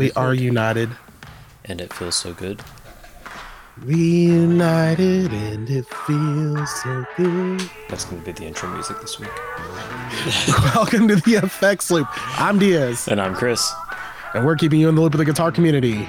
We 0.00 0.10
are 0.12 0.32
united. 0.32 0.88
And 1.66 1.78
it 1.78 1.92
feels 1.92 2.14
so 2.14 2.32
good. 2.32 2.62
Reunited 3.82 5.30
and 5.30 5.68
it 5.68 5.84
feels 6.06 6.70
so 6.82 7.04
good. 7.18 7.60
That's 7.90 8.06
going 8.06 8.22
to 8.22 8.24
be 8.24 8.32
the 8.32 8.46
intro 8.46 8.70
music 8.70 8.98
this 9.02 9.20
week. 9.20 9.28
Welcome 10.74 11.06
to 11.08 11.16
the 11.16 11.34
effects 11.44 11.90
loop. 11.90 12.08
I'm 12.40 12.58
Diaz. 12.58 13.08
And 13.08 13.20
I'm 13.20 13.34
Chris. 13.34 13.70
And 14.32 14.46
we're 14.46 14.56
keeping 14.56 14.80
you 14.80 14.88
in 14.88 14.94
the 14.94 15.02
loop 15.02 15.12
of 15.12 15.18
the 15.18 15.24
guitar 15.26 15.52
community. 15.52 16.08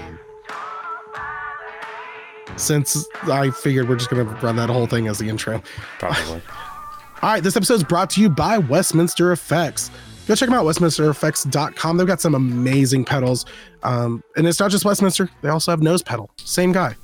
Since 2.55 3.05
I 3.23 3.49
figured 3.49 3.89
we're 3.89 3.97
just 3.97 4.09
going 4.09 4.25
to 4.25 4.33
run 4.35 4.55
that 4.55 4.69
whole 4.69 4.87
thing 4.87 5.09
as 5.09 5.19
the 5.19 5.27
intro. 5.27 5.61
Probably. 5.99 6.41
All 7.21 7.29
right, 7.29 7.43
this 7.43 7.57
episode 7.57 7.73
is 7.73 7.83
brought 7.83 8.09
to 8.11 8.21
you 8.21 8.29
by 8.29 8.57
Westminster 8.57 9.33
Effects. 9.33 9.91
Go 10.31 10.35
check 10.35 10.47
them 10.47 10.57
out, 10.57 10.63
westminstereffects.com. 10.63 11.97
They've 11.97 12.07
got 12.07 12.21
some 12.21 12.35
amazing 12.35 13.03
pedals. 13.03 13.45
Um, 13.83 14.23
and 14.37 14.47
it's 14.47 14.61
not 14.61 14.71
just 14.71 14.85
Westminster, 14.85 15.29
they 15.41 15.49
also 15.49 15.73
have 15.73 15.81
nose 15.81 16.01
pedal. 16.01 16.31
Same 16.37 16.71
guy. 16.71 16.95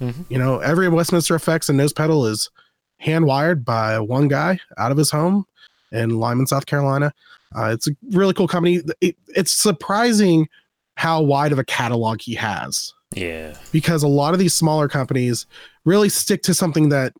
Mm-hmm. 0.00 0.22
You 0.28 0.38
know, 0.40 0.58
every 0.58 0.88
Westminster 0.88 1.36
Effects 1.36 1.68
and 1.68 1.78
nose 1.78 1.92
pedal 1.92 2.26
is 2.26 2.50
hand 2.98 3.24
wired 3.24 3.64
by 3.64 4.00
one 4.00 4.26
guy 4.26 4.58
out 4.78 4.90
of 4.90 4.98
his 4.98 5.12
home 5.12 5.44
in 5.92 6.18
Lyman, 6.18 6.48
South 6.48 6.66
Carolina. 6.66 7.14
Uh, 7.56 7.66
it's 7.66 7.86
a 7.86 7.92
really 8.10 8.34
cool 8.34 8.48
company. 8.48 8.80
It, 9.00 9.16
it's 9.28 9.52
surprising 9.52 10.48
how 10.96 11.22
wide 11.22 11.52
of 11.52 11.60
a 11.60 11.64
catalog 11.64 12.20
he 12.20 12.34
has. 12.34 12.92
Yeah. 13.14 13.56
Because 13.70 14.02
a 14.02 14.08
lot 14.08 14.34
of 14.34 14.40
these 14.40 14.54
smaller 14.54 14.88
companies 14.88 15.46
really 15.84 16.08
stick 16.08 16.42
to 16.42 16.52
something 16.52 16.88
that 16.88 17.12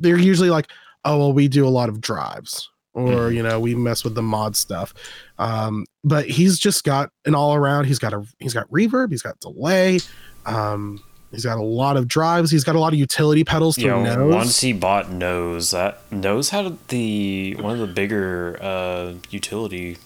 they're 0.00 0.18
usually 0.18 0.50
like, 0.50 0.72
oh, 1.04 1.18
well, 1.18 1.32
we 1.32 1.46
do 1.46 1.64
a 1.64 1.70
lot 1.70 1.88
of 1.88 2.00
drives 2.00 2.68
or, 2.94 3.08
mm-hmm. 3.08 3.36
you 3.36 3.42
know, 3.42 3.60
we 3.60 3.74
mess 3.74 4.04
with 4.04 4.14
the 4.14 4.22
mod 4.22 4.56
stuff. 4.56 4.94
Um, 5.38 5.84
but 6.02 6.26
he's 6.26 6.58
just 6.58 6.84
got 6.84 7.10
an 7.26 7.34
all 7.34 7.54
around, 7.54 7.84
he's 7.84 7.98
got 7.98 8.12
a, 8.12 8.24
he's 8.38 8.54
got 8.54 8.70
reverb, 8.70 9.10
he's 9.10 9.22
got 9.22 9.38
delay. 9.40 10.00
Um, 10.46 11.02
He's 11.34 11.44
got 11.44 11.58
a 11.58 11.62
lot 11.62 11.96
of 11.96 12.06
drives. 12.06 12.50
He's 12.50 12.64
got 12.64 12.76
a 12.76 12.78
lot 12.78 12.92
of 12.92 12.98
utility 12.98 13.44
pedals 13.44 13.76
yeah, 13.76 14.02
Nose. 14.02 14.32
Once 14.32 14.60
he 14.60 14.72
bought 14.72 15.10
Nose, 15.10 15.72
that 15.72 16.00
Nose 16.12 16.50
had 16.50 16.78
the 16.88 17.56
one 17.58 17.72
of 17.72 17.80
the 17.80 17.92
bigger 17.92 18.56
uh, 18.62 19.14
utility 19.30 19.98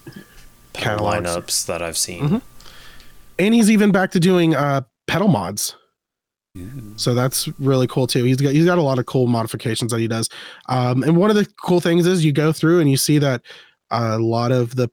pedal 0.72 1.06
lineups 1.06 1.66
that 1.66 1.82
I've 1.82 1.98
seen. 1.98 2.22
Mm-hmm. 2.22 2.38
And 3.38 3.54
he's 3.54 3.70
even 3.70 3.92
back 3.92 4.10
to 4.12 4.20
doing 4.20 4.54
uh, 4.54 4.82
pedal 5.06 5.28
mods. 5.28 5.76
So 6.96 7.14
that's 7.14 7.48
really 7.58 7.86
cool 7.86 8.06
too. 8.06 8.24
He's 8.24 8.38
got 8.38 8.52
he's 8.52 8.64
got 8.64 8.78
a 8.78 8.82
lot 8.82 8.98
of 8.98 9.06
cool 9.06 9.26
modifications 9.26 9.92
that 9.92 10.00
he 10.00 10.08
does. 10.08 10.28
Um, 10.68 11.02
and 11.02 11.16
one 11.16 11.30
of 11.30 11.36
the 11.36 11.46
cool 11.62 11.80
things 11.80 12.06
is 12.06 12.24
you 12.24 12.32
go 12.32 12.52
through 12.52 12.80
and 12.80 12.90
you 12.90 12.96
see 12.96 13.18
that 13.18 13.42
a 13.90 14.18
lot 14.18 14.52
of 14.52 14.76
the 14.76 14.90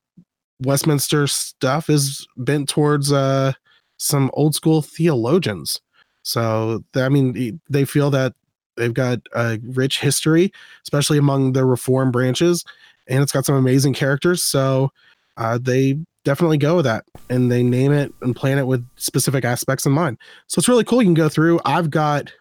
Westminster 0.62 1.28
stuff 1.28 1.90
is 1.90 2.28
bent 2.38 2.70
towards 2.70 3.12
uh, 3.12 3.54
some 3.98 4.30
old 4.34 4.56
school 4.56 4.82
theologians. 4.82 5.82
So 6.24 6.84
I 6.96 7.10
mean, 7.10 7.60
they 7.70 7.86
feel 7.86 8.10
that 8.12 8.34
they've 8.78 8.94
got 8.94 9.20
a 9.34 9.60
rich 9.64 10.00
history, 10.00 10.52
especially 10.84 11.18
among 11.18 11.54
the 11.54 11.66
reform 11.66 12.12
branches, 12.12 12.64
and 13.08 13.22
it's 13.22 13.32
got 13.32 13.46
some 13.46 13.56
amazing 13.56 13.94
characters. 13.94 14.44
So 14.44 14.92
uh, 15.38 15.60
they 15.62 15.98
definitely 16.26 16.58
go 16.58 16.76
with 16.76 16.86
that, 16.86 17.06
and 17.30 17.50
they 17.50 17.64
name 17.64 17.94
it 17.94 18.14
and 18.22 18.36
plan 18.36 18.58
it 18.58 18.68
with 18.68 18.86
specific 18.98 19.46
aspects 19.46 19.86
in 19.86 19.94
mind. 19.94 20.18
So 20.48 20.60
it's 20.60 20.68
really 20.68 20.84
cool. 20.84 21.02
You 21.02 21.08
can 21.08 21.14
go 21.14 21.30
through. 21.30 21.62
I've 21.64 21.90
got, 21.90 22.32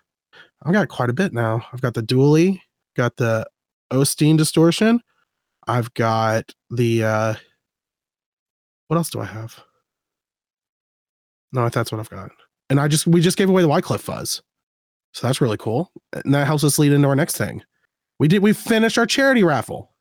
I've 0.65 0.73
got 0.73 0.89
quite 0.89 1.11
a 1.11 1.15
bit 1.15 1.33
now. 1.33 1.65
I've 1.73 1.81
got 1.81 1.95
the 1.95 2.03
Dually, 2.03 2.61
got 2.97 3.17
the 3.17 3.47
Osteen 3.93 4.37
distortion. 4.37 5.01
I've 5.69 5.95
got 5.95 6.53
the. 6.71 7.05
uh 7.05 7.35
What 8.89 8.97
else 8.97 9.11
do 9.11 9.21
I 9.21 9.27
have? 9.27 9.61
No, 11.53 11.69
that's 11.69 11.93
what 11.93 12.01
I've 12.01 12.11
got 12.11 12.33
and 12.71 12.81
I 12.81 12.89
just 12.89 13.07
we 13.07 13.21
just 13.21 13.37
gave 13.37 13.49
away 13.49 13.63
the 13.63 13.69
Wycliffe 13.69 14.01
fuzz, 14.01 14.43
so 15.13 15.27
that's 15.27 15.41
really 15.41 15.57
cool, 15.57 15.93
and 16.13 16.35
that 16.35 16.47
helps 16.47 16.65
us 16.65 16.79
lead 16.79 16.93
into 16.93 17.09
our 17.09 17.17
next 17.17 17.37
thing. 17.37 17.63
We 18.19 18.29
did 18.29 18.43
we 18.43 18.53
finished 18.53 18.99
our 18.99 19.07
charity 19.07 19.45
raffle, 19.45 19.93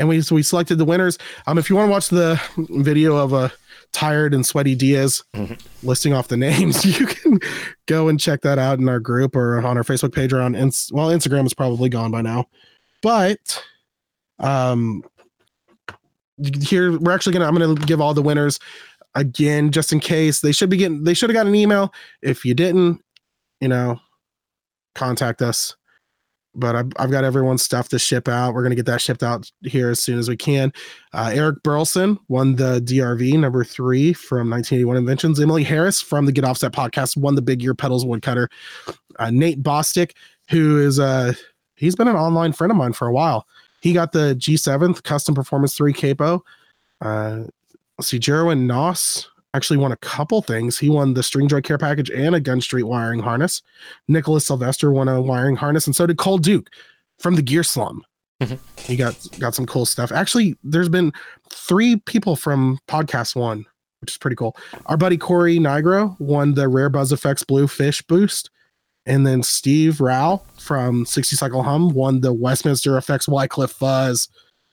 and 0.00 0.08
we 0.08 0.20
so 0.22 0.34
we 0.34 0.42
selected 0.42 0.78
the 0.78 0.84
winners. 0.84 1.18
Um, 1.46 1.58
if 1.58 1.70
you 1.70 1.76
want 1.76 1.88
to 1.88 1.92
watch 1.92 2.08
the 2.08 2.40
video 2.56 3.16
of 3.16 3.32
a 3.32 3.52
tired 3.92 4.34
and 4.34 4.44
sweaty 4.44 4.74
Diaz 4.74 5.22
mm-hmm. 5.34 5.54
listing 5.86 6.12
off 6.12 6.28
the 6.28 6.36
names, 6.48 6.84
you 6.84 7.06
can 7.06 7.38
go 7.86 8.08
and 8.08 8.18
check 8.18 8.40
that 8.40 8.58
out 8.58 8.80
in 8.80 8.88
our 8.88 8.98
group 8.98 9.36
or 9.36 9.64
on 9.64 9.76
our 9.76 9.84
Facebook 9.84 10.12
page 10.12 10.32
or 10.32 10.40
on 10.40 10.56
ins- 10.56 10.90
well 10.92 11.10
Instagram 11.10 11.46
is 11.46 11.54
probably 11.54 11.88
gone 11.88 12.10
by 12.10 12.22
now, 12.22 12.46
but 13.02 13.62
um 14.40 15.04
here 16.68 16.98
we're 16.98 17.12
actually 17.12 17.34
gonna 17.34 17.44
i'm 17.44 17.54
gonna 17.54 17.74
give 17.74 18.00
all 18.00 18.14
the 18.14 18.22
winners 18.22 18.58
again 19.14 19.70
just 19.70 19.92
in 19.92 20.00
case 20.00 20.40
they 20.40 20.52
should 20.52 20.70
be 20.70 20.78
getting 20.78 21.04
they 21.04 21.12
should 21.12 21.28
have 21.28 21.34
got 21.34 21.46
an 21.46 21.54
email 21.54 21.92
if 22.22 22.42
you 22.46 22.54
didn't 22.54 22.98
you 23.60 23.68
know 23.68 24.00
contact 24.94 25.42
us 25.42 25.76
but 26.54 26.74
I've, 26.74 26.92
I've 26.98 27.10
got 27.10 27.24
everyone's 27.24 27.62
stuff 27.62 27.88
to 27.90 27.98
ship 27.98 28.28
out. 28.28 28.54
We're 28.54 28.62
going 28.62 28.70
to 28.70 28.76
get 28.76 28.86
that 28.86 29.00
shipped 29.00 29.22
out 29.22 29.50
here 29.62 29.90
as 29.90 30.00
soon 30.00 30.18
as 30.18 30.28
we 30.28 30.36
can. 30.36 30.72
Uh, 31.12 31.30
eric 31.32 31.62
burleson 31.62 32.18
won 32.28 32.56
the 32.56 32.80
drv 32.80 33.38
number 33.38 33.64
three 33.64 34.12
from 34.12 34.50
1981 34.50 34.96
inventions. 34.96 35.40
Emily 35.40 35.62
harris 35.62 36.00
from 36.00 36.26
the 36.26 36.32
get 36.32 36.44
offset 36.44 36.72
podcast 36.72 37.16
won 37.16 37.34
the 37.34 37.42
big 37.42 37.62
ear 37.62 37.74
pedals 37.74 38.04
woodcutter. 38.04 38.48
Uh, 39.18 39.30
nate 39.30 39.62
Bostick, 39.62 40.12
who 40.48 40.78
is 40.78 40.98
a 40.98 41.34
he's 41.76 41.96
been 41.96 42.08
an 42.08 42.16
online 42.16 42.52
friend 42.52 42.70
of 42.70 42.76
mine 42.76 42.92
for 42.92 43.06
a 43.06 43.12
while. 43.12 43.46
He 43.80 43.92
got 43.92 44.12
the 44.12 44.34
g7th 44.34 45.02
custom 45.02 45.34
performance 45.34 45.76
3 45.76 45.92
capo. 45.92 46.44
Uh, 47.00 47.44
let's 47.98 48.08
see, 48.08 48.18
Jerwin 48.18 48.66
Noss 48.66 49.26
actually 49.54 49.78
won 49.78 49.92
a 49.92 49.96
couple 49.96 50.42
things. 50.42 50.78
He 50.78 50.88
won 50.88 51.14
the 51.14 51.20
Stringjoy 51.20 51.64
care 51.64 51.78
package 51.78 52.10
and 52.10 52.34
a 52.34 52.40
Gun 52.40 52.60
Street 52.60 52.84
wiring 52.84 53.20
harness. 53.20 53.62
Nicholas 54.08 54.46
Sylvester 54.46 54.92
won 54.92 55.08
a 55.08 55.20
wiring 55.20 55.56
harness, 55.56 55.86
and 55.86 55.96
so 55.96 56.06
did 56.06 56.18
Cole 56.18 56.38
Duke 56.38 56.70
from 57.18 57.36
the 57.36 57.42
Gear 57.42 57.62
Slum. 57.62 58.04
Mm-hmm. 58.40 58.54
He 58.78 58.96
got 58.96 59.14
got 59.38 59.54
some 59.54 59.66
cool 59.66 59.84
stuff. 59.86 60.12
Actually, 60.12 60.56
there's 60.64 60.88
been 60.88 61.12
three 61.50 61.96
people 61.96 62.36
from 62.36 62.78
podcast 62.88 63.36
one, 63.36 63.66
which 64.00 64.12
is 64.12 64.18
pretty 64.18 64.36
cool. 64.36 64.56
Our 64.86 64.96
buddy 64.96 65.18
Corey 65.18 65.58
Nigro 65.58 66.18
won 66.20 66.54
the 66.54 66.68
Rare 66.68 66.88
Buzz 66.88 67.12
Effects 67.12 67.44
Blue 67.44 67.68
Fish 67.68 68.02
Boost. 68.02 68.50
And 69.06 69.26
then 69.26 69.42
Steve 69.42 70.00
Rao 70.00 70.42
from 70.58 71.06
60 71.06 71.34
Cycle 71.34 71.62
Hum 71.62 71.88
won 71.90 72.20
the 72.20 72.32
Westminster 72.34 72.98
Effects 72.98 73.26
Wycliffe 73.26 73.72
Fuzz. 73.72 74.28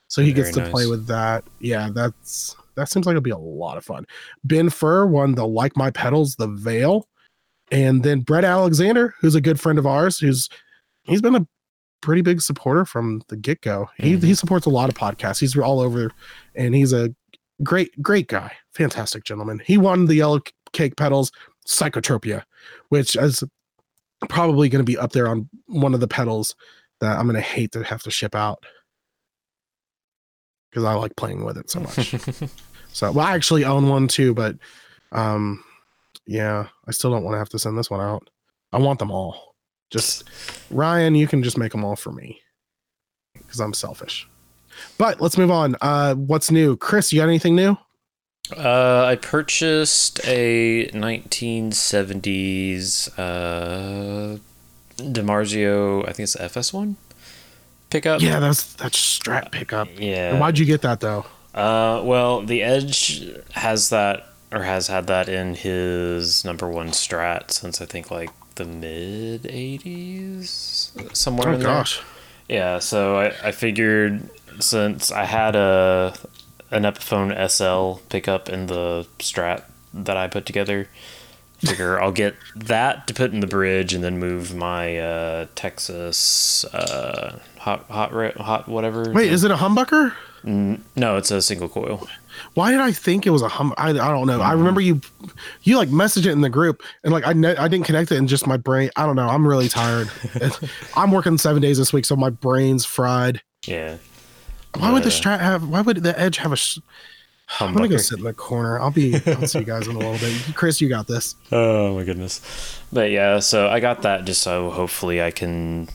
So 0.09 0.21
he 0.21 0.31
Very 0.31 0.43
gets 0.43 0.55
to 0.57 0.63
nice. 0.63 0.71
play 0.71 0.85
with 0.85 1.07
that. 1.07 1.43
Yeah, 1.59 1.89
that's 1.93 2.55
that 2.77 2.89
seems 2.89 3.05
like 3.05 3.13
it'll 3.13 3.21
be 3.21 3.31
a 3.31 3.37
lot 3.37 3.77
of 3.77 3.83
fun. 3.83 4.05
Ben 4.43 4.69
Fur 4.69 5.05
won 5.05 5.35
the 5.35 5.47
Like 5.47 5.75
My 5.75 5.91
Pedals, 5.91 6.35
the 6.35 6.47
Veil. 6.47 7.07
And 7.69 8.03
then 8.03 8.21
Brett 8.21 8.45
Alexander, 8.45 9.13
who's 9.19 9.35
a 9.35 9.41
good 9.41 9.59
friend 9.59 9.77
of 9.77 9.85
ours, 9.85 10.19
who's 10.19 10.47
he's 11.03 11.21
been 11.21 11.35
a 11.35 11.45
pretty 12.01 12.21
big 12.21 12.41
supporter 12.41 12.85
from 12.85 13.21
the 13.27 13.35
get 13.35 13.61
go. 13.61 13.89
He 13.97 14.13
mm-hmm. 14.13 14.25
he 14.25 14.35
supports 14.35 14.65
a 14.65 14.69
lot 14.69 14.87
of 14.87 14.95
podcasts. 14.95 15.39
He's 15.39 15.57
all 15.57 15.81
over, 15.81 16.11
and 16.55 16.73
he's 16.73 16.93
a 16.93 17.13
great 17.63 18.01
great 18.01 18.27
guy, 18.27 18.53
fantastic 18.73 19.25
gentleman. 19.25 19.61
He 19.65 19.77
won 19.77 20.05
the 20.05 20.15
Yellow 20.15 20.39
Cake 20.71 20.95
Pedals 20.95 21.31
Psychotropia, 21.67 22.43
which 22.89 23.17
is 23.17 23.43
probably 24.29 24.69
going 24.69 24.83
to 24.83 24.89
be 24.89 24.97
up 24.97 25.11
there 25.11 25.27
on 25.27 25.49
one 25.65 25.93
of 25.93 25.99
the 25.99 26.07
pedals 26.07 26.55
that 27.01 27.17
I'm 27.17 27.25
going 27.25 27.35
to 27.35 27.41
hate 27.41 27.73
to 27.73 27.83
have 27.83 28.01
to 28.03 28.11
ship 28.11 28.33
out 28.33 28.63
because 30.69 30.83
I 30.83 30.93
like 30.93 31.15
playing 31.15 31.43
with 31.43 31.57
it 31.57 31.69
so 31.69 31.79
much. 31.79 32.15
so, 32.97 33.11
well, 33.11 33.27
I 33.27 33.35
actually 33.35 33.63
own 33.63 33.89
one 33.89 34.07
too, 34.07 34.33
but 34.33 34.55
um, 35.11 35.63
yeah, 36.25 36.69
I 36.87 36.91
still 36.91 37.11
don't 37.11 37.23
want 37.23 37.35
to 37.35 37.37
have 37.37 37.49
to 37.49 37.59
send 37.59 37.77
this 37.77 37.91
one 37.91 38.01
out. 38.01 38.27
I 38.73 38.79
want 38.79 38.97
them 38.97 39.11
all. 39.11 39.53
Just 39.91 40.23
Ryan, 40.71 41.13
you 41.13 41.27
can 41.27 41.43
just 41.43 41.59
make 41.59 41.73
them 41.73 41.85
all 41.85 41.95
for 41.95 42.11
me 42.11 42.41
because 43.33 43.59
I'm 43.59 43.75
selfish. 43.75 44.27
But 44.97 45.21
let's 45.21 45.37
move 45.37 45.51
on. 45.51 45.75
Uh, 45.79 46.15
what's 46.15 46.49
new, 46.49 46.75
Chris? 46.75 47.13
You 47.13 47.21
got 47.21 47.27
anything 47.27 47.55
new? 47.55 47.77
Uh, 48.57 49.05
I 49.05 49.15
purchased 49.15 50.19
a 50.23 50.87
1970s 50.87 53.09
uh, 53.15 54.39
DiMarzio. 54.97 56.01
I 56.01 56.13
think 56.13 56.23
it's 56.23 56.33
the 56.33 56.45
FS1 56.45 56.95
pickup. 57.91 58.21
Yeah, 58.21 58.39
that's 58.39 58.73
that's 58.73 58.97
Strat 58.97 59.51
pickup. 59.51 59.87
Yeah. 59.99 60.31
And 60.31 60.39
why'd 60.39 60.57
you 60.57 60.65
get 60.65 60.81
that 60.81 60.99
though? 60.99 61.27
Uh, 61.53 62.01
well, 62.03 62.41
the 62.41 62.61
Edge 62.61 63.23
has 63.51 63.89
that 63.89 64.27
or 64.51 64.63
has 64.63 64.87
had 64.87 65.07
that 65.07 65.27
in 65.27 65.55
his 65.55 66.45
number 66.45 66.69
one 66.69 66.89
Strat 66.89 67.51
since 67.51 67.81
I 67.81 67.85
think 67.85 68.11
like 68.11 68.29
the 68.55 68.65
mid 68.65 69.43
'80s, 69.43 71.15
somewhere. 71.15 71.49
Oh 71.49 71.53
in 71.53 71.61
gosh. 71.61 71.97
There. 71.97 72.05
Yeah, 72.57 72.79
so 72.79 73.17
I, 73.17 73.33
I 73.43 73.51
figured 73.51 74.29
since 74.59 75.11
I 75.11 75.25
had 75.25 75.55
a 75.55 76.13
an 76.71 76.83
Epiphone 76.83 77.31
SL 77.49 78.01
pickup 78.09 78.49
in 78.49 78.67
the 78.67 79.07
Strat 79.19 79.63
that 79.93 80.17
I 80.17 80.27
put 80.27 80.45
together, 80.45 80.87
figure 81.59 82.01
I'll 82.01 82.11
get 82.11 82.35
that 82.55 83.07
to 83.07 83.13
put 83.13 83.33
in 83.33 83.39
the 83.41 83.47
bridge 83.47 83.93
and 83.93 84.03
then 84.03 84.17
move 84.17 84.55
my 84.55 84.97
uh, 84.97 85.47
Texas 85.55 86.63
uh, 86.65 87.39
hot 87.59 87.85
hot 87.89 88.37
hot 88.37 88.67
whatever. 88.69 89.11
Wait, 89.11 89.31
is 89.31 89.43
it 89.43 89.51
a 89.51 89.55
humbucker? 89.55 90.13
No, 90.43 91.17
it's 91.17 91.31
a 91.31 91.41
single 91.41 91.67
coil. 91.69 92.07
Why 92.53 92.71
did 92.71 92.79
I 92.79 92.91
think 92.91 93.25
it 93.25 93.31
was 93.31 93.41
a 93.41 93.47
hum? 93.47 93.73
I, 93.77 93.89
I 93.89 93.93
don't 93.93 94.27
know. 94.27 94.41
I 94.41 94.51
remember 94.53 94.79
you, 94.79 95.01
you 95.63 95.77
like 95.77 95.89
message 95.89 96.27
it 96.27 96.31
in 96.31 96.41
the 96.41 96.49
group, 96.49 96.83
and 97.03 97.11
like 97.11 97.25
I 97.25 97.33
ne- 97.33 97.55
I 97.55 97.67
didn't 97.67 97.85
connect 97.85 98.11
it, 98.11 98.17
and 98.17 98.27
just 98.29 98.45
my 98.45 98.57
brain. 98.57 98.89
I 98.95 99.05
don't 99.05 99.15
know. 99.15 99.27
I'm 99.27 99.47
really 99.47 99.67
tired. 99.69 100.09
I'm 100.95 101.11
working 101.11 101.37
seven 101.37 101.61
days 101.61 101.77
this 101.77 101.91
week, 101.91 102.05
so 102.05 102.15
my 102.15 102.29
brain's 102.29 102.85
fried. 102.85 103.41
Yeah. 103.65 103.97
Why 104.77 104.91
would 104.93 105.03
the 105.03 105.07
Uh, 105.07 105.11
strat 105.11 105.39
have? 105.39 105.67
Why 105.67 105.81
would 105.81 105.97
the 106.03 106.17
edge 106.19 106.37
have 106.37 106.51
a? 106.51 106.55
Sh- 106.55 106.79
I'm 107.59 107.73
gonna 107.73 107.87
go 107.87 107.97
sit 107.97 108.19
in 108.19 108.25
the 108.25 108.33
corner. 108.33 108.77
I'll 108.79 108.91
be. 108.91 109.15
I'll 109.25 109.47
see 109.47 109.59
you 109.59 109.65
guys 109.65 109.87
in 109.87 109.95
a 109.95 109.99
little 109.99 110.17
bit. 110.19 110.33
Chris, 110.55 110.79
you 110.81 110.89
got 110.89 111.07
this. 111.07 111.35
Oh 111.51 111.95
my 111.95 112.03
goodness. 112.03 112.41
But 112.91 113.09
yeah, 113.09 113.39
so 113.39 113.67
I 113.69 113.79
got 113.79 114.01
that 114.03 114.25
just 114.25 114.41
so 114.41 114.69
hopefully 114.69 115.21
I 115.21 115.31
can 115.31 115.87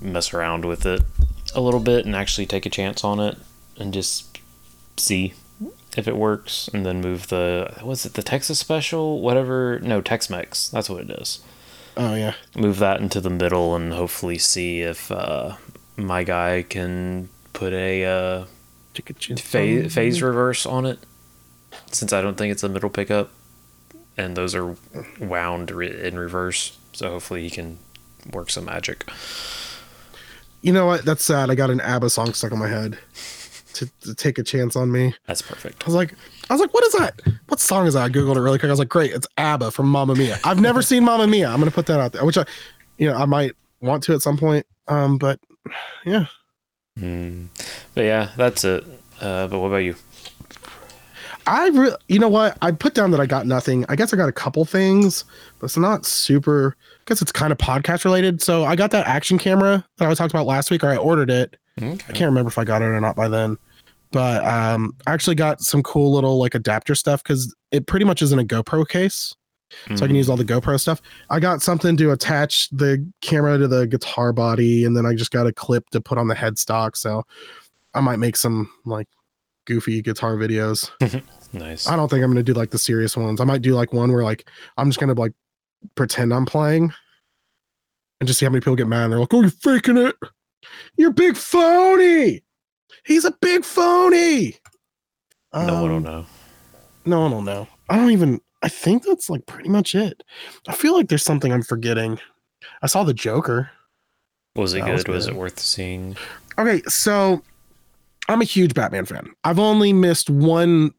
mess 0.00 0.32
around 0.34 0.64
with 0.66 0.84
it 0.86 1.02
a 1.54 1.60
little 1.62 1.80
bit 1.80 2.04
and 2.04 2.14
actually 2.14 2.44
take 2.46 2.66
a 2.66 2.70
chance 2.70 3.02
on 3.04 3.18
it 3.20 3.38
and 3.78 3.92
just 3.92 4.38
see 4.96 5.34
if 5.96 6.06
it 6.06 6.16
works 6.16 6.68
and 6.72 6.84
then 6.84 7.00
move 7.00 7.28
the 7.28 7.80
was 7.82 8.04
it 8.04 8.14
the 8.14 8.22
Texas 8.22 8.58
special? 8.58 9.20
Whatever 9.20 9.78
no, 9.80 10.00
Tex 10.00 10.28
Mex. 10.28 10.68
That's 10.68 10.90
what 10.90 11.02
it 11.02 11.10
is. 11.10 11.40
Oh 11.96 12.14
yeah. 12.14 12.34
Move 12.56 12.78
that 12.78 13.00
into 13.00 13.20
the 13.20 13.30
middle 13.30 13.74
and 13.74 13.92
hopefully 13.92 14.38
see 14.38 14.82
if 14.82 15.10
uh, 15.10 15.56
my 15.96 16.22
guy 16.24 16.64
can 16.68 17.28
put 17.52 17.72
a 17.72 18.04
uh, 18.04 18.44
phase, 19.36 19.94
phase 19.94 20.22
reverse 20.22 20.64
on 20.66 20.86
it 20.86 20.98
since 21.90 22.12
I 22.12 22.22
don't 22.22 22.36
think 22.36 22.52
it's 22.52 22.62
a 22.62 22.68
middle 22.68 22.90
pickup 22.90 23.30
and 24.16 24.36
those 24.36 24.54
are 24.54 24.76
wound 25.20 25.70
in 25.70 26.18
reverse 26.18 26.76
so 26.92 27.10
hopefully 27.10 27.42
he 27.42 27.50
can 27.50 27.78
work 28.32 28.50
some 28.50 28.64
magic 28.66 29.04
You 30.60 30.72
know 30.72 30.86
what? 30.86 31.04
That's 31.04 31.24
sad. 31.24 31.50
I 31.50 31.54
got 31.54 31.70
an 31.70 31.80
ABBA 31.80 32.10
song 32.10 32.34
stuck 32.34 32.52
in 32.52 32.58
my 32.58 32.68
head. 32.68 32.98
To, 33.78 33.90
to 34.00 34.14
take 34.14 34.38
a 34.38 34.42
chance 34.42 34.74
on 34.74 34.90
me. 34.90 35.14
that's 35.26 35.40
perfect 35.40 35.82
I 35.82 35.86
was 35.86 35.94
like, 35.94 36.14
I 36.50 36.54
was 36.54 36.60
like, 36.60 36.74
what 36.74 36.84
is 36.84 36.92
that? 36.94 37.20
What 37.46 37.60
song 37.60 37.86
is 37.86 37.94
that? 37.94 38.02
I 38.02 38.08
googled 38.08 38.36
it 38.36 38.40
really 38.40 38.58
quick. 38.58 38.68
I 38.68 38.72
was 38.72 38.78
like, 38.78 38.88
great, 38.88 39.12
it's 39.12 39.26
ABBA 39.36 39.70
from 39.70 39.88
Mamma 39.88 40.14
Mia. 40.14 40.38
I've 40.44 40.60
never 40.60 40.82
seen 40.82 41.04
Mamma 41.04 41.26
Mia. 41.26 41.48
I'm 41.48 41.58
gonna 41.58 41.70
put 41.70 41.86
that 41.86 42.00
out 42.00 42.12
there, 42.12 42.24
which 42.24 42.36
I, 42.36 42.44
you 42.96 43.08
know, 43.08 43.16
I 43.16 43.24
might 43.24 43.52
want 43.80 44.02
to 44.04 44.14
at 44.14 44.22
some 44.22 44.36
point. 44.36 44.66
Um, 44.88 45.18
but 45.18 45.38
yeah, 46.04 46.26
mm. 46.98 47.46
but 47.94 48.02
yeah 48.02 48.30
that's 48.36 48.64
it 48.64 48.84
uh, 49.20 49.46
but 49.46 49.58
what 49.58 49.68
about 49.68 49.78
you 49.78 49.94
I 51.46 51.68
really, 51.68 51.96
you 52.08 52.18
know 52.18 52.28
what? 52.28 52.58
I 52.60 52.72
put 52.72 52.92
down 52.92 53.10
that 53.12 53.20
I 53.20 53.26
got 53.26 53.46
nothing. 53.46 53.86
I 53.88 53.96
guess 53.96 54.12
I 54.12 54.18
got 54.18 54.28
a 54.28 54.32
couple 54.32 54.66
things, 54.66 55.24
but 55.58 55.66
it's 55.66 55.78
not 55.78 56.04
super. 56.04 56.76
I 56.78 57.02
guess 57.06 57.22
it's 57.22 57.32
kind 57.32 57.52
of 57.52 57.58
podcast 57.58 58.04
related. 58.04 58.42
So 58.42 58.64
I 58.64 58.76
got 58.76 58.90
that 58.90 59.06
action 59.06 59.38
camera 59.38 59.82
that 59.96 60.08
I 60.08 60.12
talked 60.12 60.32
about 60.32 60.44
last 60.44 60.70
week, 60.70 60.84
or 60.84 60.88
I 60.88 60.98
ordered 60.98 61.30
it. 61.30 61.56
I 61.80 61.96
can't 61.96 62.28
remember 62.28 62.48
if 62.48 62.58
I 62.58 62.64
got 62.64 62.82
it 62.82 62.86
or 62.86 63.00
not 63.00 63.16
by 63.16 63.28
then. 63.28 63.56
But 64.10 64.44
um, 64.44 64.94
I 65.06 65.12
actually 65.12 65.36
got 65.36 65.60
some 65.60 65.82
cool 65.82 66.12
little 66.12 66.38
like 66.38 66.54
adapter 66.54 66.94
stuff 66.94 67.22
because 67.22 67.54
it 67.70 67.86
pretty 67.86 68.04
much 68.04 68.22
is 68.22 68.32
in 68.32 68.38
a 68.38 68.44
GoPro 68.44 68.88
case. 68.88 69.34
so 69.96 70.04
I 70.04 70.06
can 70.06 70.16
use 70.16 70.30
all 70.30 70.36
the 70.38 70.44
GoPro 70.44 70.80
stuff. 70.80 71.02
I 71.28 71.40
got 71.40 71.60
something 71.60 71.96
to 71.98 72.10
attach 72.12 72.70
the 72.70 73.06
camera 73.20 73.58
to 73.58 73.68
the 73.68 73.86
guitar 73.86 74.32
body, 74.32 74.84
and 74.84 74.96
then 74.96 75.04
I 75.04 75.14
just 75.14 75.30
got 75.30 75.46
a 75.46 75.52
clip 75.52 75.90
to 75.90 76.00
put 76.00 76.16
on 76.16 76.28
the 76.28 76.34
headstock. 76.34 76.96
So 76.96 77.24
I 77.94 78.00
might 78.00 78.18
make 78.18 78.36
some 78.36 78.70
like 78.86 79.08
goofy 79.66 80.00
guitar 80.00 80.36
videos. 80.36 80.90
nice 81.52 81.86
I 81.88 81.96
don't 81.96 82.08
think 82.10 82.22
I'm 82.24 82.30
gonna 82.30 82.42
do 82.42 82.54
like 82.54 82.70
the 82.70 82.78
serious 82.78 83.16
ones. 83.16 83.40
I 83.40 83.44
might 83.44 83.62
do 83.62 83.74
like 83.74 83.92
one 83.92 84.10
where 84.12 84.24
like 84.24 84.48
I'm 84.78 84.88
just 84.88 85.00
gonna 85.00 85.14
like 85.14 85.32
pretend 85.94 86.32
I'm 86.32 86.46
playing 86.46 86.92
and 88.20 88.26
just 88.26 88.38
see 88.38 88.46
how 88.46 88.50
many 88.50 88.60
people 88.60 88.76
get 88.76 88.86
mad. 88.88 89.04
And 89.04 89.12
they're 89.12 89.20
like, 89.20 89.32
"Oh, 89.34 89.40
you're 89.42 89.50
faking 89.50 89.96
it. 89.98 90.16
You're 90.96 91.12
big 91.12 91.36
phony. 91.36 92.42
He's 93.04 93.24
a 93.24 93.32
big 93.40 93.64
phony." 93.64 94.56
no 95.54 95.82
one 95.82 95.90
will 95.90 95.96
Um, 95.96 96.02
know 96.02 96.26
no 97.04 97.20
one 97.20 97.30
will 97.32 97.42
know. 97.42 97.68
I 97.88 97.96
don't 97.96 98.10
even. 98.10 98.40
I 98.62 98.68
think 98.68 99.04
that's 99.04 99.30
like 99.30 99.46
pretty 99.46 99.68
much 99.68 99.94
it. 99.94 100.22
I 100.66 100.74
feel 100.74 100.94
like 100.94 101.08
there's 101.08 101.22
something 101.22 101.52
I'm 101.52 101.62
forgetting. 101.62 102.18
I 102.82 102.86
saw 102.86 103.04
the 103.04 103.14
Joker. 103.14 103.70
was 104.56 104.74
it 104.74 104.80
that 104.84 104.92
was 104.92 105.04
good 105.04 105.14
was 105.14 105.26
it 105.28 105.34
worth 105.36 105.58
seeing 105.60 106.16
Okay, 106.58 106.82
so 106.88 107.40
I'm 108.28 108.40
a 108.40 108.44
huge 108.44 108.74
Batman 108.74 109.04
fan. 109.06 109.30
I've 109.44 109.60
only 109.60 109.92
missed 109.92 110.28
one 110.28 110.92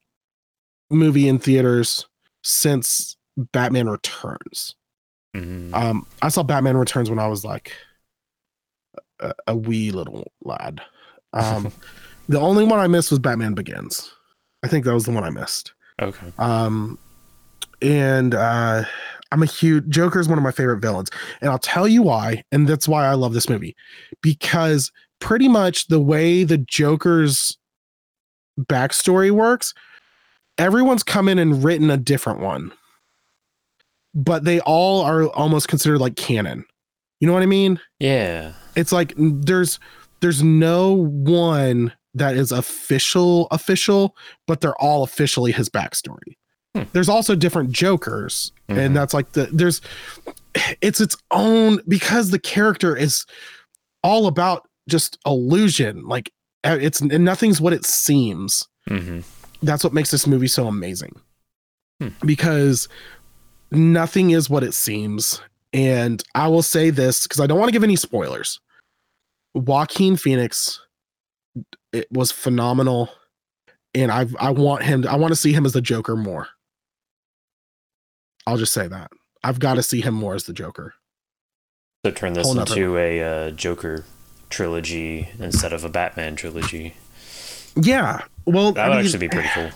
movie 0.90 1.28
in 1.28 1.38
theaters 1.38 2.08
since 2.44 3.18
Batman 3.38 3.90
Returns. 3.90 4.76
Mhm. 5.36 5.74
Um, 5.76 6.08
I 6.22 6.30
saw 6.30 6.42
Batman 6.44 6.78
Returns 6.78 7.10
when 7.10 7.20
I 7.20 7.28
was 7.28 7.44
like 7.44 7.74
a, 9.20 9.34
a 9.48 9.56
wee 9.56 9.92
little 9.92 10.32
lad. 10.44 10.82
Um, 11.34 11.72
the 12.28 12.40
only 12.40 12.64
one 12.64 12.80
I 12.80 12.88
missed 12.88 13.12
was 13.12 13.20
Batman 13.20 13.54
Begins. 13.54 14.12
I 14.64 14.68
think 14.68 14.86
that 14.86 14.94
was 14.94 15.06
the 15.06 15.12
one 15.12 15.24
I 15.24 15.30
missed. 15.30 15.74
okay 16.02 16.34
Um, 16.38 16.98
and 17.82 18.36
uh, 18.36 18.84
I'm 19.32 19.44
a 19.44 19.48
huge 19.48 19.88
Joker 19.88 20.20
is 20.20 20.28
one 20.28 20.38
of 20.38 20.44
my 20.44 20.52
favorite 20.52 20.80
villains, 20.80 21.10
and 21.42 21.50
I'll 21.50 21.60
tell 21.60 21.88
you 21.88 22.02
why. 22.04 22.44
And 22.52 22.68
that's 22.68 22.88
why 22.88 23.06
I 23.06 23.14
love 23.14 23.34
this 23.34 23.50
movie 23.50 23.76
because 24.22 24.92
pretty 25.20 25.48
much 25.48 25.88
the 25.88 26.00
way 26.00 26.44
the 26.44 26.58
Joker's 26.58 27.58
backstory 28.60 29.32
works, 29.32 29.74
everyone's 30.58 31.04
come 31.04 31.30
in 31.30 31.40
and 31.40 31.64
written 31.64 31.90
a 31.90 31.98
different 31.98 32.40
one, 32.40 32.72
but 34.14 34.44
they 34.44 34.60
all 34.62 35.02
are 35.02 35.28
almost 35.28 35.68
considered 35.68 36.00
like 36.00 36.16
canon. 36.16 36.66
You 37.20 37.28
know 37.28 37.34
what 37.34 37.44
I 37.44 37.48
mean? 37.48 37.80
yeah 38.00 38.54
it's 38.76 38.92
like 38.94 39.14
there's 39.18 39.80
there's 40.22 40.44
no 40.44 40.94
one 40.94 41.94
that 42.14 42.36
is 42.36 42.52
official 42.52 43.48
official 43.52 44.16
but 44.48 44.62
they're 44.62 44.76
all 44.82 45.04
officially 45.04 45.52
his 45.52 45.70
backstory 45.70 46.36
Hmm. 46.76 46.84
there's 46.94 47.10
also 47.10 47.36
different 47.36 47.72
jokers 47.72 48.52
Mhm. 48.70 48.78
and 48.78 48.96
that's 48.96 49.14
like 49.14 49.32
the 49.32 49.50
there's 49.52 49.82
it's 50.82 51.02
its 51.02 51.18
own 51.32 51.80
because 51.88 52.30
the 52.32 52.38
character 52.40 52.96
is 52.96 53.26
all 54.04 54.28
about 54.28 54.68
just 54.88 55.18
illusion 55.26 56.08
like 56.08 56.32
uh, 56.64 56.78
it's 56.80 57.02
nothing's 57.02 57.60
what 57.62 57.74
it 57.74 57.86
seems 57.86 58.68
Mhm. 58.90 59.24
that's 59.64 59.84
what 59.84 59.94
makes 59.94 60.12
this 60.12 60.28
movie 60.28 60.48
so 60.48 60.68
amazing 60.68 61.14
Hmm. 62.02 62.10
because 62.26 62.88
nothing 63.72 64.32
is 64.32 64.50
what 64.50 64.64
it 64.64 64.74
seems 64.74 65.42
and 65.74 66.24
i 66.36 66.48
will 66.48 66.64
say 66.64 66.90
this 66.90 67.24
because 67.24 67.40
i 67.40 67.46
don't 67.48 67.60
want 67.60 67.70
to 67.70 67.74
give 67.74 67.84
any 67.84 67.96
spoilers 67.96 68.60
joaquin 69.54 70.16
phoenix 70.16 70.80
it 71.92 72.08
was 72.12 72.32
phenomenal. 72.32 73.10
And 73.96 74.12
i 74.12 74.28
i 74.40 74.52
want 74.52 74.84
him 74.84 75.06
i 75.08 75.16
want 75.16 75.32
to 75.32 75.36
see 75.36 75.52
him 75.54 75.66
as 75.66 75.74
the 75.74 75.82
joker 75.82 76.16
more. 76.16 76.48
I'll 78.46 78.58
just 78.58 78.74
say 78.74 78.88
that. 78.88 79.12
I've 79.44 79.60
got 79.60 79.76
to 79.76 79.84
see 79.84 80.02
him 80.02 80.14
more 80.14 80.36
as 80.36 80.44
the 80.44 80.54
joker. 80.54 80.94
So 82.06 82.12
turn 82.12 82.34
this 82.34 82.46
Whole 82.46 82.56
nother- 82.56 82.74
into 82.76 82.98
a 82.98 83.22
uh, 83.48 83.52
joker 83.52 84.06
trilogy 84.50 85.30
instead 85.40 85.74
of 85.74 85.84
a 85.84 85.90
batman 85.90 86.36
trilogy. 86.36 86.94
Yeah. 87.76 88.22
Well 88.46 88.72
that 88.74 88.86
I 88.86 88.90
would 88.90 88.96
mean, 88.98 89.06
actually 89.06 89.20
be 89.20 89.30
pretty 89.30 89.50
cool. 89.54 89.70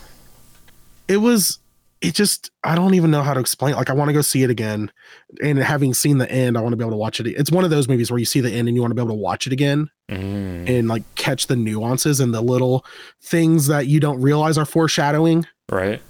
it 1.08 1.18
was 1.18 1.60
it 2.04 2.14
just 2.14 2.52
i 2.64 2.76
don't 2.76 2.94
even 2.94 3.10
know 3.10 3.24
how 3.24 3.34
to 3.34 3.40
explain 3.40 3.74
it. 3.74 3.78
like 3.78 3.90
i 3.90 3.94
want 3.94 4.10
to 4.10 4.14
go 4.14 4.22
see 4.22 4.44
it 4.44 4.50
again 4.50 4.92
and 5.42 5.58
having 5.58 5.94
seen 5.94 6.18
the 6.18 6.30
end 6.32 6.58
i 6.58 6.62
want 6.62 6.74
to 6.74 6.78
be 6.78 6.84
able 6.84 6.92
to 6.92 6.98
watch 6.98 7.20
it 7.20 7.28
it's 7.28 7.52
one 7.52 7.64
of 7.64 7.70
those 7.70 7.88
movies 7.88 8.12
where 8.12 8.20
you 8.20 8.26
see 8.26 8.42
the 8.42 8.52
end 8.52 8.68
and 8.68 8.76
you 8.76 8.82
want 8.82 8.92
to 8.92 8.96
be 8.96 9.02
able 9.02 9.10
to 9.16 9.20
watch 9.22 9.48
it 9.48 9.54
again 9.54 9.90
Mm. 10.12 10.68
and 10.68 10.90
like 10.90 11.04
catch 11.16 11.48
the 11.48 11.56
nuances 11.56 12.20
and 12.20 12.34
the 12.34 12.42
little 12.42 12.86
things 13.22 13.68
that 13.68 13.88
you 13.88 14.02
don't 14.02 14.20
realize 14.20 14.58
are 14.58 14.66
foreshadowing. 14.66 15.46
Right. 15.72 16.02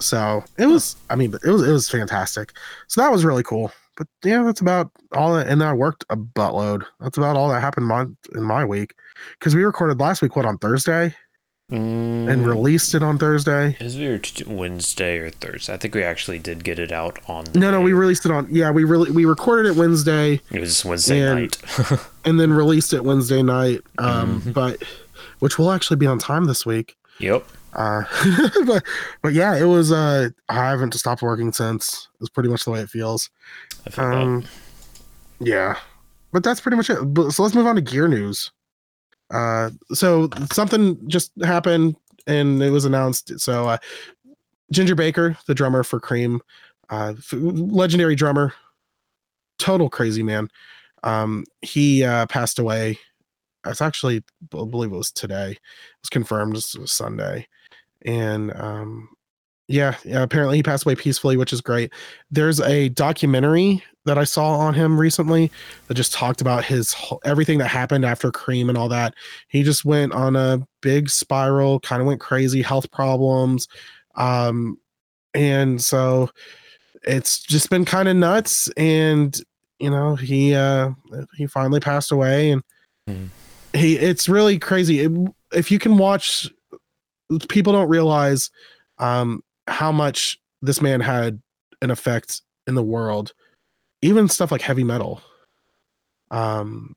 So 0.00 0.44
it 0.58 0.66
was 0.66 0.96
i 1.08 1.16
mean 1.16 1.32
it 1.42 1.48
was 1.50 1.66
it 1.66 1.72
was 1.72 1.88
fantastic. 1.88 2.52
So 2.88 3.00
that 3.00 3.10
was 3.10 3.24
really 3.24 3.42
cool. 3.42 3.72
But 3.96 4.06
yeah 4.22 4.42
that's 4.42 4.60
about 4.60 4.90
all 5.12 5.32
that 5.34 5.48
and 5.48 5.62
i 5.64 5.72
worked 5.72 6.04
a 6.10 6.16
buttload. 6.16 6.84
That's 7.00 7.16
about 7.16 7.36
all 7.36 7.48
that 7.48 7.62
happened 7.62 7.86
my, 7.86 8.02
in 8.34 8.42
my 8.42 8.66
week. 8.66 8.94
Because 9.38 9.54
we 9.54 9.64
recorded 9.64 9.98
last 9.98 10.20
week 10.20 10.36
what 10.36 10.44
on 10.44 10.58
thursday 10.58 11.14
Mm. 11.68 12.30
and 12.30 12.46
released 12.46 12.94
it 12.94 13.02
on 13.02 13.18
thursday 13.18 13.76
Is 13.80 13.96
it 13.98 14.46
Wednesday 14.46 15.18
or 15.18 15.30
Thursday? 15.30 15.74
I 15.74 15.76
think 15.76 15.96
we 15.96 16.04
actually 16.04 16.38
did 16.38 16.62
get 16.62 16.78
it 16.78 16.92
out 16.92 17.18
on. 17.28 17.42
no 17.56 17.72
no 17.72 17.80
we 17.80 17.92
released 17.92 18.24
it 18.24 18.30
on 18.30 18.46
yeah 18.52 18.70
we 18.70 18.84
really 18.84 19.10
we 19.10 19.24
recorded 19.24 19.68
it 19.70 19.74
wednesday 19.76 20.40
It 20.52 20.60
was 20.60 20.84
Wednesday 20.84 21.22
and- 21.22 21.40
night. 21.40 21.98
and 22.24 22.38
then 22.38 22.52
released 22.52 22.92
it 22.92 23.02
Wednesday 23.02 23.42
night. 23.42 23.80
Um, 23.98 24.42
Mhm. 24.42 24.54
but 24.54 24.80
which 25.40 25.58
will 25.58 25.72
actually 25.72 25.96
be 25.96 26.06
on 26.06 26.20
time 26.20 26.44
this 26.44 26.64
week. 26.64 26.96
yep. 27.18 27.44
Uh, 27.72 28.02
but 28.66 28.84
but 29.22 29.32
yeah, 29.34 29.56
it 29.56 29.64
was. 29.64 29.90
Uh, 29.92 30.28
I 30.48 30.54
haven't 30.70 30.94
stopped 30.94 31.20
working 31.20 31.52
since. 31.52 32.08
It's 32.20 32.30
pretty 32.30 32.48
much 32.48 32.64
the 32.64 32.70
way 32.70 32.80
it 32.80 32.88
feels. 32.88 33.28
I 33.86 33.90
feel 33.90 34.04
that. 34.10 34.16
Um, 34.16 34.44
yeah, 35.40 35.76
but 36.32 36.42
that's 36.42 36.60
pretty 36.60 36.76
much 36.76 36.88
it. 36.90 36.98
But, 37.02 37.32
so 37.32 37.42
let's 37.42 37.54
move 37.54 37.66
on 37.66 37.74
to 37.74 37.82
gear 37.82 38.08
news. 38.08 38.50
Uh, 39.30 39.70
so 39.92 40.28
something 40.52 40.98
just 41.08 41.32
happened 41.42 41.96
and 42.26 42.62
it 42.62 42.70
was 42.70 42.84
announced. 42.84 43.38
So 43.40 43.68
uh, 43.68 43.78
Ginger 44.72 44.94
Baker, 44.94 45.36
the 45.46 45.54
drummer 45.54 45.82
for 45.82 46.00
Cream, 46.00 46.40
uh, 46.90 47.14
legendary 47.32 48.14
drummer, 48.14 48.52
total 49.58 49.88
crazy 49.88 50.22
man. 50.22 50.48
Um, 51.02 51.44
he 51.62 52.04
uh, 52.04 52.26
passed 52.26 52.58
away. 52.58 52.98
It's 53.66 53.82
actually, 53.82 54.18
I 54.18 54.64
believe 54.64 54.92
it 54.92 54.96
was 54.96 55.10
today. 55.10 55.52
It 55.52 55.60
was 56.02 56.10
confirmed. 56.10 56.54
Was 56.54 56.76
Sunday, 56.86 57.48
and 58.04 58.52
um, 58.54 59.08
yeah, 59.66 59.96
yeah, 60.04 60.22
apparently 60.22 60.56
he 60.56 60.62
passed 60.62 60.86
away 60.86 60.94
peacefully, 60.94 61.36
which 61.36 61.52
is 61.52 61.60
great. 61.60 61.92
There's 62.30 62.60
a 62.60 62.90
documentary 62.90 63.82
that 64.06 64.16
I 64.16 64.24
saw 64.24 64.56
on 64.56 64.72
him 64.72 64.98
recently 64.98 65.50
that 65.86 65.94
just 65.94 66.14
talked 66.14 66.40
about 66.40 66.64
his 66.64 66.96
everything 67.24 67.58
that 67.58 67.68
happened 67.68 68.04
after 68.04 68.30
Cream 68.32 68.68
and 68.68 68.78
all 68.78 68.88
that. 68.88 69.14
He 69.48 69.62
just 69.62 69.84
went 69.84 70.12
on 70.12 70.36
a 70.36 70.66
big 70.80 71.10
spiral, 71.10 71.80
kind 71.80 72.00
of 72.00 72.06
went 72.06 72.20
crazy, 72.20 72.62
health 72.62 72.90
problems, 72.90 73.68
um, 74.14 74.78
and 75.34 75.82
so 75.82 76.30
it's 77.02 77.42
just 77.42 77.68
been 77.68 77.84
kind 77.84 78.08
of 78.08 78.16
nuts. 78.16 78.68
And 78.76 79.38
you 79.78 79.90
know, 79.90 80.16
he 80.16 80.54
uh, 80.54 80.90
he 81.36 81.46
finally 81.46 81.80
passed 81.80 82.10
away, 82.10 82.50
and 82.50 82.62
Mhm. 83.08 83.28
he 83.74 83.96
it's 83.98 84.28
really 84.28 84.58
crazy. 84.58 85.00
It, 85.00 85.12
if 85.52 85.70
you 85.70 85.78
can 85.78 85.98
watch, 85.98 86.50
people 87.48 87.72
don't 87.72 87.88
realize 87.88 88.50
um, 88.98 89.42
how 89.68 89.92
much 89.92 90.38
this 90.62 90.80
man 90.80 91.00
had 91.00 91.40
an 91.82 91.90
effect 91.90 92.40
in 92.66 92.74
the 92.74 92.82
world 92.82 93.32
even 94.02 94.28
stuff 94.28 94.52
like 94.52 94.60
heavy 94.60 94.84
metal 94.84 95.20
um 96.30 96.94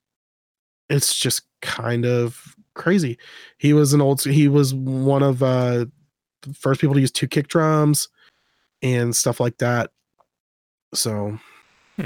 it's 0.89 1.17
just 1.17 1.43
kind 1.61 2.05
of 2.05 2.55
crazy. 2.73 3.17
He 3.57 3.73
was 3.73 3.93
an 3.93 4.01
old 4.01 4.21
he 4.23 4.47
was 4.47 4.73
one 4.73 5.21
of 5.21 5.43
uh 5.43 5.85
the 6.41 6.53
first 6.53 6.81
people 6.81 6.95
to 6.95 7.01
use 7.01 7.11
two 7.11 7.27
kick 7.27 7.47
drums 7.47 8.07
and 8.81 9.15
stuff 9.15 9.39
like 9.39 9.57
that. 9.59 9.91
So 10.93 11.37
Hmm. 11.97 12.05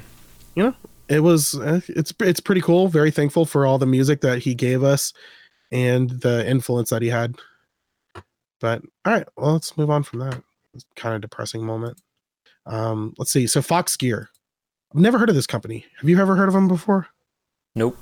you 0.55 0.63
know 0.63 0.75
it 1.07 1.21
was 1.21 1.55
uh, 1.55 1.81
it's 1.87 2.13
it's 2.19 2.39
pretty 2.39 2.61
cool. 2.61 2.87
Very 2.87 3.11
thankful 3.11 3.45
for 3.45 3.65
all 3.65 3.77
the 3.77 3.85
music 3.85 4.21
that 4.21 4.39
he 4.39 4.53
gave 4.55 4.83
us 4.83 5.13
and 5.71 6.09
the 6.09 6.47
influence 6.49 6.89
that 6.89 7.01
he 7.01 7.09
had. 7.09 7.35
But 8.59 8.81
all 9.05 9.13
right 9.13 9.27
well 9.37 9.53
let's 9.53 9.77
move 9.77 9.89
on 9.89 10.03
from 10.03 10.19
that. 10.19 10.41
Kind 10.95 11.15
of 11.15 11.21
depressing 11.21 11.65
moment. 11.65 12.01
Um 12.65 13.13
let's 13.17 13.31
see. 13.31 13.47
So 13.47 13.61
fox 13.61 13.95
gear 13.95 14.29
i've 14.93 15.01
never 15.01 15.17
heard 15.17 15.29
of 15.29 15.35
this 15.35 15.47
company 15.47 15.85
have 15.99 16.09
you 16.09 16.19
ever 16.19 16.35
heard 16.35 16.47
of 16.47 16.53
them 16.53 16.67
before 16.67 17.07
Nope, 17.75 17.97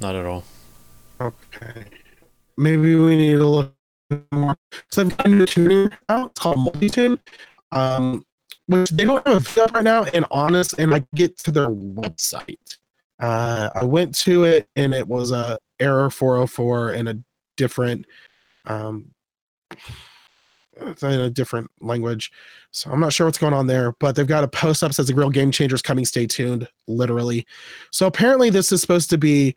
not 0.00 0.14
at 0.14 0.24
all. 0.24 0.44
Okay. 1.20 1.84
Maybe 2.56 2.94
we 2.94 3.16
need 3.16 3.32
to 3.32 3.46
look 3.46 3.74
more. 4.30 4.56
So 4.90 5.02
I've 5.02 5.16
got 5.16 5.26
a 5.26 5.30
new 5.30 5.46
tuner 5.46 5.90
out. 6.08 6.30
It's 6.30 6.40
called 6.40 6.58
Multitune. 6.58 7.18
Um, 7.72 8.24
which 8.66 8.90
they 8.90 9.04
don't 9.04 9.26
have 9.26 9.56
a 9.56 9.66
right 9.72 9.82
now. 9.82 10.04
And 10.04 10.24
honest, 10.30 10.78
and 10.78 10.94
I 10.94 11.04
get 11.14 11.36
to 11.38 11.50
their 11.50 11.68
website. 11.68 12.76
Uh, 13.18 13.70
I 13.74 13.84
went 13.84 14.14
to 14.18 14.44
it 14.44 14.68
and 14.76 14.94
it 14.94 15.08
was 15.08 15.32
a 15.32 15.58
error 15.80 16.10
404 16.10 16.90
and 16.90 17.08
a 17.08 17.18
different 17.56 18.06
um 18.66 19.10
it's 20.82 21.02
in 21.02 21.12
a 21.12 21.30
different 21.30 21.70
language. 21.80 22.30
So 22.70 22.90
I'm 22.90 23.00
not 23.00 23.12
sure 23.12 23.26
what's 23.26 23.38
going 23.38 23.54
on 23.54 23.66
there, 23.66 23.92
but 24.00 24.14
they've 24.16 24.26
got 24.26 24.44
a 24.44 24.48
post 24.48 24.82
up 24.82 24.92
says 24.92 25.06
the 25.08 25.14
real 25.14 25.30
game 25.30 25.50
changers 25.50 25.82
coming. 25.82 26.04
Stay 26.04 26.26
tuned, 26.26 26.68
literally. 26.86 27.46
So 27.90 28.06
apparently 28.06 28.50
this 28.50 28.72
is 28.72 28.80
supposed 28.80 29.10
to 29.10 29.18
be 29.18 29.54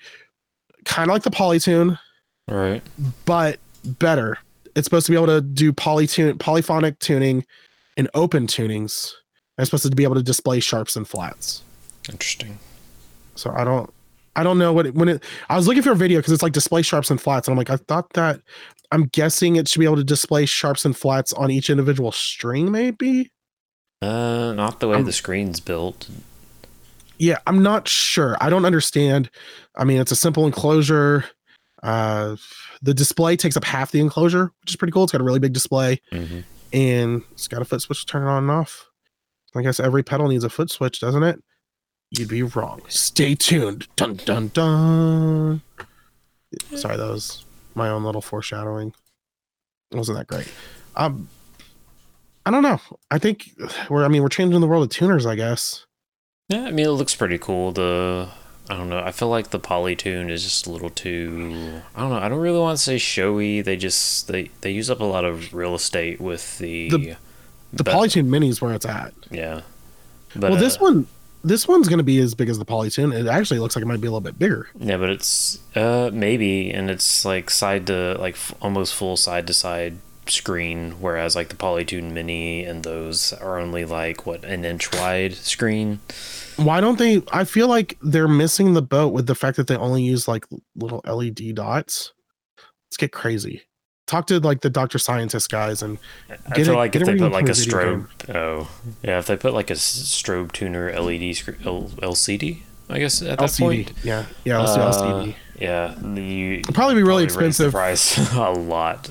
kind 0.86 1.10
of 1.10 1.14
like 1.14 1.24
the 1.24 1.32
Polytune, 1.32 1.98
All 2.50 2.56
right. 2.58 2.82
but 3.26 3.60
better. 3.84 4.38
It's 4.76 4.86
supposed 4.86 5.06
to 5.08 5.12
be 5.12 5.18
able 5.18 5.28
to 5.28 5.42
do 5.42 5.74
polytune, 5.74 6.40
polyphonic 6.40 6.98
tuning 7.00 7.46
and 7.98 8.10
open 8.14 8.48
tunings. 8.48 9.12
It's 9.58 9.70
supposed 9.70 9.84
to 9.84 9.96
be 9.96 10.04
able 10.04 10.16
to 10.16 10.24
display 10.24 10.60
sharps 10.60 10.96
and 10.96 11.08
flats. 11.08 11.62
Interesting. 12.10 12.58
So 13.36 13.52
I 13.52 13.64
don't, 13.64 13.94
I 14.36 14.44
don't 14.44 14.58
know 14.58 14.72
what 14.74 14.86
it, 14.88 14.96
when 14.96 15.10
it. 15.10 15.24
I 15.50 15.56
was 15.58 15.68
looking 15.68 15.84
for 15.84 15.92
a 15.92 15.96
video 15.96 16.20
because 16.20 16.32
it's 16.34 16.44
like 16.44 16.54
display 16.54 16.82
sharps 16.82 17.10
and 17.12 17.20
flats, 17.20 17.48
and 17.48 17.54
I'm 17.54 17.58
like, 17.58 17.70
I 17.70 17.78
thought 17.78 18.12
that. 18.14 18.40
I'm 18.94 19.06
guessing 19.06 19.56
it 19.56 19.70
should 19.70 19.80
be 19.80 19.86
able 19.86 19.96
to 19.98 20.04
display 20.04 20.46
sharps 20.46 20.84
and 20.84 20.96
flats 20.98 21.32
on 21.34 21.50
each 21.50 21.70
individual 21.70 22.12
string, 22.12 22.72
maybe. 22.72 23.32
Uh, 24.02 24.52
not 24.54 24.80
the 24.82 24.88
way 24.90 24.96
I'm- 24.96 25.06
the 25.06 25.14
screen's 25.14 25.60
built. 25.62 26.10
Yeah, 27.18 27.38
I'm 27.48 27.62
not 27.62 27.88
sure. 27.88 28.36
I 28.42 28.50
don't 28.50 28.66
understand. 28.66 29.30
I 29.78 29.84
mean, 29.86 30.02
it's 30.02 30.12
a 30.12 30.16
simple 30.16 30.46
enclosure. 30.46 31.24
Uh, 31.84 32.36
the 32.82 32.94
display 32.94 33.36
takes 33.38 33.56
up 33.56 33.64
half 33.64 33.92
the 33.92 34.00
enclosure, 34.02 34.52
which 34.62 34.72
is 34.72 34.76
pretty 34.76 34.92
cool. 34.92 35.04
It's 35.04 35.12
got 35.12 35.22
a 35.22 35.24
really 35.24 35.40
big 35.40 35.54
display. 35.54 36.02
hmm 36.12 36.40
and 36.74 37.22
it's 37.34 37.50
got 37.50 37.62
a 37.62 37.66
foot 37.66 37.82
switch 37.82 38.00
to 38.00 38.06
turn 38.06 38.24
it 38.24 38.30
on 38.30 38.44
and 38.44 38.52
off. 38.52 38.88
I 39.54 39.62
guess 39.62 39.78
every 39.78 40.04
pedal 40.04 40.30
needs 40.30 40.46
a 40.46 40.50
foot 40.50 40.72
switch, 40.72 41.02
doesn't 41.02 41.22
it? 41.24 41.44
You'd 42.12 42.28
be 42.30 42.44
wrong. 42.44 42.82
Stay 42.90 43.36
tuned. 43.36 43.88
Dun 43.96 44.16
dun 44.16 44.50
dun. 44.50 45.62
Sorry, 46.76 46.98
that 46.98 47.08
was 47.10 47.46
my 47.74 47.88
own 47.90 48.04
little 48.04 48.22
foreshadowing. 48.22 48.94
It 49.92 49.98
wasn't 49.98 50.18
that 50.18 50.28
great. 50.28 50.48
Um, 50.96 51.30
I 52.46 52.52
don't 52.52 52.64
know. 52.64 52.80
I 53.10 53.18
think 53.18 53.52
we're. 53.90 54.04
I 54.04 54.10
mean, 54.10 54.22
we're 54.24 54.30
changing 54.30 54.60
the 54.60 54.68
world 54.68 54.84
of 54.84 54.90
tuners. 54.90 55.26
I 55.26 55.36
guess. 55.36 55.86
Yeah, 56.50 56.66
I 56.66 56.72
mean, 56.72 56.86
it 56.86 56.90
looks 56.90 57.16
pretty 57.16 57.38
cool. 57.38 57.72
The 57.72 58.28
I 58.70 58.76
don't 58.76 58.90
know. 58.90 59.00
I 59.00 59.12
feel 59.14 59.30
like 59.30 59.52
the 59.52 59.60
Polytune 59.60 60.30
is 60.30 60.44
just 60.44 60.68
a 60.68 60.72
little 60.72 60.90
too. 60.90 61.82
I 61.96 62.02
don't 62.02 62.10
know. 62.10 62.18
I 62.18 62.28
don't 62.28 62.40
really 62.42 62.60
want 62.60 62.78
to 62.78 62.84
say 62.84 62.98
showy. 62.98 63.62
They 63.62 63.78
just 63.78 64.28
they 64.28 64.50
they 64.60 64.72
use 64.72 64.90
up 64.90 65.00
a 65.00 65.06
lot 65.06 65.24
of 65.24 65.54
real 65.54 65.76
estate 65.76 66.20
with 66.20 66.58
the 66.58 66.90
The- 66.90 67.16
The 67.72 67.84
but- 67.86 67.94
Polytune 67.94 68.26
Mini 68.26 68.50
is 68.50 68.62
where 68.62 68.74
it's 68.74 68.86
at. 68.86 69.14
Yeah. 69.30 69.62
But 70.36 70.52
well, 70.52 70.60
this 70.60 70.76
uh, 70.76 70.80
one, 70.80 71.08
this 71.44 71.68
one's 71.68 71.88
going 71.88 71.98
to 72.00 72.04
be 72.04 72.20
as 72.20 72.36
big 72.36 72.50
as 72.50 72.60
the 72.60 72.66
Polytune. 72.66 73.14
It 73.14 73.28
actually 73.28 73.60
looks 73.60 73.76
like 73.76 73.84
it 73.84 73.88
might 73.88 74.02
be 74.02 74.08
a 74.08 74.12
little 74.12 74.22
bit 74.22 74.38
bigger. 74.40 74.70
Yeah, 74.80 74.98
but 74.98 75.10
it's 75.10 75.60
uh 75.76 76.10
maybe, 76.14 76.72
and 76.72 76.90
it's 76.90 77.26
like 77.26 77.50
side 77.50 77.88
to 77.88 78.16
like 78.20 78.36
f- 78.36 78.54
almost 78.62 78.94
full 78.94 79.18
side 79.18 79.48
to 79.48 79.54
side 79.54 79.98
screen, 80.28 80.92
whereas 81.02 81.36
like 81.36 81.50
the 81.50 81.56
Polytune 81.56 82.12
Mini 82.12 82.64
and 82.64 82.84
those 82.84 83.34
are 83.34 83.58
only 83.60 83.86
like 83.86 84.26
what 84.26 84.44
an 84.46 84.64
inch 84.64 84.94
wide 84.94 85.34
screen. 85.34 86.00
why 86.58 86.80
don't 86.80 87.00
they 87.00 87.24
i 87.32 87.44
feel 87.44 87.68
like 87.68 87.98
they're 88.04 88.28
missing 88.28 88.74
the 88.74 88.82
boat 88.82 89.12
with 89.14 89.26
the 89.26 89.34
fact 89.36 89.58
that 89.58 89.68
they 89.68 89.76
only 89.76 90.04
use 90.04 90.28
like 90.28 90.46
little 90.76 91.02
led 91.06 91.36
dots 91.56 92.14
let's 92.86 92.98
get 92.98 93.12
crazy 93.12 93.64
talk 94.12 94.28
to 94.28 94.40
like 94.40 94.62
the 94.62 94.70
dr 94.70 94.98
scientist 95.00 95.50
guys 95.50 95.82
and 95.82 95.98
I 96.30 96.56
Get 96.56 96.66
feel 96.66 96.74
it- 96.74 96.78
like 96.78 96.92
get 96.92 97.02
if 97.04 97.08
they 97.08 97.18
put 97.18 97.32
like 97.32 97.48
a 97.50 97.54
can 97.54 97.56
play 97.56 97.64
video 97.66 98.08
strobe, 98.28 98.36
oh 98.36 98.70
yeah, 99.04 99.20
if 99.20 99.26
they 99.28 99.38
put 99.38 99.54
like 99.54 99.70
a 99.70 99.74
strobe 99.76 100.52
tuner 100.52 100.92
LED 101.00 101.36
screen, 101.36 101.58
L- 101.66 101.90
LCD, 102.02 102.60
I 102.90 103.00
guess 103.00 103.22
at 103.22 103.40
that 103.40 103.50
lcd 103.50 103.60
point. 103.60 103.92
yeah 104.04 104.26
yeah 104.44 104.60
Uh, 104.62 104.92
lcd 104.92 105.36
Yeah, 105.60 105.96
the 106.02 106.60
It'll 106.60 106.74
probably 106.74 106.96
be 106.96 107.04
really 107.04 107.22
the 107.24 107.26
expensive. 107.34 107.72
price 107.72 108.18
a 108.34 108.52
lot. 108.52 109.10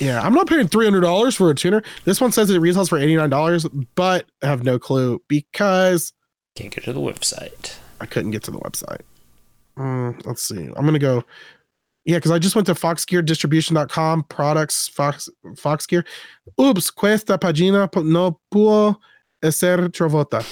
yeah 0.00 0.20
i'm 0.22 0.34
not 0.34 0.46
paying 0.48 0.66
$300 0.66 1.36
for 1.36 1.50
a 1.50 1.54
tuner 1.54 1.82
this 2.04 2.20
one 2.20 2.32
says 2.32 2.50
it 2.50 2.58
retails 2.58 2.88
for 2.88 2.98
$89 2.98 3.86
but 3.94 4.26
i 4.42 4.46
have 4.46 4.64
no 4.64 4.78
clue 4.78 5.22
because 5.28 6.12
Can't 6.56 6.74
get 6.74 6.84
to 6.84 6.92
the 6.92 7.00
website. 7.00 7.76
i 8.00 8.06
couldn't 8.06 8.30
get 8.32 8.42
to 8.44 8.50
the 8.50 8.58
website 8.60 9.02
Mm, 9.78 10.26
let's 10.26 10.42
see 10.42 10.68
i'm 10.76 10.84
gonna 10.84 10.98
go 10.98 11.22
yeah 12.04 12.16
because 12.16 12.30
i 12.30 12.38
just 12.38 12.54
went 12.54 12.66
to 12.66 12.74
foxgeardistribution.com 12.74 14.24
products 14.24 14.88
fox 14.88 15.28
fox 15.56 15.86
gear 15.86 16.04
oops 16.60 16.90
questa 16.90 17.38
pagina 17.38 17.88
no 18.04 18.40
può 18.52 18.96
essere 19.42 19.88
trovata 19.90 20.44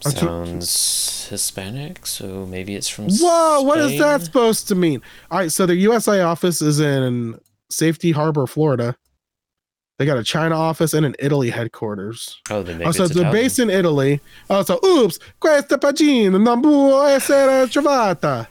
Sounds 0.00 1.26
Hispanic, 1.30 2.06
so 2.06 2.46
maybe 2.46 2.76
it's 2.76 2.88
from. 2.88 3.08
whoa 3.08 3.62
what 3.62 3.78
is 3.78 3.98
that 3.98 4.22
supposed 4.22 4.68
to 4.68 4.74
mean? 4.76 5.02
All 5.30 5.38
right 5.38 5.50
so 5.50 5.66
the 5.66 5.74
usa 5.74 6.20
office 6.20 6.62
is 6.62 6.78
in 6.78 7.38
safety 7.70 8.12
harbor 8.12 8.46
florida. 8.46 8.96
They 9.98 10.04
got 10.06 10.18
a 10.18 10.22
china 10.22 10.54
office 10.54 10.92
and 10.94 11.04
an 11.06 11.16
italy 11.18 11.50
headquarters. 11.50 12.40
Oh, 12.50 12.62
then 12.62 12.78
maybe 12.78 12.88
oh, 12.88 12.92
so 12.92 13.08
they're 13.08 13.22
Italian. 13.22 13.32
based 13.32 13.58
in 13.58 13.70
italy. 13.70 14.20
Oh 14.48 14.62
so 14.62 14.78
oops 14.84 15.18
questa 15.40 15.78
pagina 15.78 16.38
non 16.40 16.62
può 16.62 17.04
essere 17.08 17.66
trovata 17.66 18.46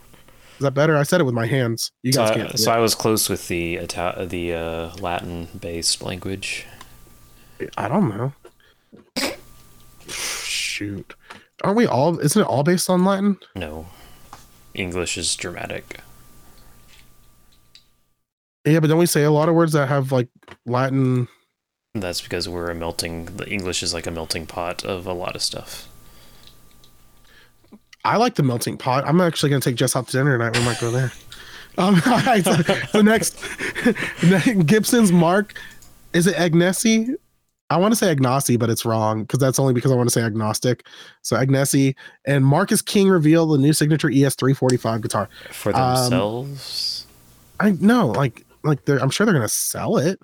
is 0.57 0.59
that 0.62 0.74
better 0.74 0.95
i 0.97 1.03
said 1.03 1.19
it 1.21 1.24
with 1.25 1.33
my 1.35 1.45
hands 1.45 1.91
you 2.03 2.12
So, 2.13 2.21
guys 2.21 2.31
I, 2.31 2.35
can't 2.35 2.59
so 2.59 2.71
it. 2.71 2.75
I 2.75 2.79
was 2.79 2.95
close 2.95 3.29
with 3.29 3.47
the 3.47 3.79
Ita- 3.79 4.25
the 4.29 4.53
uh, 4.53 4.95
Latin-based 5.00 6.01
language. 6.03 6.65
I 7.77 7.88
don't 7.88 8.09
know. 8.09 8.33
Shoot. 10.07 11.13
Aren't 11.63 11.77
we 11.77 11.85
all 11.88 12.19
isn't 12.19 12.41
it 12.41 12.45
all 12.47 12.63
based 12.63 12.89
on 12.89 13.05
Latin? 13.05 13.38
No, 13.55 13.88
English 14.74 15.17
is 15.17 15.35
dramatic. 15.35 16.01
Yeah, 18.65 18.79
but 18.79 18.88
don't 18.88 18.97
we 19.00 19.05
say 19.05 19.24
a 19.24 19.31
lot 19.31 19.47
of 19.47 19.55
words 19.55 19.74
that 19.74 19.88
have 19.88 20.12
like 20.12 20.27
Latin 20.65 21.27
That's 21.93 22.21
because 22.21 22.50
we're 22.50 22.69
a 22.71 22.75
melting. 22.75 23.25
The 23.38 23.47
English 23.47 23.83
is 23.83 23.93
like 23.93 24.05
a 24.07 24.12
melting 24.12 24.47
pot 24.47 24.83
of 24.83 25.05
a 25.07 25.13
lot 25.13 25.35
of 25.35 25.41
stuff. 25.41 25.88
I 28.05 28.17
like 28.17 28.35
the 28.35 28.43
melting 28.43 28.77
pot. 28.77 29.03
I'm 29.07 29.19
actually 29.21 29.50
gonna 29.50 29.62
take 29.62 29.75
Jess 29.75 29.95
out 29.95 30.07
to 30.07 30.12
dinner 30.12 30.38
tonight. 30.38 30.57
We 30.57 30.63
might 30.65 30.79
go 30.79 30.91
there. 30.91 31.12
Um 31.77 31.95
all 32.05 32.19
right, 32.21 32.43
so 32.43 32.53
the 32.53 33.03
next 33.03 33.38
Gibson's 34.67 35.12
Mark 35.12 35.59
is 36.13 36.27
it 36.27 36.35
Agnesi? 36.35 37.15
I 37.71 37.77
want 37.77 37.91
to 37.93 37.95
say 37.95 38.15
Agnasi, 38.15 38.59
but 38.59 38.69
it's 38.69 38.85
wrong 38.85 39.24
because 39.24 39.39
that's 39.39 39.57
only 39.59 39.74
because 39.74 39.91
I 39.91 39.95
want 39.95 40.07
to 40.07 40.13
say 40.13 40.21
agnostic. 40.21 40.85
So 41.24 41.35
Agnesi 41.35 41.95
and 42.25 42.45
Marcus 42.45 42.81
King 42.81 43.09
revealed 43.09 43.50
the 43.51 43.57
new 43.57 43.74
signature 43.74 44.09
E 44.09 44.19
ES345 44.21 45.01
guitar. 45.01 45.29
For 45.51 45.75
Um, 45.75 45.95
themselves, 45.95 47.07
I 47.59 47.71
know, 47.71 48.07
like, 48.09 48.45
like 48.63 48.85
they're. 48.85 49.00
I'm 49.01 49.09
sure 49.09 49.25
they're 49.25 49.33
gonna 49.33 49.50
sell 49.50 49.97
it. 49.97 50.19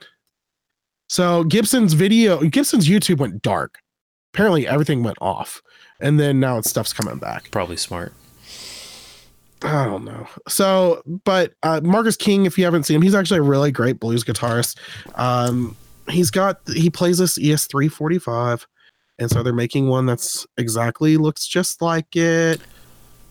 So 1.10 1.44
Gibson's 1.46 1.94
video, 1.94 2.42
Gibson's 2.42 2.88
YouTube 2.88 3.18
went 3.18 3.42
dark. 3.42 3.80
Apparently 4.34 4.68
everything 4.68 5.04
went 5.04 5.18
off, 5.20 5.62
and 6.02 6.20
then 6.20 6.40
now 6.40 6.58
it's 6.58 6.70
stuff's 6.70 6.94
coming 6.94 7.18
back. 7.18 7.50
Probably 7.52 7.78
smart. 7.78 8.14
I 9.64 9.86
don't 9.86 10.04
know. 10.06 10.28
So, 10.48 11.04
but 11.24 11.54
uh, 11.62 11.82
Marcus 11.84 12.18
King, 12.18 12.46
if 12.48 12.58
you 12.58 12.64
haven't 12.66 12.84
seen 12.84 12.96
him, 12.96 13.02
he's 13.04 13.14
actually 13.14 13.40
a 13.40 13.44
really 13.44 13.72
great 13.72 14.00
blues 14.00 14.24
guitarist. 14.24 14.78
Um, 15.16 15.76
he's 16.10 16.32
got 16.32 16.60
he 16.74 16.90
plays 16.90 17.20
this 17.20 17.38
ES 17.40 17.68
three 17.68 17.88
forty 17.88 18.18
five, 18.18 18.66
and 19.20 19.30
so 19.30 19.44
they're 19.44 19.54
making 19.54 19.88
one 19.88 20.08
that's 20.08 20.48
exactly 20.58 21.18
looks 21.18 21.46
just 21.48 21.82
like 21.82 22.16
it. 22.16 22.60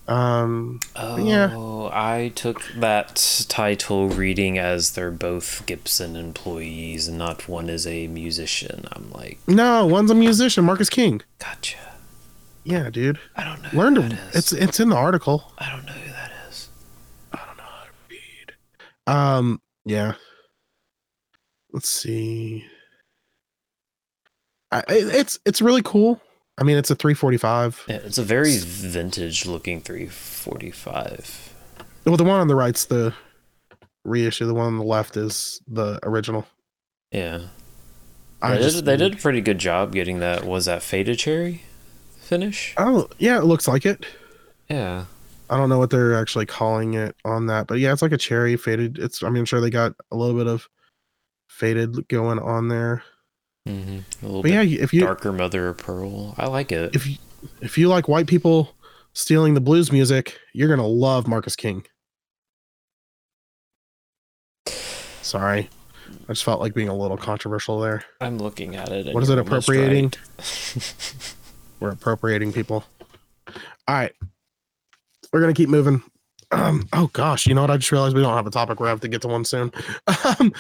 Um, 0.07 0.81
Oh, 0.97 1.17
Yeah. 1.19 1.57
I 1.93 2.31
took 2.35 2.63
that 2.77 3.45
title 3.49 4.09
reading 4.09 4.59
as 4.59 4.93
they're 4.93 5.11
both 5.11 5.65
Gibson 5.67 6.15
employees 6.17 7.09
and 7.09 7.19
not 7.19 7.49
one 7.49 7.69
is 7.69 7.87
a 7.87 8.07
musician. 8.09 8.87
I'm 8.93 9.11
like, 9.13 9.39
no, 9.49 9.87
one's 9.87 10.11
a 10.11 10.15
musician, 10.15 10.65
Marcus 10.65 10.89
King. 10.91 11.23
gotcha. 11.39 11.77
Yeah, 12.65 12.91
dude. 12.91 13.19
I 13.37 13.45
don't 13.45 13.63
know. 13.63 13.69
Learn 13.73 13.95
to. 13.97 14.19
It's 14.35 14.53
it's 14.53 14.81
in 14.81 14.89
the 14.91 14.97
article. 14.97 15.53
I 15.59 15.71
don't 15.71 15.85
know 15.87 15.93
who 15.93 16.11
that 16.13 16.31
is. 16.49 16.69
I 17.33 17.39
don't 17.47 17.57
know 17.57 17.63
how 17.65 17.85
to 17.85 17.91
read. 18.11 18.53
Um, 19.07 19.63
yeah. 19.85 20.15
Let's 21.73 21.89
see. 21.89 22.67
I, 24.73 24.83
it's 24.89 25.39
it's 25.47 25.63
really 25.63 25.83
cool. 25.83 26.21
I 26.59 26.63
mean, 26.65 26.77
it's 26.77 26.91
a 26.91 26.95
345. 26.95 27.85
Yeah, 27.89 27.97
it's 27.97 28.19
a 28.19 28.23
very 28.23 28.57
vintage 28.59 29.47
looking 29.47 29.81
345. 29.81 31.55
Well, 32.05 32.17
the 32.19 32.25
one 32.25 32.41
on 32.41 32.49
the 32.49 32.55
right's 32.55 32.85
the 32.85 33.15
reissue. 34.05 34.47
The 34.47 34.53
one 34.55 34.67
on 34.67 34.79
the 34.79 34.85
left 34.85 35.17
is 35.17 35.63
the 35.67 35.99
original. 36.03 36.47
Yeah. 37.13 37.41
I 38.43 38.57
They, 38.57 38.63
just- 38.63 38.77
did, 38.77 38.85
they 38.85 38.97
did 38.99 39.15
a 39.15 39.17
pretty 39.17 39.41
good 39.41 39.59
job 39.59 39.93
getting 39.93 40.21
that. 40.21 40.45
Was 40.45 40.67
that 40.67 40.83
Faded 40.83 41.19
Cherry 41.19 41.63
finish? 42.31 42.75
Oh, 42.79 43.09
yeah, 43.19 43.39
it 43.39 43.45
looks 43.45 43.69
like 43.69 43.85
it. 43.85 44.07
Yeah. 44.69 45.05
I 45.51 45.57
don't 45.57 45.69
know 45.69 45.79
what 45.79 45.91
they're 45.91 46.15
actually 46.15 46.47
calling 46.47 46.95
it 46.95 47.17
on 47.25 47.47
that, 47.49 47.67
but 47.67 47.81
yeah, 47.81 47.93
it's 47.93 48.03
like 48.03 48.13
a 48.13 48.17
cherry 48.17 48.57
faded. 48.57 48.99
It's. 48.99 49.23
I 49.23 49.29
mean, 49.31 49.39
I'm 49.41 49.45
sure 49.45 49.61
they 49.61 49.69
got 49.69 49.93
a 50.13 50.17
little 50.17 50.37
bit 50.37 50.47
of 50.47 50.69
faded 51.49 52.07
going 52.09 52.39
on 52.39 52.69
there. 52.69 53.03
hmm 53.67 53.99
A 54.23 54.27
little 54.27 54.43
But 54.43 54.53
bit 54.53 54.71
yeah, 54.71 54.83
if 54.83 54.95
you 54.95 55.01
darker 55.01 55.33
mother 55.33 55.69
of 55.69 55.79
pearl. 55.79 56.35
I 56.39 56.47
like 56.47 56.71
it. 56.71 56.95
if 56.95 57.07
you 57.07 57.17
if 57.61 57.77
you 57.77 57.89
like 57.89 58.07
white 58.07 58.29
people 58.29 58.77
stealing 59.13 59.55
the 59.55 59.61
blues 59.61 59.91
music, 59.91 60.39
you're 60.55 60.69
gonna 60.69 60.87
love 60.87 61.27
Marcus 61.27 61.57
King. 61.57 61.85
Sorry, 65.23 65.69
I 66.29 66.33
just 66.33 66.45
felt 66.45 66.61
like 66.61 66.75
being 66.75 66.89
a 66.89 66.97
little 66.97 67.17
controversial 67.17 67.81
there. 67.81 68.05
I'm 68.21 68.39
looking 68.39 68.77
at 68.77 68.91
it. 68.91 69.13
What 69.13 69.23
is 69.25 69.31
it 69.31 69.39
appropriating? 69.39 70.13
right. 70.39 71.35
We're 71.81 71.91
appropriating 71.91 72.53
people. 72.53 72.85
All 73.49 73.55
right, 73.97 74.13
we're 75.33 75.41
gonna 75.41 75.55
keep 75.55 75.69
moving. 75.69 76.03
Um, 76.53 76.89
oh 76.93 77.09
gosh, 77.13 77.47
you 77.47 77.55
know 77.55 77.63
what? 77.63 77.71
I 77.71 77.77
just 77.77 77.93
realized 77.93 78.15
we 78.15 78.23
don't 78.23 78.37
have 78.37 78.47
a 78.47 78.51
topic. 78.51 78.81
We 78.81 78.89
have 78.89 79.01
to 79.01 79.09
get 79.09 79.23
to 79.23 79.29
one 79.29 79.45
soon. 79.45 79.73
um, 80.39 80.53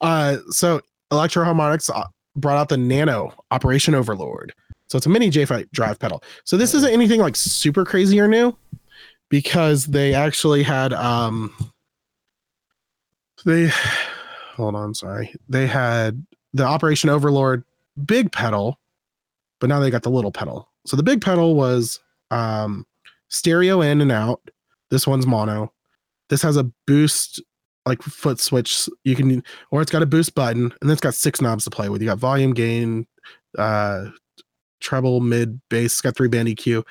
uh, 0.00 0.38
so 0.50 0.80
Electro-Harmonix 1.10 1.90
uh, 1.94 2.04
brought 2.36 2.58
out 2.58 2.68
the 2.68 2.76
Nano 2.76 3.32
Operation 3.50 3.94
Overlord. 3.94 4.52
So 4.88 4.96
it's 4.96 5.06
a 5.06 5.10
mini 5.10 5.30
J5 5.30 5.70
drive 5.72 5.98
pedal. 5.98 6.22
So 6.44 6.56
this 6.56 6.74
isn't 6.74 6.92
anything 6.92 7.20
like 7.20 7.36
super 7.36 7.84
crazy 7.84 8.20
or 8.20 8.28
new 8.28 8.56
because 9.28 9.86
they 9.86 10.14
actually 10.14 10.62
had 10.62 10.92
um 10.92 11.54
they 13.44 13.70
hold 14.56 14.74
on, 14.74 14.94
sorry. 14.94 15.34
They 15.48 15.66
had 15.66 16.24
the 16.54 16.64
Operation 16.64 17.10
Overlord 17.10 17.64
big 18.04 18.32
pedal, 18.32 18.78
but 19.60 19.68
now 19.68 19.80
they 19.80 19.90
got 19.90 20.02
the 20.02 20.10
little 20.10 20.32
pedal. 20.32 20.68
So 20.86 20.96
the 20.96 21.02
big 21.02 21.20
pedal 21.20 21.54
was 21.54 22.00
um 22.30 22.86
stereo 23.28 23.80
in 23.80 24.00
and 24.00 24.12
out. 24.12 24.40
This 24.90 25.06
one's 25.06 25.26
mono. 25.26 25.72
This 26.30 26.42
has 26.42 26.56
a 26.56 26.64
boost 26.86 27.42
like 27.86 28.02
foot 28.02 28.38
switch. 28.40 28.88
You 29.04 29.16
can 29.16 29.42
or 29.70 29.80
it's 29.82 29.90
got 29.92 30.02
a 30.02 30.06
boost 30.06 30.34
button 30.34 30.62
and 30.64 30.78
then 30.82 30.90
it's 30.90 31.00
got 31.00 31.14
six 31.14 31.40
knobs 31.40 31.64
to 31.64 31.70
play 31.70 31.88
with. 31.88 32.00
You 32.02 32.08
got 32.08 32.18
volume, 32.18 32.52
gain, 32.54 33.06
uh 33.56 34.06
treble, 34.80 35.20
mid, 35.20 35.60
bass. 35.68 35.92
It's 35.94 36.00
got 36.00 36.16
three 36.16 36.28
band 36.28 36.48
EQ. 36.48 36.84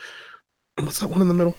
What's 0.79 0.99
that 0.99 1.09
one 1.09 1.21
in 1.21 1.27
the 1.27 1.33
middle? 1.33 1.55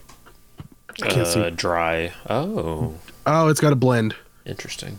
I 1.02 1.06
can't 1.08 1.26
uh, 1.26 1.50
see. 1.50 1.50
dry. 1.50 2.12
Oh, 2.28 2.94
Oh, 3.26 3.48
it's 3.48 3.60
got 3.60 3.72
a 3.72 3.76
blend. 3.76 4.14
interesting. 4.46 4.98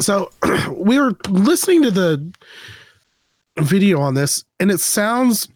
So 0.00 0.30
we 0.72 0.98
were 0.98 1.16
listening 1.28 1.82
to 1.82 1.90
the 1.90 2.32
video 3.58 4.00
on 4.00 4.14
this, 4.14 4.44
and 4.60 4.70
it 4.70 4.80
sounds 4.80 5.48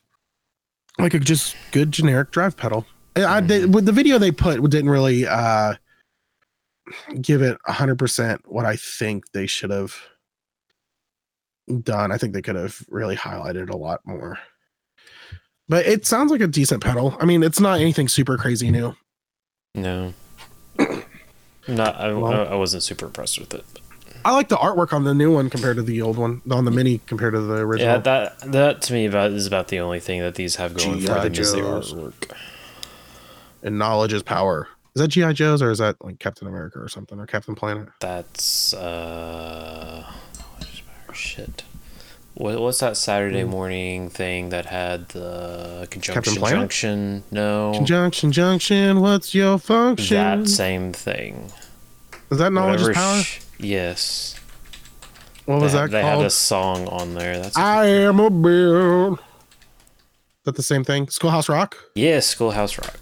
like 0.98 1.14
a 1.14 1.18
just 1.18 1.56
good 1.72 1.92
generic 1.92 2.30
drive 2.30 2.56
pedal. 2.56 2.86
I, 3.16 3.40
they, 3.40 3.66
with 3.66 3.86
the 3.86 3.92
video 3.92 4.18
they 4.18 4.30
put 4.30 4.62
didn't 4.70 4.90
really 4.90 5.26
uh, 5.26 5.74
give 7.20 7.42
it 7.42 7.58
hundred 7.66 7.98
percent 7.98 8.42
what 8.46 8.64
I 8.64 8.76
think 8.76 9.24
they 9.32 9.46
should 9.46 9.70
have 9.70 9.94
done. 11.82 12.12
I 12.12 12.18
think 12.18 12.32
they 12.32 12.42
could 12.42 12.56
have 12.56 12.82
really 12.88 13.16
highlighted 13.16 13.70
a 13.70 13.76
lot 13.76 14.00
more. 14.04 14.38
But 15.68 15.86
it 15.86 16.04
sounds 16.06 16.30
like 16.32 16.40
a 16.40 16.46
decent 16.48 16.82
pedal. 16.82 17.16
I 17.20 17.26
mean, 17.26 17.42
it's 17.42 17.60
not 17.60 17.80
anything 17.80 18.08
super 18.08 18.36
crazy 18.36 18.70
new. 18.70 18.96
No. 19.74 20.12
Not. 21.68 21.94
I, 21.96 22.12
Well- 22.12 22.48
I 22.48 22.54
wasn't 22.56 22.82
super 22.82 23.06
impressed 23.06 23.38
with 23.38 23.54
it. 23.54 23.64
I 24.24 24.32
like 24.32 24.48
the 24.48 24.56
artwork 24.56 24.92
on 24.92 25.04
the 25.04 25.14
new 25.14 25.32
one 25.32 25.48
compared 25.50 25.76
to 25.76 25.82
the 25.82 26.02
old 26.02 26.16
one, 26.18 26.42
on 26.50 26.64
the 26.64 26.70
mini 26.70 26.98
compared 27.06 27.34
to 27.34 27.40
the 27.40 27.54
original. 27.54 27.92
Yeah, 27.94 27.98
that 27.98 28.38
that 28.52 28.82
to 28.82 28.92
me 28.92 29.06
about 29.06 29.30
is 29.32 29.46
about 29.46 29.68
the 29.68 29.80
only 29.80 30.00
thing 30.00 30.20
that 30.20 30.34
these 30.34 30.56
have 30.56 30.74
going 30.74 31.00
for 31.00 31.06
G.I. 31.06 31.24
them 31.24 31.34
is 31.34 31.52
the 31.52 31.58
Joes. 31.58 31.92
artwork. 31.94 32.32
and 33.62 33.78
knowledge 33.78 34.12
is 34.12 34.22
power. 34.22 34.68
Is 34.94 35.02
that 35.02 35.08
GI 35.08 35.32
Joe's 35.34 35.62
or 35.62 35.70
is 35.70 35.78
that 35.78 35.96
like 36.04 36.18
Captain 36.18 36.48
America 36.48 36.78
or 36.80 36.88
something 36.88 37.18
or 37.18 37.26
Captain 37.26 37.54
Planet? 37.54 37.88
That's 38.00 38.74
uh, 38.74 40.04
shit. 41.12 41.62
What, 42.34 42.60
what's 42.60 42.80
that 42.80 42.96
Saturday 42.96 43.44
morning 43.44 44.08
thing 44.08 44.48
that 44.48 44.66
had 44.66 45.08
the 45.10 45.86
conjunction 45.90 46.34
Planet? 46.36 46.58
junction? 46.58 47.22
No, 47.30 47.72
Conjunction 47.74 48.32
Junction, 48.32 49.00
what's 49.00 49.34
your 49.34 49.58
function? 49.58 50.16
that 50.16 50.48
same 50.48 50.92
thing. 50.92 51.52
is 52.30 52.38
that 52.38 52.52
knowledge 52.52 52.80
is 52.80 52.88
power? 52.90 53.22
sh- 53.22 53.40
yes. 53.62 54.38
what 55.46 55.60
was 55.60 55.72
they, 55.72 55.78
that 55.78 55.90
They 55.90 56.02
had 56.02 56.20
a 56.20 56.30
song 56.30 56.88
on 56.88 57.14
there. 57.14 57.38
That's 57.38 57.56
I 57.56 57.86
am 57.86 58.20
a 58.20 58.30
bill. 58.30 59.14
Is 59.14 60.44
that 60.44 60.56
the 60.56 60.62
same 60.62 60.84
thing? 60.84 61.08
Schoolhouse 61.08 61.48
Rock? 61.48 61.76
yeah, 61.94 62.20
Schoolhouse 62.20 62.78
Rock. 62.78 63.00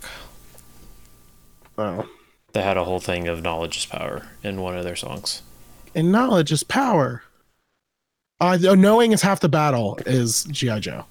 Oh. 1.78 2.08
They 2.52 2.62
had 2.62 2.76
a 2.76 2.84
whole 2.84 2.98
thing 2.98 3.28
of 3.28 3.42
knowledge 3.42 3.76
is 3.76 3.86
power 3.86 4.26
in 4.42 4.60
one 4.60 4.76
of 4.76 4.84
their 4.84 4.96
songs. 4.96 5.42
And 5.94 6.10
knowledge 6.10 6.50
is 6.50 6.64
power. 6.64 7.22
Uh, 8.40 8.56
knowing 8.56 9.12
is 9.12 9.22
half 9.22 9.40
the 9.40 9.48
battle 9.48 9.98
is 10.06 10.44
GI 10.44 10.80
Joe. 10.80 11.04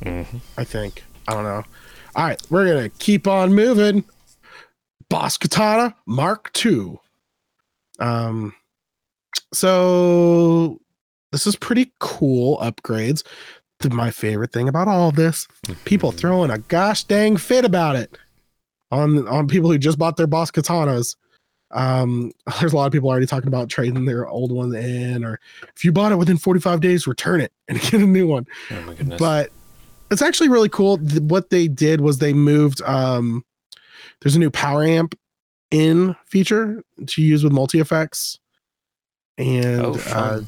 Mm-hmm. 0.00 0.38
I 0.56 0.64
think. 0.64 1.04
I 1.28 1.34
don't 1.34 1.44
know. 1.44 1.64
All 2.14 2.24
right, 2.24 2.40
we're 2.50 2.66
gonna 2.66 2.88
keep 2.88 3.26
on 3.26 3.54
moving. 3.54 4.04
Boss 5.08 5.36
Katana 5.36 5.94
Mark 6.06 6.50
II. 6.64 6.98
Um, 7.98 8.54
so 9.52 10.80
this 11.30 11.46
is 11.46 11.56
pretty 11.56 11.92
cool 11.98 12.58
upgrades. 12.58 13.22
My 13.90 14.12
favorite 14.12 14.52
thing 14.52 14.68
about 14.68 14.86
all 14.86 15.10
this, 15.10 15.48
people 15.84 16.12
throwing 16.12 16.50
a 16.52 16.58
gosh 16.58 17.02
dang 17.04 17.36
fit 17.36 17.64
about 17.64 17.96
it 17.96 18.16
on 18.92 19.26
on 19.26 19.48
people 19.48 19.70
who 19.72 19.78
just 19.78 19.98
bought 19.98 20.16
their 20.16 20.28
Boss 20.28 20.50
Katanas. 20.52 21.16
Um, 21.72 22.30
there's 22.60 22.72
a 22.72 22.76
lot 22.76 22.86
of 22.86 22.92
people 22.92 23.08
already 23.08 23.26
talking 23.26 23.48
about 23.48 23.68
trading 23.68 24.04
their 24.04 24.28
old 24.28 24.52
one 24.52 24.72
in, 24.74 25.24
or 25.24 25.40
if 25.74 25.84
you 25.84 25.90
bought 25.90 26.12
it 26.12 26.16
within 26.16 26.36
45 26.36 26.80
days, 26.80 27.06
return 27.08 27.40
it 27.40 27.52
and 27.66 27.80
get 27.90 27.94
a 27.94 28.06
new 28.06 28.26
one 28.28 28.46
Oh 28.70 28.80
my 28.82 28.94
goodness. 28.94 29.18
but 29.18 29.50
it's 30.12 30.22
actually 30.22 30.48
really 30.50 30.68
cool. 30.68 30.98
What 30.98 31.50
they 31.50 31.66
did 31.66 32.02
was 32.02 32.18
they 32.18 32.32
moved. 32.34 32.82
Um, 32.82 33.44
there's 34.20 34.36
a 34.36 34.38
new 34.38 34.50
power 34.50 34.84
amp 34.84 35.18
in 35.72 36.14
feature 36.26 36.84
to 37.06 37.22
use 37.22 37.42
with 37.42 37.52
multi 37.52 37.80
effects, 37.80 38.38
and 39.38 39.80
oh, 39.80 40.00
uh, 40.08 40.40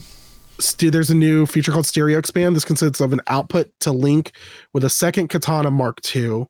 st- 0.60 0.92
there's 0.92 1.10
a 1.10 1.14
new 1.14 1.46
feature 1.46 1.72
called 1.72 1.86
Stereo 1.86 2.18
Expand. 2.18 2.54
This 2.54 2.64
consists 2.64 3.00
of 3.00 3.12
an 3.12 3.20
output 3.26 3.70
to 3.80 3.92
link 3.92 4.32
with 4.72 4.84
a 4.84 4.90
second 4.90 5.28
Katana 5.28 5.70
Mark 5.70 6.00
II. 6.14 6.46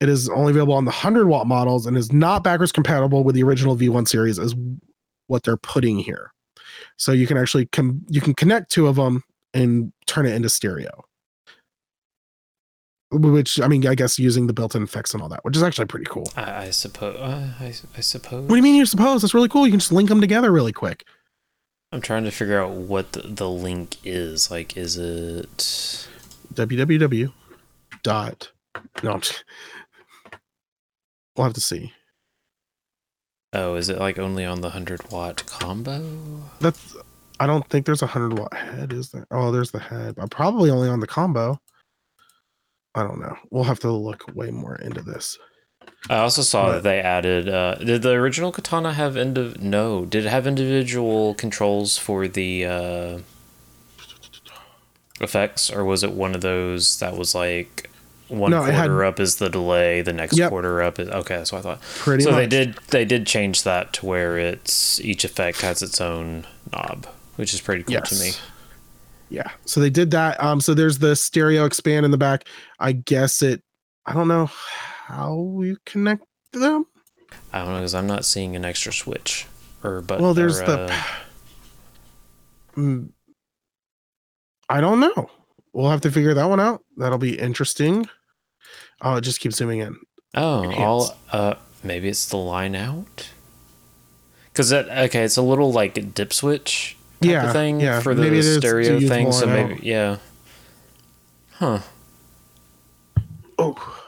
It 0.00 0.08
is 0.08 0.28
only 0.30 0.50
available 0.50 0.74
on 0.74 0.86
the 0.86 0.90
100 0.90 1.26
watt 1.26 1.46
models 1.46 1.86
and 1.86 1.96
is 1.96 2.12
not 2.12 2.42
backwards 2.42 2.72
compatible 2.72 3.22
with 3.22 3.34
the 3.34 3.42
original 3.42 3.76
V1 3.76 4.08
series, 4.08 4.38
is 4.38 4.54
what 5.26 5.42
they're 5.42 5.58
putting 5.58 5.98
here. 5.98 6.32
So 6.96 7.12
you 7.12 7.26
can 7.26 7.36
actually 7.36 7.66
com- 7.66 8.04
you 8.08 8.20
can 8.20 8.34
connect 8.34 8.70
two 8.70 8.86
of 8.86 8.96
them 8.96 9.22
and 9.52 9.92
turn 10.06 10.26
it 10.26 10.34
into 10.34 10.48
stereo. 10.48 11.04
Which 13.12 13.60
I 13.60 13.66
mean, 13.66 13.86
I 13.86 13.96
guess 13.96 14.18
using 14.18 14.46
the 14.46 14.52
built-in 14.52 14.84
effects 14.84 15.12
and 15.14 15.22
all 15.22 15.28
that, 15.30 15.44
which 15.44 15.56
is 15.56 15.64
actually 15.64 15.86
pretty 15.86 16.06
cool. 16.08 16.30
I, 16.36 16.66
I 16.66 16.70
suppose. 16.70 17.16
Uh, 17.16 17.52
I, 17.58 17.74
I 17.96 18.00
suppose. 18.00 18.42
What 18.42 18.50
do 18.50 18.56
you 18.56 18.62
mean 18.62 18.76
you 18.76 18.86
suppose? 18.86 19.22
That's 19.22 19.34
really 19.34 19.48
cool. 19.48 19.66
You 19.66 19.72
can 19.72 19.80
just 19.80 19.90
link 19.90 20.08
them 20.08 20.20
together 20.20 20.52
really 20.52 20.72
quick. 20.72 21.04
I'm 21.92 22.00
trying 22.00 22.24
to 22.24 22.30
figure 22.30 22.60
out 22.62 22.70
what 22.72 23.12
the, 23.12 23.22
the 23.22 23.50
link 23.50 23.96
is. 24.04 24.50
Like, 24.50 24.76
is 24.76 24.96
it 24.96 26.06
www. 26.54 27.32
dot 28.02 28.50
no 29.02 29.12
I'm 29.12 29.20
just, 29.20 29.44
we'll 31.36 31.44
have 31.44 31.54
to 31.54 31.60
see 31.60 31.92
Oh, 33.52 33.74
is 33.74 33.88
it 33.88 33.98
like 33.98 34.18
only 34.18 34.44
on 34.44 34.60
the 34.60 34.68
100 34.68 35.10
watt 35.10 35.44
combo? 35.46 36.40
that's 36.60 36.96
i 37.40 37.46
don't 37.46 37.66
think 37.68 37.84
there's 37.86 38.02
a 38.02 38.06
100 38.06 38.38
watt 38.38 38.54
head 38.54 38.92
is 38.92 39.10
there 39.10 39.26
oh 39.32 39.50
there's 39.50 39.70
the 39.72 39.78
head 39.80 40.14
but 40.14 40.30
probably 40.30 40.70
only 40.70 40.88
on 40.88 41.00
the 41.00 41.06
combo 41.06 41.58
i 42.94 43.02
don't 43.02 43.20
know 43.20 43.36
we'll 43.50 43.64
have 43.64 43.80
to 43.80 43.90
look 43.90 44.24
way 44.34 44.50
more 44.50 44.76
into 44.76 45.02
this 45.02 45.38
I 46.08 46.16
also 46.18 46.42
saw 46.42 46.66
But- 46.66 46.72
that 46.76 46.82
they 46.82 47.00
added. 47.00 47.48
Uh, 47.48 47.74
did 47.76 48.02
the 48.02 48.10
original 48.12 48.52
katana 48.52 48.92
have 48.94 49.14
indiv? 49.14 49.60
No, 49.60 50.04
did 50.04 50.24
it 50.26 50.28
have 50.30 50.46
individual 50.46 51.34
controls 51.34 51.98
for 51.98 52.26
the 52.26 52.64
uh, 52.66 53.18
effects, 55.20 55.70
or 55.70 55.84
was 55.84 56.02
it 56.02 56.12
one 56.12 56.34
of 56.34 56.40
those 56.40 56.98
that 57.00 57.16
was 57.16 57.34
like 57.34 57.90
one 58.28 58.50
No, 58.50 58.58
quarter 58.60 58.72
had- 58.72 58.90
up 59.08 59.20
is 59.20 59.36
the 59.36 59.50
delay, 59.50 60.02
the 60.02 60.12
next 60.12 60.36
Yep. 60.38 60.50
quarter 60.50 60.82
up 60.82 60.98
is 60.98 61.08
okay. 61.08 61.36
That's 61.36 61.52
what 61.52 61.58
I 61.58 61.62
thought. 61.62 61.82
pretty 61.82 62.24
so 62.24 62.30
much 62.30 62.38
they 62.38 62.46
did 62.46 62.76
they 62.88 63.04
did 63.04 63.26
change 63.26 63.62
that 63.64 63.92
to 63.94 64.06
where 64.06 64.38
it's 64.38 65.00
each 65.00 65.24
effect 65.24 65.60
has 65.62 65.82
its 65.82 66.00
own 66.00 66.46
knob, 66.72 67.06
which 67.36 67.52
is 67.52 67.60
pretty 67.60 67.82
cool 67.82 68.00
to 68.00 68.14
me. 68.16 68.32
Yeah. 69.28 69.50
So 69.64 69.80
they 69.80 69.90
did 69.90 70.10
that. 70.12 70.42
Um, 70.42 70.60
so 70.60 70.74
there's 70.74 70.98
the 70.98 71.14
stereo 71.14 71.64
expand 71.64 72.04
in 72.04 72.10
the 72.10 72.18
back. 72.18 72.44
I 72.78 72.92
guess 72.92 73.42
it 73.42 73.62
I 74.06 74.12
don't 74.14 74.28
know 74.28 74.50
how 75.10 75.60
you 75.62 75.76
connect 75.84 76.24
them. 76.52 76.86
I 77.52 77.58
don't 77.60 77.68
know 77.68 77.78
because 77.78 77.94
I'm 77.94 78.06
not 78.06 78.24
seeing 78.24 78.56
an 78.56 78.64
extra 78.64 78.92
switch 78.92 79.46
or 79.82 80.00
but 80.00 80.20
well, 80.20 80.34
there's 80.34 80.60
or, 80.60 80.66
the 80.66 80.78
uh, 80.92 81.02
Mm, 82.76 83.10
I 84.68 84.80
don't 84.80 85.00
know. 85.00 85.28
We'll 85.72 85.90
have 85.90 86.00
to 86.02 86.10
figure 86.10 86.34
that 86.34 86.44
one 86.48 86.60
out. 86.60 86.82
That'll 86.96 87.18
be 87.18 87.38
interesting. 87.38 88.08
Oh, 89.00 89.16
it 89.16 89.22
just 89.22 89.40
keeps 89.40 89.56
zooming 89.56 89.80
in. 89.80 89.96
Oh, 90.34 90.72
all 90.74 91.16
uh 91.32 91.54
maybe 91.82 92.08
it's 92.08 92.26
the 92.26 92.36
line 92.36 92.76
out. 92.76 93.30
Cause 94.54 94.68
that 94.70 94.88
okay, 95.06 95.24
it's 95.24 95.36
a 95.36 95.42
little 95.42 95.72
like 95.72 96.14
dip 96.14 96.32
switch 96.32 96.96
type 97.20 97.30
Yeah, 97.30 97.46
of 97.46 97.52
thing 97.52 97.80
yeah, 97.80 98.00
for 98.00 98.14
the 98.14 98.22
maybe 98.22 98.38
it 98.38 98.44
is 98.44 98.54
to 98.56 98.60
stereo 98.60 99.00
thing. 99.00 99.32
So 99.32 99.46
maybe 99.46 99.74
out. 99.74 99.82
yeah. 99.82 100.16
Huh. 101.52 101.80
Oh. 103.58 103.99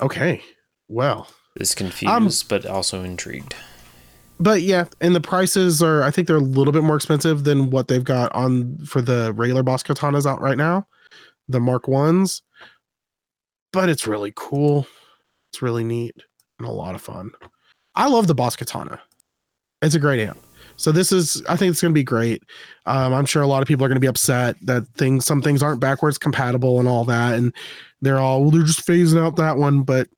Okay. 0.00 0.42
Well, 0.88 1.28
Is 1.56 1.74
confused 1.74 2.48
but 2.48 2.66
also 2.66 3.02
intrigued. 3.02 3.54
but 4.38 4.62
yeah, 4.62 4.84
and 5.00 5.14
the 5.14 5.20
prices 5.20 5.82
are 5.82 6.02
I 6.02 6.10
think 6.10 6.28
they're 6.28 6.36
a 6.36 6.40
little 6.40 6.72
bit 6.72 6.82
more 6.84 6.96
expensive 6.96 7.44
than 7.44 7.70
what 7.70 7.88
they've 7.88 8.04
got 8.04 8.32
on 8.32 8.76
for 8.84 9.00
the 9.00 9.32
regular 9.32 9.62
boss 9.62 9.82
katanas 9.82 10.26
out 10.26 10.40
right 10.40 10.58
now, 10.58 10.86
the 11.48 11.60
Mark 11.60 11.88
ones. 11.88 12.42
But 13.72 13.88
it's 13.88 14.06
really 14.06 14.32
cool. 14.36 14.86
It's 15.50 15.62
really 15.62 15.84
neat 15.84 16.14
and 16.58 16.68
a 16.68 16.70
lot 16.70 16.94
of 16.94 17.02
fun. 17.02 17.30
I 17.94 18.08
love 18.08 18.26
the 18.26 18.34
boss 18.34 18.56
katana. 18.56 19.00
It's 19.82 19.94
a 19.94 19.98
great 19.98 20.20
amp. 20.20 20.38
So 20.76 20.92
this 20.92 21.10
is 21.12 21.42
I 21.48 21.56
think 21.56 21.70
it's 21.70 21.80
going 21.80 21.92
to 21.92 21.98
be 21.98 22.04
great. 22.04 22.42
Um, 22.84 23.14
I'm 23.14 23.24
sure 23.26 23.42
a 23.42 23.46
lot 23.46 23.62
of 23.62 23.68
people 23.68 23.84
are 23.84 23.88
going 23.88 23.96
to 23.96 24.00
be 24.00 24.06
upset 24.06 24.56
that 24.62 24.86
things 24.96 25.24
some 25.24 25.40
things 25.40 25.62
aren't 25.62 25.80
backwards 25.80 26.18
compatible 26.18 26.78
and 26.78 26.88
all 26.88 27.04
that 27.06 27.34
and 27.38 27.54
they're 28.02 28.18
all 28.18 28.42
well 28.42 28.50
they're 28.50 28.62
just 28.62 28.86
phasing 28.86 29.20
out 29.22 29.36
that 29.36 29.56
one 29.56 29.82
but 29.82 30.08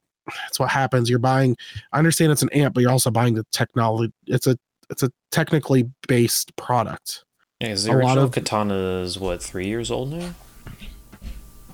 that's 0.45 0.61
what 0.61 0.69
happens. 0.69 1.09
You're 1.09 1.19
buying 1.19 1.57
I 1.93 1.99
understand 1.99 2.33
it's 2.33 2.43
an 2.43 2.51
amp 2.51 2.75
but 2.75 2.81
you're 2.83 2.91
also 2.91 3.11
buying 3.11 3.35
the 3.35 3.45
technology 3.53 4.13
it's 4.27 4.47
a 4.47 4.59
it's 4.91 5.03
a 5.03 5.11
technically 5.31 5.91
based 6.07 6.55
product. 6.57 7.25
Yeah, 7.61 7.75
the 7.75 7.93
a 7.93 7.99
lot 7.99 8.19
of- 8.19 8.33
katana 8.33 9.01
is 9.01 9.19
what 9.19 9.43
three 9.43 9.67
years 9.67 9.91
old 9.91 10.13
now. 10.13 10.35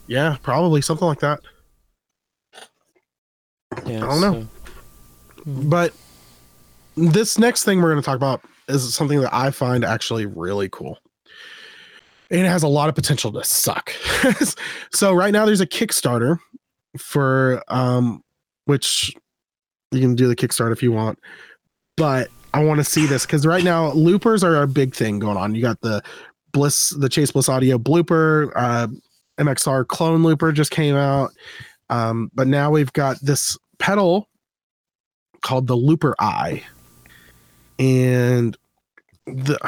Yeah, 0.06 0.36
probably 0.42 0.80
something 0.82 1.06
like 1.06 1.20
that. 1.20 1.40
Yeah, 3.86 3.96
I 3.96 4.00
don't 4.00 4.20
know. 4.20 4.32
so- 4.32 5.42
hmm. 5.44 5.68
But 5.68 5.92
this 6.96 7.38
next 7.38 7.64
thing 7.64 7.82
we're 7.82 7.90
going 7.90 8.02
to 8.02 8.06
talk 8.06 8.16
about 8.16 8.40
is 8.68 8.94
something 8.94 9.20
that 9.20 9.34
I 9.34 9.50
find 9.50 9.84
actually 9.84 10.26
really 10.26 10.68
cool. 10.70 10.98
And 12.34 12.44
it 12.44 12.48
has 12.48 12.64
a 12.64 12.68
lot 12.68 12.88
of 12.88 12.96
potential 12.96 13.30
to 13.30 13.44
suck. 13.44 13.92
so 14.92 15.12
right 15.12 15.32
now 15.32 15.46
there's 15.46 15.60
a 15.60 15.66
Kickstarter 15.66 16.38
for 16.98 17.62
um 17.68 18.24
which 18.64 19.14
you 19.92 20.00
can 20.00 20.16
do 20.16 20.26
the 20.26 20.34
Kickstarter 20.34 20.72
if 20.72 20.82
you 20.82 20.90
want. 20.90 21.20
But 21.96 22.30
I 22.52 22.64
want 22.64 22.78
to 22.78 22.84
see 22.84 23.06
this 23.06 23.24
cuz 23.24 23.46
right 23.46 23.62
now 23.62 23.92
loopers 23.92 24.42
are 24.42 24.62
a 24.62 24.66
big 24.66 24.96
thing 24.96 25.20
going 25.20 25.36
on. 25.36 25.54
You 25.54 25.62
got 25.62 25.80
the 25.80 26.02
Bliss 26.50 26.90
the 26.90 27.08
Chase 27.08 27.30
Bliss 27.30 27.48
Audio 27.48 27.78
blooper, 27.78 28.50
uh 28.56 28.88
MXR 29.38 29.86
clone 29.86 30.24
looper 30.24 30.50
just 30.50 30.72
came 30.72 30.96
out. 30.96 31.30
Um 31.88 32.32
but 32.34 32.48
now 32.48 32.68
we've 32.68 32.92
got 32.94 33.16
this 33.20 33.56
pedal 33.78 34.28
called 35.42 35.68
the 35.68 35.76
Looper 35.76 36.16
Eye. 36.18 36.64
And 37.78 38.56
the 39.26 39.58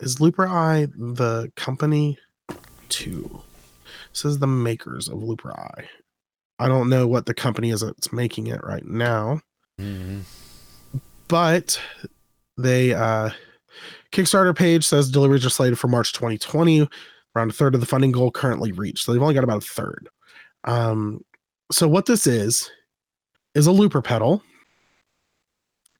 is 0.00 0.20
Looper 0.20 0.46
Eye 0.46 0.86
the 0.96 1.50
company 1.56 2.18
too? 2.88 3.42
Says 4.12 4.38
the 4.38 4.46
makers 4.46 5.08
of 5.08 5.22
Looper 5.22 5.52
Eye. 5.52 5.88
I 6.58 6.68
don't 6.68 6.88
know 6.90 7.06
what 7.06 7.26
the 7.26 7.34
company 7.34 7.70
is 7.70 7.80
that's 7.80 8.12
making 8.12 8.46
it 8.48 8.62
right 8.62 8.84
now, 8.84 9.40
Mhm. 9.80 10.22
but 11.28 11.80
they 12.56 12.92
uh 12.94 13.30
Kickstarter 14.12 14.54
page 14.56 14.84
says 14.86 15.10
deliveries 15.10 15.46
are 15.46 15.50
slated 15.50 15.78
for 15.78 15.88
March 15.88 16.12
2020. 16.12 16.88
Around 17.36 17.50
a 17.50 17.52
third 17.54 17.74
of 17.76 17.80
the 17.80 17.86
funding 17.86 18.10
goal 18.10 18.32
currently 18.32 18.72
reached. 18.72 19.04
So 19.04 19.12
they've 19.12 19.22
only 19.22 19.34
got 19.34 19.44
about 19.44 19.62
a 19.62 19.66
third. 19.66 20.08
Um, 20.64 21.24
so 21.70 21.86
what 21.86 22.06
this 22.06 22.26
is 22.26 22.68
is 23.54 23.68
a 23.68 23.72
looper 23.72 24.02
pedal, 24.02 24.42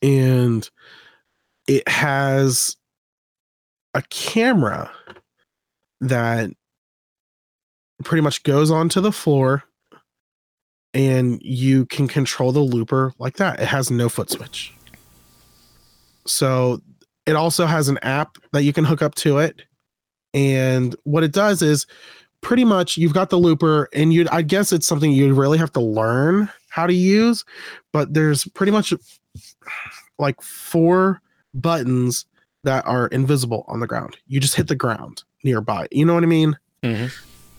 and 0.03 0.69
it 1.69 1.89
has 1.89 2.77
a 3.95 4.03
camera 4.03 4.91
that 6.01 6.51
pretty 8.05 8.23
much 8.23 8.43
goes 8.43 8.71
onto 8.71 9.01
the 9.01 9.13
floor 9.13 9.65
and 10.95 11.41
you 11.43 11.87
can 11.87 12.09
control 12.09 12.53
the 12.53 12.61
looper 12.61 13.13
like 13.19 13.37
that. 13.37 13.61
It 13.61 13.67
has 13.67 13.91
no 13.91 14.09
foot 14.09 14.31
switch. 14.31 14.73
So 16.27 16.81
it 17.27 17.37
also 17.37 17.67
has 17.67 17.89
an 17.89 17.99
app 18.03 18.39
that 18.53 18.63
you 18.63 18.73
can 18.73 18.85
hook 18.85 19.03
up 19.03 19.15
to 19.17 19.39
it. 19.39 19.63
And 20.35 20.97
what 21.05 21.25
it 21.25 21.33
does 21.33 21.63
is 21.63 21.87
pretty 22.41 22.65
much 22.65 22.97
you've 22.97 23.15
got 23.15 23.31
the 23.31 23.39
looper 23.39 23.89
and 23.93 24.13
you 24.13 24.27
I 24.33 24.43
guess 24.43 24.73
it's 24.73 24.87
something 24.87 25.13
you 25.13 25.35
really 25.35 25.59
have 25.59 25.73
to 25.73 25.81
learn 25.81 26.49
how 26.71 26.87
to 26.87 26.95
use, 26.95 27.45
but 27.93 28.15
there's 28.15 28.47
pretty 28.47 28.73
much 28.73 28.95
like 30.19 30.41
four 30.41 31.21
buttons 31.53 32.25
that 32.65 32.87
are 32.87 33.07
invisible 33.09 33.65
on 33.69 33.81
the 33.81 33.87
ground. 33.87 34.17
You 34.27 34.41
just 34.41 34.55
hit 34.55 34.69
the 34.69 34.75
ground 34.77 35.23
nearby. 35.45 35.89
You 35.91 36.05
know 36.05 36.15
what 36.15 36.23
I 36.23 36.27
mean? 36.27 36.59
Mhm. 36.83 37.11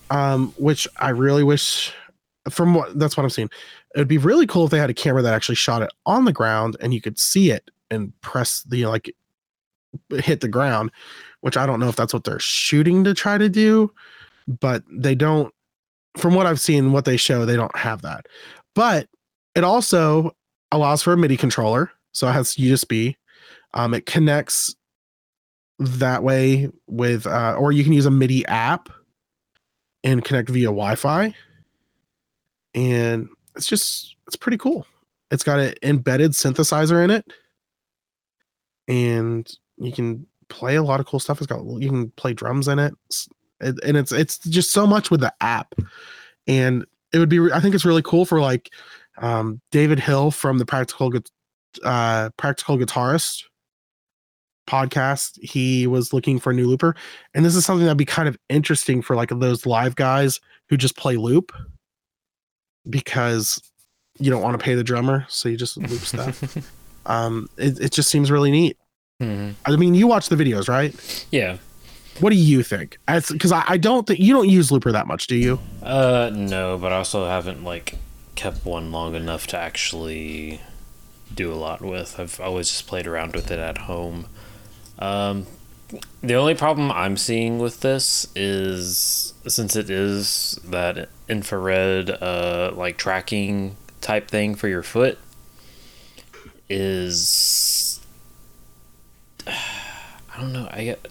Um, 0.10 0.54
which 0.58 0.88
I 0.98 1.10
really 1.10 1.44
wish 1.44 1.94
from 2.50 2.74
what 2.74 2.98
that's 3.00 3.16
what 3.16 3.24
I'm 3.24 3.30
seeing. 3.30 3.50
It 3.96 4.00
would 4.00 4.08
be 4.08 4.18
really 4.18 4.48
cool 4.48 4.66
if 4.66 4.72
they 4.72 4.78
had 4.80 4.90
a 4.90 4.94
camera 4.96 5.22
that 5.22 5.34
actually 5.34 5.56
shot 5.56 5.82
it 5.82 5.90
on 6.06 6.26
the 6.26 6.34
ground 6.34 6.76
and 6.80 6.94
you 6.94 7.02
could 7.02 7.20
see 7.20 7.52
it 7.52 7.70
and 7.90 8.14
press 8.22 8.64
the 8.64 8.86
like 8.86 9.14
hit 10.10 10.42
the 10.42 10.48
ground, 10.48 10.92
which 11.42 11.58
I 11.58 11.66
don't 11.66 11.80
know 11.80 11.90
if 11.90 11.96
that's 11.96 12.14
what 12.14 12.24
they're 12.24 12.40
shooting 12.40 13.04
to 13.04 13.14
try 13.14 13.38
to 13.38 13.50
do, 13.50 13.92
but 14.60 14.84
they 14.92 15.16
don't 15.16 15.54
from 16.18 16.34
what 16.36 16.46
I've 16.46 16.60
seen 16.60 16.92
what 16.92 17.06
they 17.06 17.18
show 17.18 17.46
they 17.46 17.56
don't 17.56 17.76
have 17.76 18.02
that. 18.02 18.26
But 18.76 19.08
it 19.56 19.64
also 19.64 20.36
allows 20.72 21.02
for 21.02 21.14
a 21.14 21.18
MIDI 21.18 21.38
controller, 21.38 21.92
so 22.12 22.28
it 22.28 22.34
has 22.34 22.56
USB. 22.56 23.16
Um, 23.74 23.94
it 23.94 24.06
connects 24.06 24.76
that 25.82 26.24
way 26.24 26.70
with 26.88 27.26
uh, 27.28 27.56
or 27.58 27.72
you 27.72 27.84
can 27.84 27.94
use 27.94 28.06
a 28.06 28.12
MIDI 28.12 28.46
app 28.46 28.90
and 30.04 30.24
connect 30.24 30.50
via 30.50 30.68
Wi-Fi. 30.68 31.34
And 32.74 33.30
it's 33.56 33.68
just 33.68 34.16
it's 34.28 34.36
pretty 34.36 34.58
cool. 34.58 34.86
It's 35.30 35.44
got 35.44 35.60
an 35.60 35.74
embedded 35.84 36.32
synthesizer 36.32 37.04
in 37.04 37.12
it. 37.12 37.26
And 38.88 39.52
you 39.78 39.92
can 39.92 40.28
play 40.50 40.76
a 40.76 40.84
lot 40.84 41.00
of 41.00 41.06
cool 41.06 41.20
stuff. 41.20 41.40
It's 41.40 41.48
got 41.48 41.64
you 41.66 41.90
can 41.90 42.12
play 42.12 42.34
drums 42.34 42.68
in 42.68 42.80
it. 42.80 42.94
It- 43.60 43.80
and 43.84 43.98
it's 43.98 44.12
it's 44.12 44.38
just 44.40 44.72
so 44.72 44.86
much 44.88 45.12
with 45.12 45.22
the 45.22 45.34
app. 45.42 45.76
And 46.48 46.86
it 47.14 47.20
would 47.20 47.30
be 47.30 47.40
I 47.52 47.60
think 47.60 47.76
it's 47.76 47.86
really 47.86 48.02
cool 48.02 48.26
for 48.26 48.40
like 48.40 48.72
um 49.18 49.62
David 49.72 50.00
Hill 50.00 50.32
from 50.32 50.58
the 50.58 50.66
Practical 50.66 51.12
uh 51.84 52.30
Practical 52.38 52.78
Guitarist 52.78 53.44
podcast. 54.68 55.40
He 55.42 55.88
was 55.88 56.14
looking 56.14 56.40
for 56.40 56.52
a 56.52 56.54
new 56.54 56.68
looper. 56.68 56.96
And 57.34 57.44
this 57.46 57.56
is 57.56 57.66
something 57.66 57.86
that'd 57.86 57.98
be 57.98 58.06
kind 58.06 58.28
of 58.28 58.38
interesting 58.50 59.02
for 59.02 59.16
like 59.16 59.30
those 59.30 59.66
live 59.66 59.96
guys 59.96 60.40
who 60.70 60.78
just 60.78 60.96
play 60.96 61.18
loop 61.18 61.52
because 62.90 63.62
you 64.20 64.30
don't 64.30 64.42
want 64.42 64.58
to 64.60 64.64
pay 64.64 64.76
the 64.76 64.84
drummer, 64.84 65.26
so 65.30 65.50
you 65.50 65.58
just 65.58 65.78
loop 65.78 66.02
stuff. 66.02 66.58
um, 67.06 67.50
it, 67.58 67.80
it 67.80 67.92
just 67.92 68.10
seems 68.10 68.32
really 68.32 68.52
neat. 68.52 68.78
Mhm. 69.22 69.54
I 69.66 69.76
mean, 69.76 69.94
you 69.94 70.08
watch 70.08 70.30
the 70.30 70.36
videos, 70.36 70.68
right? 70.68 70.94
Yeah. 71.32 71.58
What 72.20 72.32
do 72.32 72.36
you 72.36 72.62
think? 72.64 72.98
Because 73.08 73.52
I, 73.52 73.64
I 73.68 73.78
don't 73.78 74.06
think 74.06 74.20
you 74.20 74.34
don't 74.34 74.50
use 74.50 74.72
Looper 74.72 74.92
that 74.92 75.08
much, 75.08 75.28
do 75.28 75.36
you? 75.36 75.60
Uh, 75.82 76.30
no, 76.34 76.78
but 76.78 76.92
I 76.92 76.98
also 76.98 77.26
haven't 77.26 77.64
like 77.64 77.96
kept 78.36 78.66
one 78.66 78.92
long 78.92 79.16
enough 79.16 79.48
to 79.48 79.58
actually 79.58 80.62
do 81.34 81.52
a 81.52 81.56
lot 81.56 81.82
with. 81.82 82.20
I've 82.20 82.40
always 82.40 82.68
just 82.70 82.86
played 82.88 83.08
around 83.08 83.34
with 83.34 83.50
it 83.50 83.60
at 83.60 83.80
home. 83.80 84.28
Um, 85.02 85.48
the 86.22 86.36
only 86.36 86.56
problem 86.56 86.92
I'm 86.92 87.18
seeing 87.18 87.60
with 87.60 87.82
this 87.82 88.28
is 88.36 89.34
since 89.48 89.76
it 89.76 89.90
is 89.90 90.58
that 90.64 91.10
infrared, 91.28 92.10
uh, 92.10 92.72
like 92.76 92.98
tracking 92.98 93.76
type 94.00 94.30
thing 94.30 94.56
for 94.56 94.68
your 94.68 94.84
foot, 94.84 95.18
is 96.70 98.00
I 99.48 100.40
don't 100.40 100.54
know. 100.54 100.68
I 100.72 100.84
get. 100.86 101.08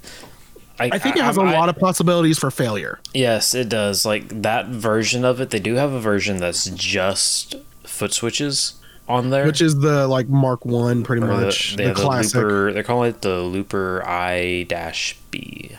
I 0.78 0.90
I 0.92 0.98
think 0.98 1.16
it 1.16 1.22
has 1.24 1.36
a 1.36 1.42
I- 1.42 1.52
lot 1.52 1.68
of 1.68 1.76
possibilities 1.78 2.38
for 2.38 2.50
failure. 2.50 3.00
Yes, 3.12 3.54
it 3.54 3.68
does. 3.68 4.06
Like 4.06 4.28
that 4.42 4.68
version 4.68 5.24
of 5.24 5.40
it, 5.40 5.50
they 5.50 5.58
do 5.60 5.74
have 5.74 5.92
a 5.92 6.00
version 6.00 6.38
that's 6.38 6.64
just 6.70 7.54
foot 7.84 8.12
switches 8.14 8.74
on 9.10 9.30
there. 9.30 9.44
which 9.46 9.60
is 9.60 9.78
the 9.78 10.06
like 10.08 10.28
Mark 10.28 10.64
One, 10.64 11.02
pretty 11.02 11.22
Or 11.22 11.26
much 11.26 11.76
the, 11.76 11.84
have 11.84 11.96
the 11.96 12.02
classic. 12.02 12.34
Looper. 12.36 12.72
They're 12.72 12.82
calling 12.82 13.10
it 13.10 13.22
the 13.22 13.40
Looper 13.42 14.02
I 14.06 14.64
dash 14.68 15.16
B. 15.30 15.76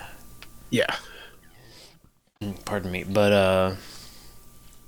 Yeah, 0.70 0.94
Pardon 2.64 2.90
me, 2.90 3.04
but 3.04 3.32
uh, 3.32 3.74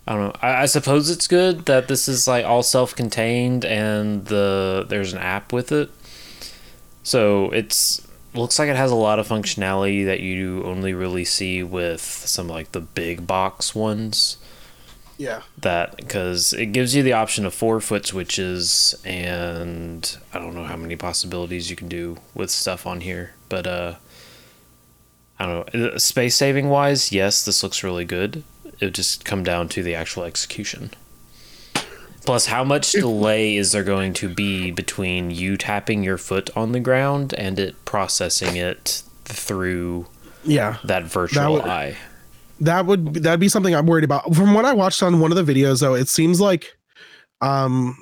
I 0.08 0.12
don't 0.14 0.22
know. 0.24 0.36
I, 0.42 0.62
I 0.62 0.66
suppose 0.66 1.08
it's 1.10 1.26
good 1.28 1.66
that 1.66 1.88
this 1.88 2.08
is 2.08 2.26
like 2.26 2.44
all 2.44 2.62
self-contained 2.62 3.64
and 3.64 4.24
the 4.26 4.84
there's 4.88 5.12
an 5.12 5.18
app 5.20 5.52
with 5.52 5.70
it. 5.70 5.90
So 7.02 7.50
it's 7.50 8.06
looks 8.34 8.58
like 8.58 8.68
it 8.68 8.76
has 8.76 8.90
a 8.90 8.96
lot 8.96 9.18
of 9.20 9.28
functionality 9.28 10.04
that 10.06 10.20
you 10.20 10.64
only 10.64 10.92
really 10.94 11.24
see 11.24 11.62
with 11.62 12.00
some 12.00 12.48
like 12.48 12.72
the 12.72 12.80
big 12.80 13.26
box 13.26 13.74
ones. 13.74 14.36
Yeah. 15.18 15.42
that 15.58 15.96
because 15.96 16.52
it 16.52 16.66
gives 16.66 16.94
you 16.94 17.02
the 17.02 17.12
option 17.12 17.46
of 17.46 17.54
four 17.54 17.80
foot 17.80 18.06
switches 18.06 18.94
and 19.04 20.16
I 20.32 20.38
don't 20.38 20.54
know 20.54 20.64
how 20.64 20.76
many 20.76 20.96
possibilities 20.96 21.70
you 21.70 21.76
can 21.76 21.88
do 21.88 22.18
with 22.34 22.50
stuff 22.50 22.86
on 22.86 23.00
here, 23.02 23.34
but 23.48 23.66
uh, 23.66 23.94
I 25.38 25.46
don't 25.46 25.74
know. 25.74 25.96
Space 25.98 26.36
saving 26.36 26.68
wise, 26.68 27.12
yes, 27.12 27.44
this 27.44 27.62
looks 27.62 27.82
really 27.82 28.04
good. 28.04 28.44
It 28.64 28.86
would 28.86 28.94
just 28.94 29.24
come 29.24 29.42
down 29.44 29.68
to 29.70 29.82
the 29.82 29.94
actual 29.94 30.24
execution. 30.24 30.90
Plus, 32.26 32.46
how 32.46 32.64
much 32.64 32.92
delay 32.92 33.54
is 33.56 33.72
there 33.72 33.84
going 33.84 34.14
to 34.14 34.28
be 34.28 34.70
between 34.70 35.30
you 35.30 35.56
tapping 35.58 36.02
your 36.02 36.16
foot 36.16 36.48
on 36.56 36.72
the 36.72 36.80
ground 36.80 37.34
and 37.34 37.58
it 37.58 37.84
processing 37.84 38.56
it 38.56 39.02
through 39.26 40.06
Yeah, 40.42 40.78
that 40.84 41.04
virtual 41.04 41.52
would- 41.54 41.62
eye? 41.66 41.96
That 42.60 42.86
would 42.86 43.14
that'd 43.14 43.40
be 43.40 43.48
something 43.48 43.74
I'm 43.74 43.86
worried 43.86 44.04
about. 44.04 44.34
From 44.34 44.54
what 44.54 44.64
I 44.64 44.72
watched 44.72 45.02
on 45.02 45.20
one 45.20 45.32
of 45.36 45.44
the 45.44 45.52
videos, 45.54 45.80
though, 45.80 45.94
it 45.94 46.08
seems 46.08 46.40
like, 46.40 46.76
um, 47.40 47.96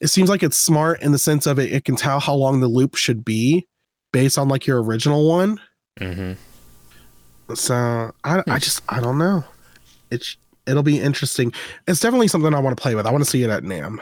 it 0.00 0.08
seems 0.08 0.28
like 0.28 0.42
it's 0.42 0.56
smart 0.56 1.02
in 1.02 1.12
the 1.12 1.18
sense 1.18 1.46
of 1.46 1.58
it. 1.58 1.72
It 1.72 1.84
can 1.84 1.96
tell 1.96 2.20
how 2.20 2.34
long 2.34 2.60
the 2.60 2.68
loop 2.68 2.94
should 2.94 3.24
be 3.24 3.66
based 4.12 4.38
on 4.38 4.48
like 4.48 4.66
your 4.66 4.82
original 4.82 5.28
one. 5.28 5.60
Mm-hmm. 6.00 7.54
So 7.54 8.12
I, 8.24 8.42
I 8.46 8.58
just 8.58 8.82
I 8.88 9.00
don't 9.00 9.18
know. 9.18 9.44
It's 10.10 10.36
it'll 10.66 10.82
be 10.82 11.00
interesting. 11.00 11.52
It's 11.86 12.00
definitely 12.00 12.28
something 12.28 12.54
I 12.54 12.60
want 12.60 12.76
to 12.76 12.80
play 12.82 12.94
with. 12.94 13.06
I 13.06 13.10
want 13.10 13.24
to 13.24 13.30
see 13.30 13.42
it 13.42 13.50
at 13.50 13.62
NAMM. 13.62 13.98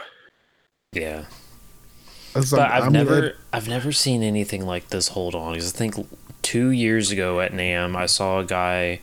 Yeah. 0.93 1.25
That's 2.33 2.51
but 2.51 2.59
I've 2.71 2.83
I 2.83 2.85
mean, 2.85 2.93
never 2.93 3.23
it- 3.25 3.35
I've 3.51 3.67
never 3.67 3.91
seen 3.91 4.21
anything 4.23 4.65
like 4.65 4.89
this 4.89 5.09
hold 5.09 5.33
on 5.35 5.53
because 5.53 5.73
I 5.73 5.77
think 5.77 5.95
two 6.47 6.69
years 6.71 7.11
ago 7.11 7.41
at 7.41 7.51
NAMM 7.51 7.95
I 7.95 8.05
saw 8.05 8.39
a 8.39 8.45
guy 8.45 8.99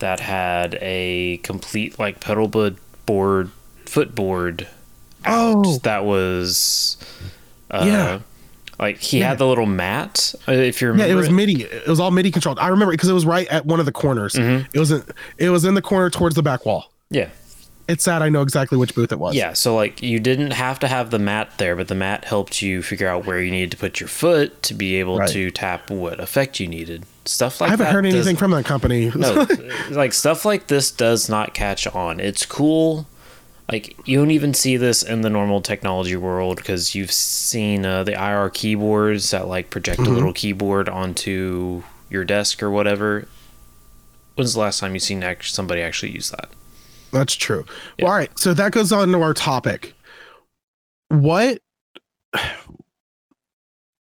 that 0.00 0.18
had 0.20 0.76
a 0.80 1.36
complete 1.44 1.98
like 1.98 2.18
pedal 2.20 2.48
board 2.48 2.76
board 3.06 3.50
footboard 3.86 4.66
out 5.24 5.64
Oh. 5.66 5.78
that 5.84 6.04
was 6.04 6.96
uh, 7.70 7.84
Yeah. 7.86 8.18
like 8.78 8.98
he 8.98 9.18
Yeah. 9.20 9.28
had 9.28 9.38
the 9.38 9.46
little 9.46 9.66
mat 9.66 10.34
uh, 10.48 10.52
if 10.52 10.80
you 10.82 10.94
yeah, 10.96 11.06
it 11.06 11.14
was 11.14 11.30
MIDI. 11.30 11.62
It 11.62 11.86
was 11.86 12.00
all 12.00 12.10
MIDI 12.10 12.30
controlled. 12.30 12.58
I 12.58 12.68
remember 12.68 12.92
because 12.92 13.08
it 13.08 13.12
was 13.14 13.26
right 13.26 13.46
at 13.48 13.64
one 13.66 13.78
of 13.80 13.86
the 13.86 13.92
corners. 13.92 14.34
Mhm. 14.34 14.66
It 14.72 14.78
wasn't. 14.78 15.04
It 15.36 15.50
was 15.50 15.64
in 15.64 15.74
the 15.74 15.82
corner 15.82 16.10
towards 16.10 16.34
the 16.34 16.42
back 16.42 16.64
wall. 16.66 16.92
yeah 17.10 17.28
It's 17.88 18.04
sad. 18.04 18.20
I 18.22 18.28
know 18.28 18.42
exactly 18.42 18.76
which 18.76 18.94
booth 18.94 19.12
it 19.12 19.18
was. 19.18 19.34
Yeah, 19.34 19.54
so 19.54 19.74
like 19.74 20.02
you 20.02 20.20
didn't 20.20 20.50
have 20.52 20.78
to 20.80 20.88
have 20.88 21.10
the 21.10 21.18
mat 21.18 21.52
there, 21.58 21.74
but 21.74 21.88
the 21.88 21.94
mat 21.94 22.24
helped 22.26 22.60
you 22.60 22.82
figure 22.82 23.08
out 23.08 23.24
where 23.26 23.40
you 23.42 23.50
needed 23.50 23.70
to 23.72 23.76
put 23.78 23.98
your 23.98 24.08
foot 24.08 24.62
to 24.64 24.74
be 24.74 24.96
able 24.96 25.18
Right. 25.18 25.28
to 25.30 25.50
tap 25.50 25.90
what 25.90 26.20
effect 26.20 26.60
you 26.60 26.66
needed. 26.66 27.04
Stuff 27.24 27.60
like 27.60 27.68
that. 27.70 27.80
I 27.80 27.84
haven't 27.84 27.94
heard 27.94 28.04
does- 28.04 28.14
anything 28.14 28.36
from 28.36 28.50
that 28.50 28.64
company. 28.66 29.10
no, 29.16 29.46
like 29.90 30.12
stuff 30.12 30.44
like 30.44 30.66
this 30.66 30.90
does 30.90 31.28
not 31.30 31.54
catch 31.54 31.86
on. 31.86 32.20
It's 32.20 32.44
cool. 32.44 33.06
Like 33.72 33.96
you 34.06 34.18
don't 34.18 34.30
even 34.30 34.54
see 34.54 34.76
this 34.76 35.02
in 35.02 35.20
the 35.22 35.30
normal 35.30 35.60
technology 35.62 36.16
world 36.16 36.56
because 36.56 36.94
you've 36.94 37.12
seen 37.12 37.84
uh, 37.86 38.04
the 38.04 38.12
IR 38.12 38.50
keyboards 38.50 39.30
that 39.30 39.46
like 39.48 39.70
project 39.70 40.00
Mm-hmm. 40.00 40.10
a 40.12 40.14
little 40.14 40.32
keyboard 40.32 40.88
onto 40.90 41.82
your 42.10 42.24
desk 42.24 42.62
or 42.62 42.70
whatever. 42.70 43.28
When's 44.34 44.54
the 44.54 44.60
last 44.60 44.80
time 44.80 44.94
you 44.94 45.00
seen 45.00 45.24
somebody 45.42 45.80
actually 45.82 46.12
use 46.12 46.30
that? 46.30 46.48
That's 47.12 47.34
true. 47.34 47.64
Yeah. 47.98 48.04
Well, 48.04 48.12
all 48.12 48.18
right. 48.18 48.38
So 48.38 48.54
that 48.54 48.72
goes 48.72 48.92
on 48.92 49.10
to 49.12 49.22
our 49.22 49.34
topic. 49.34 49.94
What 51.08 51.60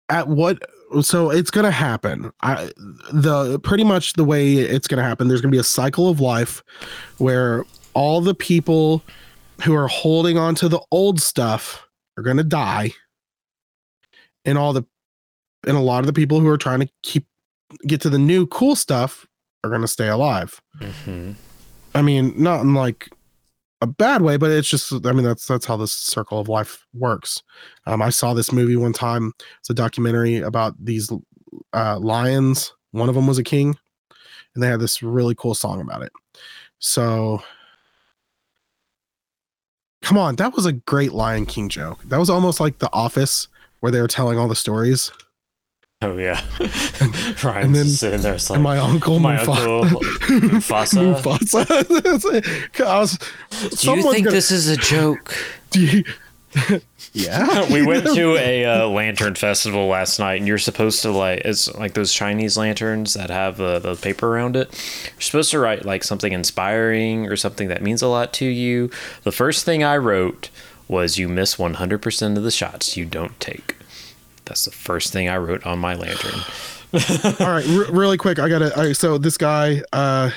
at 0.10 0.28
what 0.28 0.62
so 1.02 1.30
it's 1.32 1.52
gonna 1.52 1.72
happen. 1.72 2.32
I 2.42 2.70
the 3.12 3.60
pretty 3.60 3.84
much 3.84 4.14
the 4.14 4.24
way 4.24 4.54
it's 4.54 4.88
gonna 4.88 5.04
happen, 5.04 5.28
there's 5.28 5.42
gonna 5.42 5.52
be 5.52 5.58
a 5.58 5.64
cycle 5.64 6.10
of 6.10 6.20
life 6.20 6.64
where 7.18 7.66
all 7.94 8.22
the 8.22 8.36
people 8.36 9.04
who 9.64 9.76
are 9.76 9.88
holding 9.88 10.38
on 10.38 10.56
to 10.56 10.70
the 10.70 10.82
old 10.92 11.20
stuff 11.20 11.88
are 12.18 12.24
gonna 12.24 12.44
die. 12.44 12.92
And 14.46 14.58
all 14.58 14.74
the 14.74 14.84
and 15.66 15.78
a 15.78 15.82
lot 15.82 16.00
of 16.00 16.06
the 16.06 16.14
people 16.14 16.40
who 16.40 16.48
are 16.50 16.58
trying 16.58 16.82
to 16.82 16.90
keep 17.02 17.26
get 17.88 18.02
to 18.02 18.10
the 18.10 18.20
new 18.20 18.46
cool 18.48 18.76
stuff 18.76 19.26
are 19.64 19.70
gonna 19.70 19.88
stay 19.88 20.10
alive. 20.10 20.62
Mm-hmm. 20.80 21.32
I 21.96 22.02
mean, 22.02 22.34
not 22.36 22.62
in 22.62 22.74
like 22.74 23.10
a 23.82 23.88
bad 23.88 24.22
way, 24.22 24.38
but 24.38 24.50
it's 24.50 24.70
just 24.70 24.94
I 25.06 25.12
mean 25.12 25.26
that's 25.26 25.46
that's 25.46 25.66
how 25.66 25.78
this 25.78 25.92
circle 25.92 26.40
of 26.40 26.48
life 26.48 26.86
works. 26.94 27.44
Um, 27.86 28.02
I 28.02 28.10
saw 28.10 28.34
this 28.34 28.52
movie 28.52 28.78
one 28.78 28.94
time. 28.94 29.34
It's 29.60 29.70
a 29.70 29.74
documentary 29.74 30.38
about 30.38 30.74
these 30.84 31.12
uh, 31.74 32.00
lions. 32.00 32.74
One 32.92 33.10
of 33.10 33.16
them 33.16 33.28
was 33.28 33.38
a 33.38 33.44
king, 33.44 33.78
and 34.54 34.64
they 34.64 34.68
had 34.68 34.80
this 34.80 35.04
really 35.04 35.36
cool 35.36 35.54
song 35.54 35.82
about 35.82 36.02
it. 36.02 36.12
So, 36.80 37.44
come 40.02 40.18
on, 40.18 40.36
that 40.38 40.54
was 40.54 40.66
a 40.66 40.74
great 40.74 41.12
Lion 41.12 41.46
King 41.46 41.70
joke. 41.70 42.02
That 42.06 42.20
was 42.20 42.30
almost 42.30 42.60
like 42.60 42.80
The 42.80 42.90
Office, 42.94 43.48
where 43.82 43.92
they 43.92 44.02
were 44.02 44.08
telling 44.08 44.40
all 44.40 44.48
the 44.48 44.56
stories. 44.56 45.12
Oh 46.10 46.18
yeah, 46.18 46.42
Ryan's 46.60 47.46
and 47.66 47.76
then- 47.76 47.84
just 47.86 48.00
sitting 48.00 48.22
there. 48.22 48.34
It's 48.36 48.50
like, 48.50 48.58
and 48.58 48.64
my 48.64 48.78
uncle, 48.78 49.20
my 49.20 49.38
Mufa- 49.38 49.52
uncle 49.52 50.00
Mufasa. 50.02 51.16
Mufasa. 51.16 52.86
I 52.86 53.00
was, 53.00 53.18
Do 53.82 53.92
you 53.96 54.02
think 54.12 54.26
gonna- 54.26 54.32
this 54.36 54.52
is 54.52 54.68
a 54.68 54.76
joke? 54.78 55.34
Do 55.70 55.82
you, 55.82 56.04
yeah, 57.14 57.72
we 57.72 57.86
went 57.86 58.06
to 58.14 58.36
a 58.38 58.66
uh, 58.66 58.88
lantern 58.88 59.36
festival 59.36 59.88
last 59.88 60.20
night, 60.20 60.36
and 60.36 60.48
you're 60.48 60.58
supposed 60.58 61.02
to 61.04 61.12
like 61.12 61.42
it's 61.46 61.74
like 61.76 61.94
those 61.94 62.14
Chinese 62.14 62.58
lanterns 62.58 63.14
that 63.14 63.30
have 63.30 63.58
the, 63.58 63.80
the 63.80 63.96
paper 63.96 64.28
around 64.36 64.56
it. 64.56 64.68
You're 65.14 65.22
supposed 65.22 65.52
to 65.52 65.60
write 65.60 65.86
like 65.86 66.04
something 66.04 66.34
inspiring 66.34 67.28
or 67.28 67.36
something 67.36 67.70
that 67.70 67.82
means 67.82 68.02
a 68.02 68.08
lot 68.08 68.34
to 68.34 68.46
you. 68.46 68.90
The 69.24 69.32
first 69.32 69.64
thing 69.66 69.84
I 69.84 69.98
wrote 69.98 70.50
was, 70.88 71.18
"You 71.18 71.28
miss 71.30 71.56
100% 71.56 72.38
of 72.38 72.44
the 72.44 72.52
shots 72.52 72.98
you 72.98 73.06
don't 73.06 73.40
take." 73.40 73.78
That's 74.46 74.66
the 74.66 74.72
first 74.72 75.12
thing 75.14 75.30
I 75.30 75.38
wrote 75.38 75.66
on 75.66 75.80
my 75.80 75.96
lantern. 75.96 76.40
all 77.40 77.48
right 77.52 77.66
re- 77.66 77.88
really 77.90 78.18
quick 78.18 78.38
i 78.38 78.48
gotta 78.48 78.72
right, 78.78 78.96
so 78.96 79.18
this 79.18 79.36
guy 79.36 79.82
uh 79.94 80.30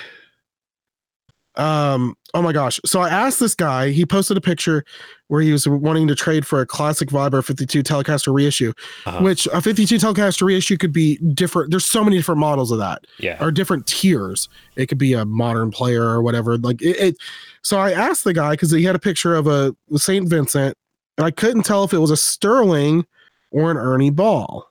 um 1.57 2.15
oh 2.35 2.41
my 2.43 2.53
gosh 2.53 2.79
so 2.85 3.01
i 3.01 3.09
asked 3.09 3.41
this 3.41 3.55
guy 3.55 3.91
he 3.91 4.05
posted 4.07 4.37
a 4.37 4.41
picture 4.41 4.83
where 5.29 5.41
he 5.43 5.53
was 5.53 5.67
wanting 5.67 6.07
to 6.07 6.15
trade 6.15 6.47
for 6.47 6.61
a 6.63 6.67
classic 6.67 7.09
vibra 7.09 7.43
52 7.45 7.83
telecaster 7.83 8.33
reissue 8.35 8.73
Uh-huh. 9.07 9.21
which 9.23 9.47
a 9.53 9.61
52 9.61 9.97
telecaster 9.97 10.47
reissue 10.47 10.77
could 10.79 10.93
be 10.93 11.17
different 11.35 11.71
there's 11.71 11.87
so 11.87 12.03
many 12.05 12.17
different 12.17 12.41
models 12.41 12.71
of 12.71 12.79
that 12.79 13.05
Yeah. 13.19 13.37
or 13.43 13.51
different 13.51 13.87
tiers 13.87 14.49
it 14.77 14.87
could 14.87 14.99
be 14.99 15.13
a 15.15 15.25
modern 15.25 15.71
player 15.71 16.05
or 16.05 16.23
whatever 16.23 16.57
like 16.59 16.81
it, 16.81 16.97
it 16.99 17.17
so 17.63 17.79
i 17.79 17.93
asked 17.93 18.25
the 18.25 18.35
guy 18.35 18.51
because 18.53 18.71
he 18.71 18.85
had 18.85 18.95
a 18.97 18.99
picture 18.99 19.35
of 19.35 19.47
a 19.47 19.75
saint 19.97 20.29
vincent 20.29 20.75
and 21.19 21.27
i 21.27 21.31
couldn't 21.31 21.65
tell 21.65 21.85
if 21.85 21.93
it 21.95 21.99
was 21.99 22.11
a 22.11 22.17
sterling 22.19 23.07
or 23.51 23.71
an 23.71 23.77
ernie 23.77 24.11
ball 24.11 24.69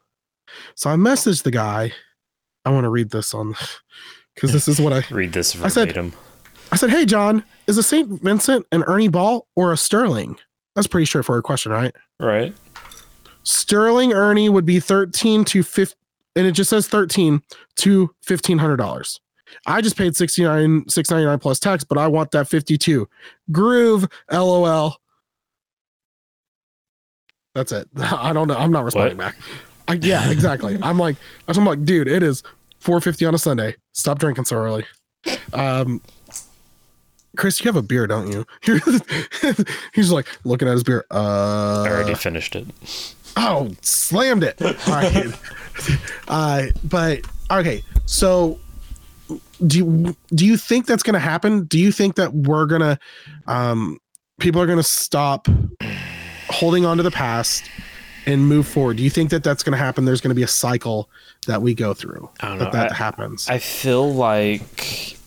so 0.75 0.89
I 0.89 0.95
messaged 0.95 1.43
the 1.43 1.51
guy. 1.51 1.91
I 2.65 2.69
want 2.69 2.85
to 2.85 2.89
read 2.89 3.09
this 3.09 3.33
on 3.33 3.55
because 4.35 4.53
this 4.53 4.67
is 4.67 4.79
what 4.79 4.93
I 4.93 5.03
Read 5.11 5.33
this 5.33 5.59
I 5.61 5.67
said- 5.67 5.97
I 6.71 6.75
said. 6.77 6.89
Hey 6.91 7.05
John, 7.05 7.43
is 7.67 7.77
a 7.77 7.83
Saint 7.83 8.21
Vincent 8.21 8.65
an 8.71 8.83
Ernie 8.83 9.07
Ball 9.07 9.47
or 9.55 9.73
a 9.73 9.77
Sterling? 9.77 10.37
That's 10.75 10.87
a 10.87 10.89
pretty 10.89 11.05
straightforward 11.05 11.43
question, 11.43 11.71
right? 11.71 11.93
right. 12.19 12.53
Sterling 13.43 14.13
Ernie 14.13 14.49
would 14.49 14.65
be 14.65 14.79
13 14.79 15.45
to 15.45 15.63
15 15.63 15.95
and 16.35 16.45
it 16.47 16.51
just 16.51 16.69
says 16.69 16.87
13 16.87 17.41
to 17.77 18.09
$1500. 18.25 19.19
I 19.67 19.81
just 19.81 19.95
paid 19.97 20.15
69 20.15 20.89
699 20.89 21.39
plus 21.39 21.59
tax, 21.59 21.83
but 21.83 21.97
I 21.97 22.07
want 22.07 22.31
that 22.31 22.47
52. 22.47 23.07
Groove, 23.51 24.07
LOL. 24.31 24.97
That's 27.55 27.71
it. 27.71 27.87
I 27.97 28.31
don't 28.33 28.47
know. 28.47 28.55
I'm 28.55 28.71
not 28.71 28.83
responding 28.83 29.17
What? 29.17 29.33
back. 29.33 29.37
I, 29.87 29.93
yeah, 29.93 30.29
exactly. 30.29 30.77
I'm 30.83 30.99
like, 30.99 31.15
I'm 31.47 31.65
like, 31.65 31.83
dude, 31.83 32.07
it 32.07 32.21
is 32.21 32.43
4:50 32.83 33.27
on 33.27 33.33
a 33.33 33.39
Sunday. 33.39 33.75
Stop 33.93 34.19
drinking 34.19 34.45
so 34.45 34.57
early. 34.57 34.85
Um, 35.53 36.01
Chris, 37.37 37.59
you 37.59 37.65
have 37.65 37.75
a 37.75 37.81
beer, 37.81 38.05
don't 38.07 38.31
you? 38.31 38.45
He's 39.93 40.11
like 40.11 40.27
looking 40.45 40.67
at 40.67 40.73
his 40.73 40.83
beer. 40.83 41.05
Uh, 41.11 41.83
I 41.83 41.89
already 41.89 42.13
finished 42.13 42.55
it. 42.55 42.65
Oh, 43.37 43.71
slammed 43.81 44.43
it. 44.43 44.61
All 44.61 44.73
right. 44.87 45.33
uh, 46.27 46.63
but 46.83 47.21
okay, 47.51 47.83
so 48.05 48.59
do 49.65 49.77
you 49.77 50.15
do 50.33 50.45
you 50.45 50.55
think 50.57 50.85
that's 50.85 51.03
going 51.03 51.15
to 51.15 51.19
happen? 51.19 51.65
Do 51.65 51.79
you 51.79 51.91
think 51.91 52.15
that 52.15 52.33
we're 52.33 52.65
going 52.67 52.81
to 52.81 52.99
um 53.47 53.97
people 54.39 54.61
are 54.61 54.65
going 54.65 54.77
to 54.77 54.83
stop 54.83 55.47
holding 56.49 56.85
on 56.85 56.97
to 56.97 57.03
the 57.03 57.11
past 57.11 57.69
and 58.25 58.47
move 58.47 58.67
forward? 58.67 58.97
Do 58.97 59.03
you 59.03 59.09
think 59.09 59.29
that 59.31 59.43
that's 59.43 59.63
going 59.63 59.71
to 59.77 59.77
happen? 59.83 60.05
There's 60.05 60.21
going 60.21 60.29
to 60.31 60.35
be 60.35 60.43
a 60.43 60.47
cycle 60.47 61.09
that 61.47 61.61
we 61.61 61.73
go 61.75 61.93
through 61.93 62.29
I 62.39 62.47
don't 62.49 62.57
that 62.59 62.65
know. 62.65 62.71
that 62.71 62.91
I- 62.91 62.95
happens. 62.95 63.47
I 63.49 63.59
feel 63.59 64.11
like 64.13 65.17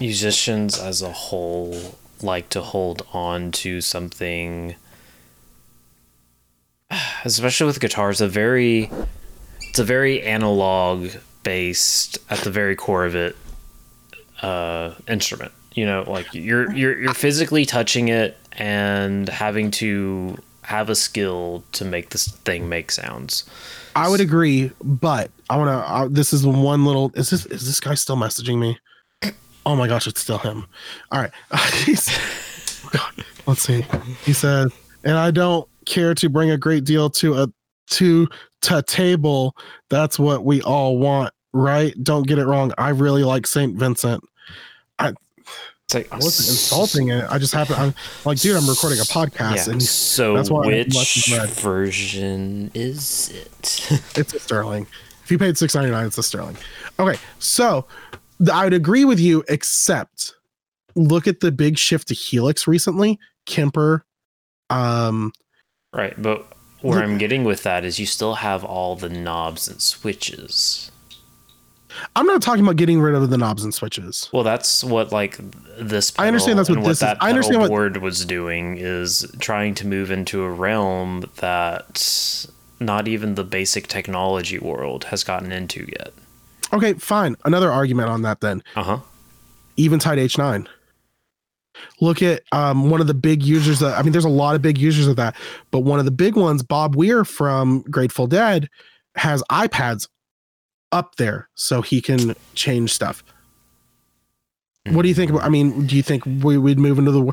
musicians 0.00 0.78
as 0.78 1.02
a 1.02 1.10
whole 1.12 1.96
like 2.22 2.48
to 2.50 2.60
hold 2.60 3.04
on 3.12 3.50
to 3.50 3.80
something 3.80 4.74
especially 7.24 7.66
with 7.66 7.80
guitars 7.80 8.20
a 8.20 8.28
very 8.28 8.90
it's 9.68 9.78
a 9.78 9.84
very 9.84 10.22
analog 10.22 11.08
based 11.42 12.18
at 12.30 12.38
the 12.40 12.50
very 12.50 12.76
core 12.76 13.04
of 13.04 13.14
it 13.16 13.36
uh 14.42 14.94
instrument 15.08 15.50
you 15.74 15.84
know 15.84 16.04
like 16.06 16.32
you're 16.32 16.72
you're 16.72 16.98
you're 16.98 17.14
physically 17.14 17.64
touching 17.66 18.08
it 18.08 18.36
and 18.58 19.28
having 19.28 19.70
to 19.70 20.36
have 20.62 20.90
a 20.90 20.94
skill 20.94 21.64
to 21.72 21.84
make 21.84 22.10
this 22.10 22.28
thing 22.28 22.68
make 22.68 22.90
sounds 22.90 23.48
I 23.98 24.08
would 24.08 24.20
agree, 24.20 24.70
but 24.80 25.32
I 25.50 25.56
want 25.56 25.70
to. 25.70 25.92
Uh, 25.92 26.08
this 26.08 26.32
is 26.32 26.46
one 26.46 26.84
little. 26.84 27.10
Is 27.16 27.30
this 27.30 27.46
is 27.46 27.66
this 27.66 27.80
guy 27.80 27.94
still 27.94 28.16
messaging 28.16 28.56
me? 28.58 28.78
Oh 29.66 29.74
my 29.74 29.88
gosh, 29.88 30.06
it's 30.06 30.20
still 30.20 30.38
him. 30.38 30.66
All 31.10 31.20
right, 31.20 31.32
oh 31.50 32.90
God, 32.92 33.24
let's 33.46 33.62
see. 33.62 33.84
He 34.24 34.32
says, 34.32 34.70
and 35.02 35.18
I 35.18 35.32
don't 35.32 35.68
care 35.84 36.14
to 36.14 36.28
bring 36.28 36.50
a 36.50 36.56
great 36.56 36.84
deal 36.84 37.10
to 37.10 37.42
a 37.42 37.48
to 37.90 38.28
to 38.62 38.82
table. 38.82 39.56
That's 39.90 40.16
what 40.16 40.44
we 40.44 40.62
all 40.62 40.96
want, 40.98 41.34
right? 41.52 41.92
Don't 42.00 42.26
get 42.26 42.38
it 42.38 42.46
wrong. 42.46 42.70
I 42.78 42.90
really 42.90 43.24
like 43.24 43.48
Saint 43.48 43.76
Vincent. 43.76 44.22
It's 45.88 45.94
like 45.94 46.12
I 46.12 46.16
wasn't 46.16 46.48
insulting 46.50 47.08
it. 47.08 47.24
I 47.30 47.38
just 47.38 47.54
happened. 47.54 47.78
I'm 47.78 47.94
like, 48.26 48.38
dude, 48.38 48.56
I'm 48.56 48.68
recording 48.68 48.98
a 48.98 49.04
podcast, 49.04 49.66
Yeah. 49.66 49.72
and 49.72 49.82
So 49.82 50.34
that's 50.34 50.50
why 50.50 50.66
which 50.66 51.32
version 51.48 52.70
is 52.74 53.30
it? 53.30 54.02
it's 54.18 54.34
a 54.34 54.38
sterling. 54.38 54.86
If 55.24 55.30
you 55.30 55.38
paid 55.38 55.56
six 55.56 55.74
ninety 55.74 55.90
nine, 55.90 56.06
it's 56.06 56.18
a 56.18 56.22
sterling. 56.22 56.58
Okay, 56.98 57.18
so 57.38 57.86
I 58.52 58.64
would 58.64 58.74
agree 58.74 59.06
with 59.06 59.18
you, 59.18 59.42
except 59.48 60.34
look 60.94 61.26
at 61.26 61.40
the 61.40 61.50
big 61.50 61.78
shift 61.78 62.08
to 62.08 62.14
Helix 62.14 62.66
recently. 62.66 63.18
Kemper, 63.46 64.04
um, 64.68 65.32
right, 65.94 66.20
but 66.20 66.46
where 66.82 66.96
Look- 67.00 67.04
I'm 67.04 67.16
getting 67.16 67.44
with 67.44 67.62
that 67.62 67.86
is 67.86 67.98
you 67.98 68.04
still 68.04 68.34
have 68.34 68.62
all 68.62 68.94
the 68.94 69.08
knobs 69.08 69.68
and 69.68 69.80
switches. 69.80 70.90
I'm 72.16 72.26
not 72.26 72.42
talking 72.42 72.62
about 72.64 72.76
getting 72.76 73.00
rid 73.00 73.14
of 73.14 73.30
the 73.30 73.38
knobs 73.38 73.64
and 73.64 73.72
switches. 73.74 74.28
Well, 74.32 74.44
that's 74.44 74.84
what 74.84 75.12
like 75.12 75.38
this. 75.78 76.12
I 76.18 76.26
understand 76.26 76.58
that's 76.58 76.70
what 76.70 76.78
is. 76.86 77.00
that 77.00 77.16
I 77.20 77.30
understand 77.30 77.60
what- 77.62 77.68
board 77.68 77.96
was 77.98 78.24
doing 78.24 78.76
is 78.78 79.26
trying 79.38 79.74
to 79.76 79.86
move 79.86 80.10
into 80.10 80.42
a 80.42 80.50
realm 80.50 81.24
that 81.36 82.46
not 82.80 83.08
even 83.08 83.34
the 83.34 83.44
basic 83.44 83.88
technology 83.88 84.58
world 84.58 85.04
has 85.04 85.24
gotten 85.24 85.52
into 85.52 85.86
yet. 85.98 86.12
Okay, 86.72 86.94
fine. 86.94 87.36
Another 87.44 87.70
argument 87.70 88.08
on 88.08 88.22
that 88.22 88.40
then. 88.40 88.62
Uh 88.76 88.82
huh. 88.82 88.98
Even 89.76 89.98
Eventide 90.00 90.18
H9. 90.18 90.66
Look 92.00 92.22
at 92.22 92.42
um, 92.52 92.90
one 92.90 93.00
of 93.00 93.06
the 93.06 93.14
big 93.14 93.42
users 93.42 93.78
that 93.80 93.96
I 93.96 94.02
mean, 94.02 94.12
there's 94.12 94.24
a 94.24 94.28
lot 94.28 94.56
of 94.56 94.62
big 94.62 94.78
users 94.78 95.06
of 95.06 95.16
that, 95.16 95.36
but 95.70 95.80
one 95.80 95.98
of 95.98 96.04
the 96.04 96.10
big 96.10 96.34
ones, 96.36 96.62
Bob 96.62 96.96
Weir 96.96 97.24
from 97.24 97.82
Grateful 97.82 98.26
Dead, 98.26 98.68
has 99.14 99.42
iPads 99.50 100.08
up 100.92 101.16
there 101.16 101.48
so 101.54 101.82
he 101.82 102.00
can 102.00 102.34
change 102.54 102.92
stuff. 102.92 103.22
What 104.90 105.02
do 105.02 105.08
you 105.08 105.14
think 105.14 105.30
about? 105.30 105.42
I 105.44 105.48
mean, 105.50 105.86
do 105.86 105.96
you 105.96 106.02
think 106.02 106.24
we 106.24 106.56
would 106.56 106.78
move 106.78 106.98
into 106.98 107.10
the? 107.10 107.32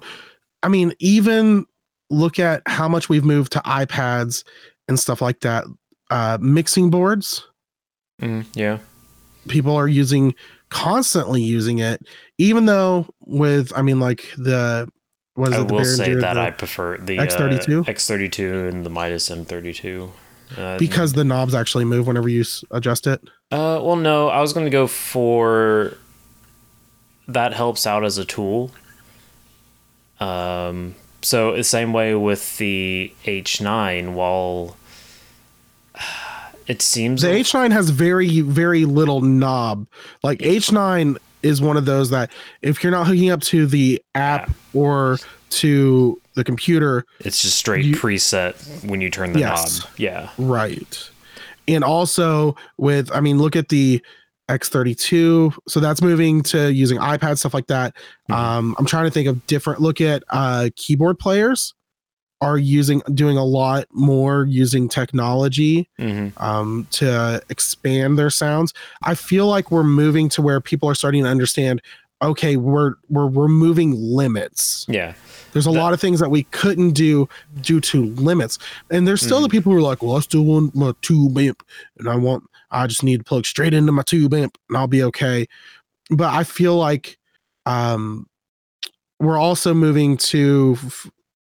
I 0.61 0.67
mean, 0.67 0.93
even 0.99 1.65
look 2.09 2.37
at 2.37 2.61
how 2.65 2.89
much 2.89 3.07
we've 3.07 3.23
moved 3.23 3.53
to 3.53 3.59
iPads 3.59 4.43
and 4.89 4.99
stuff 4.99 5.21
like 5.21 5.39
that. 5.41 5.63
Uh, 6.11 6.37
mixing 6.41 6.89
boards, 6.89 7.47
Mm, 8.21 8.45
yeah. 8.55 8.79
people 9.47 9.75
are 9.75 9.87
using 9.87 10.35
constantly 10.69 11.41
using 11.41 11.79
it, 11.79 12.01
even 12.37 12.65
though 12.65 13.07
with 13.21 13.71
I 13.75 13.81
mean, 13.81 13.99
like 14.01 14.29
the 14.37 14.89
what 15.35 15.49
is 15.49 15.55
I 15.55 15.61
it? 15.61 15.67
The 15.69 15.73
will 15.73 15.85
say 15.85 16.13
that 16.15 16.33
the- 16.33 16.39
I 16.41 16.51
prefer 16.51 16.97
the 16.97 17.17
X32? 17.17 17.81
uh, 17.87 17.91
X32 17.91 18.69
and 18.69 18.85
the 18.85 18.89
Midas 18.89 19.29
M32. 19.29 20.11
Uh, 20.57 20.77
because 20.77 21.13
the 21.13 21.23
knobs 21.23 21.53
actually 21.55 21.85
move 21.85 22.07
whenever 22.07 22.29
you 22.29 22.41
s- 22.41 22.63
adjust 22.71 23.07
it. 23.07 23.21
Uh, 23.51 23.79
well, 23.81 23.95
no, 23.95 24.27
I 24.29 24.41
was 24.41 24.53
going 24.53 24.65
to 24.65 24.69
go 24.71 24.87
for 24.87 25.93
that 27.27 27.53
helps 27.53 27.87
out 27.87 28.03
as 28.05 28.17
a 28.17 28.25
tool. 28.25 28.71
Um, 30.19 30.95
so 31.21 31.55
the 31.55 31.63
same 31.63 31.91
way 31.93 32.15
with 32.15 32.57
the 32.57 33.13
H9, 33.25 34.13
while 34.13 34.77
it 36.67 36.81
seems 36.81 37.21
The 37.21 37.29
like- 37.29 37.41
H9 37.45 37.71
has 37.71 37.89
very, 37.89 38.41
very 38.41 38.85
little 38.85 39.21
knob. 39.21 39.87
Like 40.23 40.39
H9 40.39 41.17
is 41.43 41.61
one 41.61 41.77
of 41.77 41.85
those 41.85 42.09
that 42.09 42.31
if 42.61 42.83
you're 42.83 42.91
not 42.91 43.07
hooking 43.07 43.29
up 43.29 43.41
to 43.41 43.65
the 43.67 44.01
app 44.15 44.49
or 44.73 45.17
to 45.51 46.19
the 46.35 46.43
computer, 46.43 47.05
it's 47.19 47.41
just 47.41 47.57
straight 47.57 47.85
you- 47.85 47.95
preset 47.95 48.55
when 48.87 49.01
you 49.01 49.09
turn 49.09 49.33
the 49.33 49.39
Yes. 49.39 49.79
knob. 49.81 49.89
Yeah, 49.97 50.29
right. 50.37 51.09
And 51.67 51.83
also 51.83 52.55
with, 52.77 53.09
I 53.11 53.21
mean, 53.21 53.37
look 53.39 53.55
at 53.55 53.69
the 53.69 54.01
X32. 54.49 55.53
So 55.67 55.79
that's 55.79 56.01
moving 56.01 56.41
to 56.43 56.71
using 56.71 56.97
iPad, 56.99 57.37
stuff 57.37 57.53
like 57.53 57.67
that. 57.67 57.95
Mhm. 58.29 58.35
Um, 58.35 58.75
I'm 58.77 58.85
trying 58.85 59.05
to 59.05 59.11
think 59.11 59.27
of 59.27 59.45
different, 59.47 59.81
look 59.81 60.01
at 60.01 60.23
uh, 60.29 60.69
keyboard 60.75 61.19
players 61.19 61.73
are 62.41 62.57
using, 62.57 63.01
doing 63.13 63.37
a 63.37 63.43
lot 63.45 63.85
more 63.91 64.45
using 64.47 64.87
technology 64.89 65.89
hmm 65.97 66.27
um, 66.37 66.85
to 66.91 67.41
expand 67.49 68.19
their 68.19 68.29
sounds. 68.29 68.73
I 69.03 69.15
feel 69.15 69.47
like 69.47 69.71
we're 69.71 69.83
moving 69.83 70.29
to 70.29 70.41
where 70.41 70.59
people 70.61 70.89
are 70.89 70.95
starting 70.95 71.23
to 71.23 71.29
understand. 71.29 71.81
Okay, 72.21 72.55
we're 72.57 72.93
we're 73.09 73.27
removing 73.27 73.93
limits. 73.97 74.85
yeah, 74.89 75.13
There's 75.55 75.67
a 75.67 75.71
That- 75.71 75.79
lot 75.79 75.93
of 75.93 76.01
things 76.01 76.19
that 76.19 76.29
we 76.29 76.43
couldn't 76.51 76.91
do 76.91 77.29
due 77.61 77.79
to 77.79 78.07
limits, 78.15 78.59
and 78.91 79.07
there's 79.07 79.21
still 79.21 79.39
the 79.41 79.47
people 79.47 79.71
who 79.71 79.77
are 79.77 79.81
like, 79.81 80.03
"Well, 80.03 80.17
I 80.17 80.19
still 80.19 80.43
want 80.43 80.75
my 80.75 80.91
tube 81.01 81.37
amp, 81.37 81.63
and 81.97 82.09
I 82.09 82.15
want 82.17 82.43
I 82.71 82.87
just 82.87 83.03
need 83.03 83.19
to 83.19 83.23
plug 83.23 83.45
straight 83.45 83.73
into 83.73 83.93
my 83.93 84.01
tube 84.03 84.33
amp, 84.33 84.57
and 84.67 84.77
I'll 84.77 84.87
be 84.87 85.01
okay." 85.03 85.47
But 86.09 86.33
I 86.33 86.43
feel 86.43 86.75
like 86.75 87.17
um, 87.65 88.27
we're 89.21 89.37
also 89.37 89.73
moving 89.73 90.17
to 90.17 90.77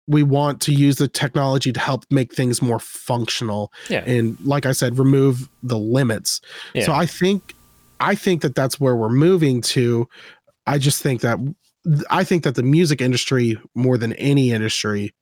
we 0.08 0.24
want 0.24 0.60
to 0.64 0.74
use 0.74 0.98
the 0.98 1.08
technology 1.08 1.72
to 1.72 1.80
help 1.80 2.04
make 2.12 2.34
things 2.34 2.62
more 2.62 2.80
functional 2.80 3.72
yeah, 3.90 4.04
and 4.06 4.38
like 4.44 4.66
i 4.66 4.74
said 4.74 5.00
remove 5.00 5.48
the 5.64 5.78
limits. 5.80 6.42
Yeah. 6.74 6.86
so 6.86 6.92
i 6.92 7.06
think 7.06 7.56
i 8.02 8.14
think 8.14 8.42
that 8.42 8.54
that's 8.56 8.78
where 8.80 8.96
we're 8.96 9.08
moving 9.10 9.62
to. 9.62 10.08
I 10.68 10.78
just 10.80 11.02
think 11.02 11.22
that 11.22 11.40
i 12.10 12.24
think 12.24 12.44
that 12.44 12.56
the 12.56 12.64
music 12.64 13.02
industry 13.02 13.58
more 13.76 13.98
than 13.98 14.14
any 14.14 14.52
industry 14.52 15.14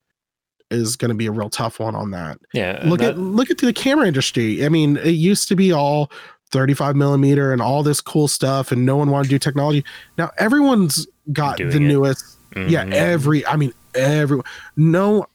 is 0.71 0.95
going 0.95 1.09
to 1.09 1.15
be 1.15 1.25
a 1.25 1.31
real 1.31 1.49
tough 1.49 1.79
one 1.79 1.95
on 1.95 2.11
that 2.11 2.37
yeah. 2.53 2.81
look 2.85 2.99
that- 2.99 3.11
at 3.11 3.17
look 3.17 3.49
at 3.49 3.57
the 3.59 3.73
camera 3.73 4.05
industry 4.07 4.65
i 4.65 4.69
mean 4.69 4.97
it 4.97 5.11
used 5.11 5.47
to 5.47 5.55
be 5.55 5.71
all 5.71 6.11
35 6.51 6.95
millimeter 6.95 7.53
and 7.53 7.61
all 7.61 7.83
this 7.83 8.01
cool 8.01 8.27
stuff 8.27 8.71
and 8.71 8.85
no 8.85 8.97
one 8.97 9.09
wanted 9.09 9.25
to 9.25 9.29
do 9.29 9.39
technology 9.39 9.83
now 10.17 10.29
everyone's 10.37 11.07
got 11.31 11.57
the 11.57 11.67
it. 11.69 11.79
newest 11.79 12.25
yeah 12.55 12.83
Mhm. 12.85 12.93
every 12.93 13.45
i 13.47 13.55
mean 13.55 13.71
everyone 13.95 14.45
no 14.75 15.25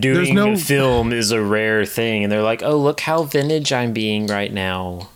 doing 0.00 0.34
no- 0.34 0.56
film 0.56 1.12
is 1.12 1.30
a 1.32 1.42
rare 1.42 1.84
thing, 1.84 2.22
and 2.24 2.32
they're 2.32 2.42
like, 2.42 2.62
"Oh, 2.62 2.78
look 2.78 3.00
how 3.00 3.24
vintage 3.24 3.72
I'm 3.74 3.92
being 3.92 4.26
right 4.26 4.50
now." 4.52 5.10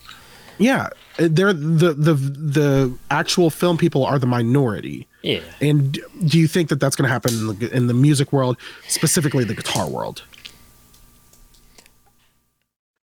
Yeah, 0.59 0.89
they're 1.17 1.53
the 1.53 1.95
the 1.95 2.15
the 2.15 2.99
actual 3.11 3.51
film 3.51 3.79
people 3.79 4.05
are 4.05 4.19
the 4.19 4.27
minority. 4.27 5.07
Yeah. 5.23 5.41
And 5.61 5.99
do 6.27 6.39
you 6.39 6.47
think 6.47 6.69
that 6.69 6.81
that's 6.81 6.97
going 6.97 7.09
to 7.09 7.13
happen 7.13 7.33
in 7.33 7.47
the 7.59 7.77
in 7.77 7.87
the 7.87 7.95
music 7.95 8.33
world, 8.33 8.59
specifically 8.89 9.45
the 9.45 9.55
guitar 9.55 9.89
world? 9.89 10.23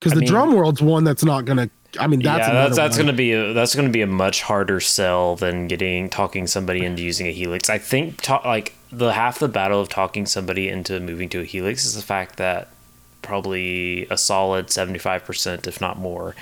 because 0.06 0.14
the 0.14 0.20
mean- 0.20 0.28
drum 0.28 0.54
world's 0.54 0.82
one 0.82 1.04
that's 1.04 1.24
not 1.24 1.44
gonna. 1.44 1.70
I 1.98 2.06
mean, 2.06 2.20
that's 2.20 2.46
yeah, 2.46 2.52
that's 2.52 2.76
that's 2.76 2.98
gonna 2.98 3.12
be 3.12 3.32
a, 3.32 3.52
that's 3.54 3.74
gonna 3.74 3.88
be 3.88 4.02
a 4.02 4.06
much 4.06 4.42
harder 4.42 4.80
sell 4.80 5.34
than 5.36 5.66
getting 5.66 6.10
talking 6.10 6.46
somebody 6.46 6.84
into 6.84 7.02
using 7.02 7.26
a 7.26 7.30
helix. 7.32 7.70
I 7.70 7.78
think 7.78 8.20
ta- 8.20 8.42
like 8.44 8.74
the 8.92 9.12
half 9.12 9.38
the 9.38 9.48
battle 9.48 9.80
of 9.80 9.88
talking 9.88 10.26
somebody 10.26 10.68
into 10.68 11.00
moving 11.00 11.28
to 11.30 11.40
a 11.40 11.44
helix 11.44 11.84
is 11.84 11.94
the 11.94 12.02
fact 12.02 12.36
that 12.36 12.68
probably 13.22 14.06
a 14.08 14.18
solid 14.18 14.70
seventy 14.70 14.98
five 14.98 15.24
percent, 15.24 15.66
if 15.66 15.80
not 15.80 15.98
more, 15.98 16.34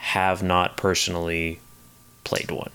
have 0.00 0.42
not 0.42 0.76
personally 0.76 1.60
played 2.24 2.50
one. 2.50 2.70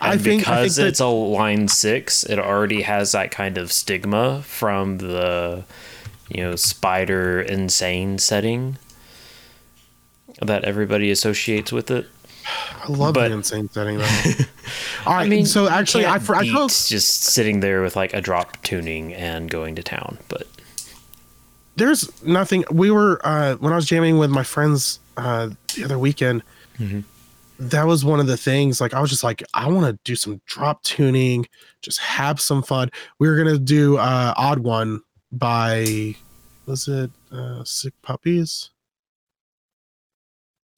I 0.00 0.12
And 0.12 0.20
think- 0.22 0.48
I 0.48 0.62
because 0.62 0.76
think 0.76 0.84
that- 0.84 0.88
it's 0.88 1.00
a 1.00 1.06
line 1.06 1.68
six, 1.68 2.22
it 2.24 2.38
already 2.38 2.82
has 2.82 3.12
that 3.12 3.30
kind 3.30 3.56
of 3.58 3.72
stigma 3.72 4.42
from 4.42 4.98
the 4.98 5.64
you 6.28 6.42
know 6.42 6.56
spider 6.56 7.40
insane 7.40 8.18
setting 8.18 8.78
that 10.42 10.64
everybody 10.64 11.10
associates 11.10 11.70
with 11.72 11.90
it. 11.90 12.06
I 12.82 12.88
love 12.92 13.14
but- 13.14 13.28
the 13.28 13.34
insane 13.34 13.70
setting 13.70 13.98
though. 13.98 14.04
All 15.06 15.14
right, 15.14 15.24
I 15.24 15.28
mean, 15.28 15.46
so 15.46 15.68
actually, 15.68 16.04
I, 16.06 16.16
I 16.16 16.42
beat 16.42 16.52
just 16.68 17.22
sitting 17.24 17.60
there 17.60 17.82
with 17.82 17.96
like 17.96 18.12
a 18.14 18.20
drop 18.20 18.62
tuning 18.62 19.12
and 19.14 19.50
going 19.50 19.74
to 19.76 19.82
town. 19.82 20.18
But 20.28 20.46
there's 21.76 22.22
nothing. 22.24 22.64
We 22.70 22.90
were 22.90 23.20
uh, 23.24 23.54
when 23.56 23.72
I 23.72 23.76
was 23.76 23.86
jamming 23.86 24.18
with 24.18 24.30
my 24.30 24.42
friends 24.44 25.00
uh, 25.16 25.50
the 25.74 25.84
other 25.84 25.98
weekend. 25.98 26.42
Mm-hmm. 26.78 27.00
That 27.60 27.86
was 27.86 28.04
one 28.04 28.18
of 28.18 28.26
the 28.26 28.36
things. 28.36 28.80
Like 28.80 28.94
I 28.94 29.00
was 29.00 29.10
just 29.10 29.22
like, 29.22 29.42
I 29.54 29.68
want 29.68 29.86
to 29.86 29.98
do 30.04 30.16
some 30.16 30.40
drop 30.46 30.82
tuning, 30.82 31.46
just 31.82 32.00
have 32.00 32.40
some 32.40 32.62
fun. 32.62 32.90
We 33.20 33.28
were 33.28 33.36
gonna 33.36 33.58
do 33.58 33.96
uh, 33.96 34.34
Odd 34.36 34.58
One 34.58 35.00
by 35.30 36.16
was 36.66 36.88
it 36.88 37.10
uh, 37.30 37.62
Sick 37.64 37.94
Puppies? 38.02 38.70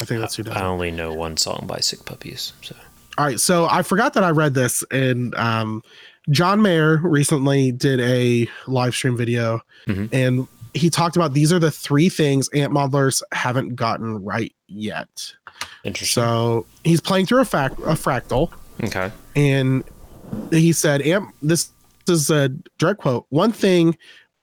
I 0.02 0.04
think 0.04 0.20
that's 0.20 0.36
who 0.36 0.42
does 0.42 0.54
I 0.56 0.64
only 0.66 0.90
know 0.90 1.12
one 1.14 1.36
song 1.38 1.64
by 1.66 1.78
Sick 1.78 2.04
Puppies. 2.04 2.52
So 2.60 2.76
All 3.16 3.24
right, 3.24 3.40
so 3.40 3.66
I 3.70 3.82
forgot 3.82 4.12
that 4.14 4.24
I 4.24 4.30
read 4.30 4.52
this, 4.52 4.84
and 4.90 5.34
um, 5.36 5.82
John 6.30 6.60
Mayer 6.60 6.98
recently 7.02 7.72
did 7.72 8.00
a 8.00 8.46
live 8.66 8.94
stream 8.94 9.16
video, 9.16 9.60
Mhm. 9.88 10.08
and 10.12 10.48
he 10.76 10.90
talked 10.90 11.16
about 11.16 11.32
these 11.32 11.52
are 11.52 11.58
the 11.58 11.70
three 11.70 12.08
things 12.08 12.48
amp 12.54 12.72
modelers 12.72 13.22
haven't 13.32 13.74
gotten 13.74 14.22
right 14.22 14.54
yet. 14.68 15.32
interesting. 15.84 16.22
So 16.22 16.66
he's 16.84 17.00
playing 17.00 17.26
through 17.26 17.40
a, 17.40 17.44
fac- 17.44 17.78
a 17.78 17.94
fractal, 17.94 18.52
okay. 18.84 19.10
and 19.34 19.82
he 20.50 20.72
said, 20.72 21.02
"Amp, 21.02 21.34
this 21.42 21.70
is 22.08 22.30
a 22.30 22.50
direct 22.78 23.00
quote. 23.00 23.26
One 23.30 23.52
thing." 23.52 23.96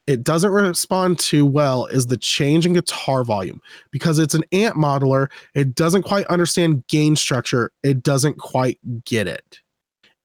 It 0.06 0.22
doesn't 0.22 0.52
respond 0.52 1.18
to 1.20 1.46
well 1.46 1.86
is 1.86 2.08
the 2.08 2.18
change 2.18 2.66
in 2.66 2.74
guitar 2.74 3.24
volume 3.24 3.62
because 3.90 4.20
it's 4.20 4.34
an 4.34 4.44
amp 4.52 4.76
modeler. 4.76 5.32
It 5.56 5.76
doesn't 5.76 6.04
quite 6.04 6.26
understand 6.26 6.86
gain 6.90 7.16
structure. 7.16 7.72
It 7.84 8.04
doesn't 8.04 8.38
quite 8.38 8.80
get 9.06 9.30
it. 9.30 9.62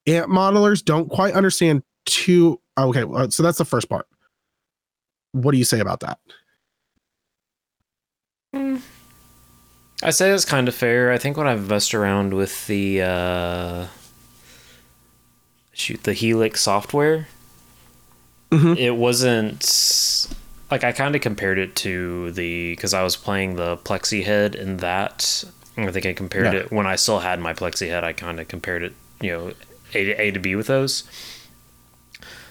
Amp 0.09 0.33
modelers 0.33 0.85
don't 0.85 1.09
quite 1.09 1.35
understand 1.35 1.85
two. 2.07 2.61
Okay, 2.77 3.05
uh, 3.05 3.29
so 3.29 3.45
that's 3.45 3.59
the 3.59 3.65
first 3.65 3.89
part. 3.89 4.09
What 5.33 5.53
do 5.53 5.59
you 5.59 5.65
say 5.65 5.81
about 5.81 6.01
that? 6.01 6.19
I 10.03 10.11
say 10.11 10.31
that's 10.31 10.45
kind 10.45 10.69
of 10.69 10.75
fair. 10.75 11.13
I 11.13 11.19
think 11.19 11.37
when 11.37 11.47
I've 11.47 11.69
messed 11.69 11.95
around 11.95 12.33
with 12.35 12.67
the 12.67 13.03
uh, 13.03 13.87
shoot 15.73 16.03
the 16.05 16.13
Helix 16.13 16.61
software, 16.61 17.27
Mhm. 18.51 18.77
it 18.79 18.93
wasn't 18.93 20.29
like 20.71 20.85
I 20.85 20.93
kind 20.93 21.15
of 21.15 21.21
compared 21.21 21.59
it 21.59 21.75
to 21.77 22.31
the 22.33 22.71
because 22.73 22.95
I 22.95 23.03
was 23.03 23.17
playing 23.17 23.57
the 23.57 23.77
Plexi 23.79 24.25
head 24.25 24.55
in 24.55 24.79
that. 24.79 25.45
I 25.77 25.91
think 25.91 26.07
I 26.07 26.13
compared 26.13 26.53
Yeah. 26.55 26.61
it 26.61 26.73
when 26.73 26.87
I 26.87 26.97
still 26.97 27.21
had 27.21 27.41
my 27.41 27.53
Plexi 27.53 27.89
head. 27.89 28.05
I 28.05 28.13
kind 28.13 28.41
of 28.41 28.49
compared 28.49 28.83
it, 28.83 28.93
you 29.21 29.31
know, 29.31 29.53
A 29.95 30.05
to 30.05 30.13
A 30.21 30.31
to 30.31 30.39
B 30.41 30.55
with 30.57 30.67
those. 30.69 31.05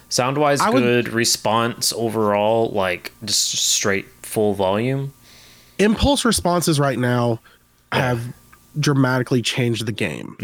Sound 0.10 0.38
wise, 0.38 0.62
I 0.62 0.70
would- 0.70 0.82
good 0.82 1.10
response 1.10 1.92
overall, 1.96 2.70
like 2.70 3.12
just 3.26 3.54
straight 3.54 4.06
full 4.22 4.54
volume. 4.54 5.14
Impulse 5.80 6.26
responses 6.26 6.80
right 6.80 6.98
now 6.98 7.40
have 7.92 8.22
dramatically 8.80 9.42
changed 9.42 9.86
the 9.86 9.92
game 9.92 10.36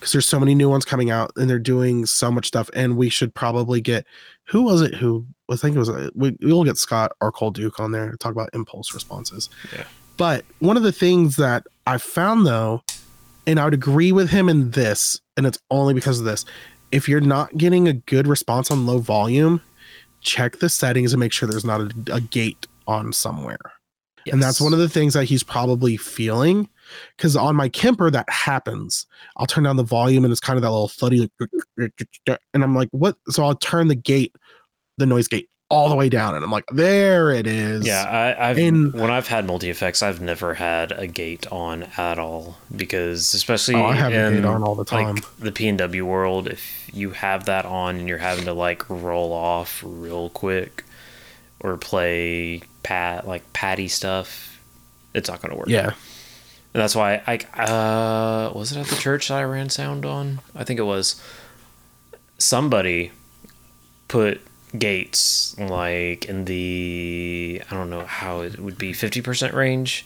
because 0.00 0.12
there's 0.12 0.26
so 0.26 0.38
many 0.38 0.54
new 0.54 0.68
ones 0.68 0.84
coming 0.84 1.10
out 1.10 1.32
and 1.36 1.48
they're 1.50 1.58
doing 1.58 2.06
so 2.06 2.30
much 2.30 2.46
stuff. 2.46 2.70
And 2.74 2.96
we 2.96 3.08
should 3.08 3.34
probably 3.34 3.80
get 3.80 4.06
who 4.44 4.62
was 4.62 4.80
it 4.82 4.94
who 4.94 5.26
I 5.50 5.56
think 5.56 5.74
it 5.76 5.78
was 5.78 5.88
uh, 5.88 6.10
we 6.14 6.36
we'll 6.40 6.64
get 6.64 6.76
Scott 6.78 7.12
or 7.20 7.32
Cole 7.32 7.50
Duke 7.50 7.80
on 7.80 7.92
there 7.92 8.10
to 8.10 8.16
talk 8.16 8.32
about 8.32 8.50
impulse 8.52 8.92
responses. 8.94 9.48
Yeah. 9.72 9.84
But 10.16 10.44
one 10.58 10.76
of 10.76 10.82
the 10.82 10.92
things 10.92 11.36
that 11.36 11.64
I 11.86 11.98
found 11.98 12.46
though, 12.46 12.82
and 13.46 13.58
I 13.58 13.64
would 13.64 13.74
agree 13.74 14.12
with 14.12 14.30
him 14.30 14.48
in 14.48 14.70
this, 14.72 15.20
and 15.36 15.46
it's 15.46 15.58
only 15.70 15.94
because 15.94 16.18
of 16.18 16.24
this. 16.26 16.44
If 16.90 17.08
you're 17.08 17.20
not 17.20 17.56
getting 17.56 17.88
a 17.88 17.92
good 17.92 18.26
response 18.26 18.70
on 18.70 18.86
low 18.86 18.98
volume, 18.98 19.60
check 20.20 20.58
the 20.58 20.68
settings 20.68 21.12
and 21.12 21.20
make 21.20 21.32
sure 21.32 21.48
there's 21.48 21.64
not 21.64 21.80
a, 21.80 22.14
a 22.14 22.20
gate 22.20 22.66
on 22.86 23.12
somewhere. 23.12 23.72
And 24.30 24.42
that's 24.42 24.60
one 24.60 24.72
of 24.72 24.78
the 24.78 24.88
things 24.88 25.14
that 25.14 25.24
he's 25.24 25.42
probably 25.42 25.96
feeling. 25.96 26.68
Because 27.16 27.36
on 27.36 27.56
my 27.56 27.68
Kemper, 27.68 28.10
that 28.10 28.28
happens. 28.30 29.06
I'll 29.36 29.46
turn 29.46 29.64
down 29.64 29.76
the 29.76 29.82
volume 29.82 30.24
and 30.24 30.32
it's 30.32 30.40
kind 30.40 30.56
of 30.56 30.62
that 30.62 30.70
little 30.70 30.88
thuddy, 30.88 31.30
like, 31.76 31.92
and 32.54 32.64
I'm 32.64 32.74
like, 32.74 32.88
what? 32.92 33.16
So 33.28 33.44
I'll 33.44 33.54
turn 33.54 33.88
the 33.88 33.94
gate, 33.94 34.34
the 34.96 35.06
noise 35.06 35.28
gate, 35.28 35.48
all 35.70 35.88
the 35.90 35.94
way 35.96 36.08
down. 36.08 36.34
And 36.34 36.42
I'm 36.44 36.50
like, 36.50 36.64
there 36.72 37.30
it 37.30 37.46
is. 37.46 37.86
Yeah, 37.86 38.02
I, 38.38 38.50
I've 38.50 38.58
And- 38.58 38.92
when 38.94 39.10
I've 39.10 39.28
had 39.28 39.46
multi 39.46 39.68
effects, 39.70 40.02
I've 40.02 40.20
never 40.20 40.54
had 40.54 40.92
a 40.92 41.06
gate 41.06 41.46
on 41.52 41.82
at 41.98 42.18
all 42.18 42.56
because 42.74 43.34
especially 43.34 43.74
Oh, 43.74 43.84
I 43.84 43.94
have 43.94 44.12
in 44.12 44.34
gate 44.36 44.44
on 44.46 44.62
all 44.62 44.74
the 44.74 44.84
time. 44.84 45.16
like 45.16 45.24
the 45.38 45.52
P 45.52 45.68
and 45.68 45.76
W 45.78 46.06
world, 46.06 46.48
if 46.48 46.88
you 46.92 47.10
have 47.10 47.44
that 47.46 47.66
on 47.66 47.96
and 47.96 48.08
you're 48.08 48.18
having 48.18 48.44
to 48.46 48.54
like 48.54 48.88
roll 48.88 49.32
off 49.32 49.82
real 49.86 50.30
quick 50.30 50.84
or 51.60 51.76
play 51.76 52.62
pat 52.82 53.26
like 53.28 53.52
patty 53.52 53.88
stuff, 53.88 54.58
it's 55.12 55.28
not 55.28 55.42
going 55.42 55.50
to 55.52 55.58
work. 55.58 55.68
Yeah. 55.68 55.92
And 56.74 56.82
that's 56.82 56.94
why 56.96 57.22
I 57.26 57.36
uh 57.62 58.52
was 58.54 58.72
it 58.72 58.78
at 58.78 58.86
the 58.86 58.96
church 58.96 59.28
that 59.28 59.38
I 59.38 59.44
ran 59.44 59.68
sound 59.68 60.06
on? 60.06 60.40
I 60.54 60.64
think 60.64 60.78
it 60.80 60.84
was. 60.84 61.20
Somebody 62.38 63.10
put 64.06 64.40
gates 64.76 65.56
like 65.58 66.26
in 66.26 66.44
the 66.44 67.62
I 67.70 67.74
don't 67.74 67.90
know 67.90 68.04
how 68.04 68.40
it 68.40 68.58
would 68.58 68.78
be 68.78 68.92
fifty 68.92 69.20
percent 69.20 69.54
range 69.54 70.04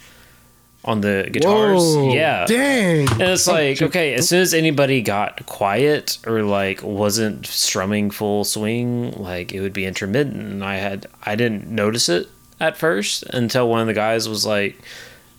on 0.85 1.01
the 1.01 1.29
guitars. 1.31 1.81
Whoa, 1.81 2.13
yeah. 2.13 2.45
Dang. 2.47 3.09
And 3.13 3.23
it's 3.23 3.47
like, 3.47 3.81
okay, 3.81 4.15
as 4.15 4.29
soon 4.29 4.41
as 4.41 4.53
anybody 4.53 5.01
got 5.01 5.47
quiet 5.47 6.19
or 6.27 6.43
like 6.43 6.83
wasn't 6.83 7.47
strumming 7.47 8.11
full 8.11 8.45
swing, 8.45 9.13
like 9.13 9.53
it 9.53 9.61
would 9.61 9.73
be 9.73 9.87
intermittent. 9.87 10.37
And 10.37 10.65
I 10.65 10.77
had 10.77 11.07
I 11.23 11.37
didn't 11.37 11.69
notice 11.69 12.09
it 12.09 12.29
at 12.61 12.77
first 12.77 13.23
until 13.25 13.69
one 13.69 13.81
of 13.81 13.87
the 13.87 13.95
guys 13.95 14.29
was 14.29 14.45
like, 14.45 14.77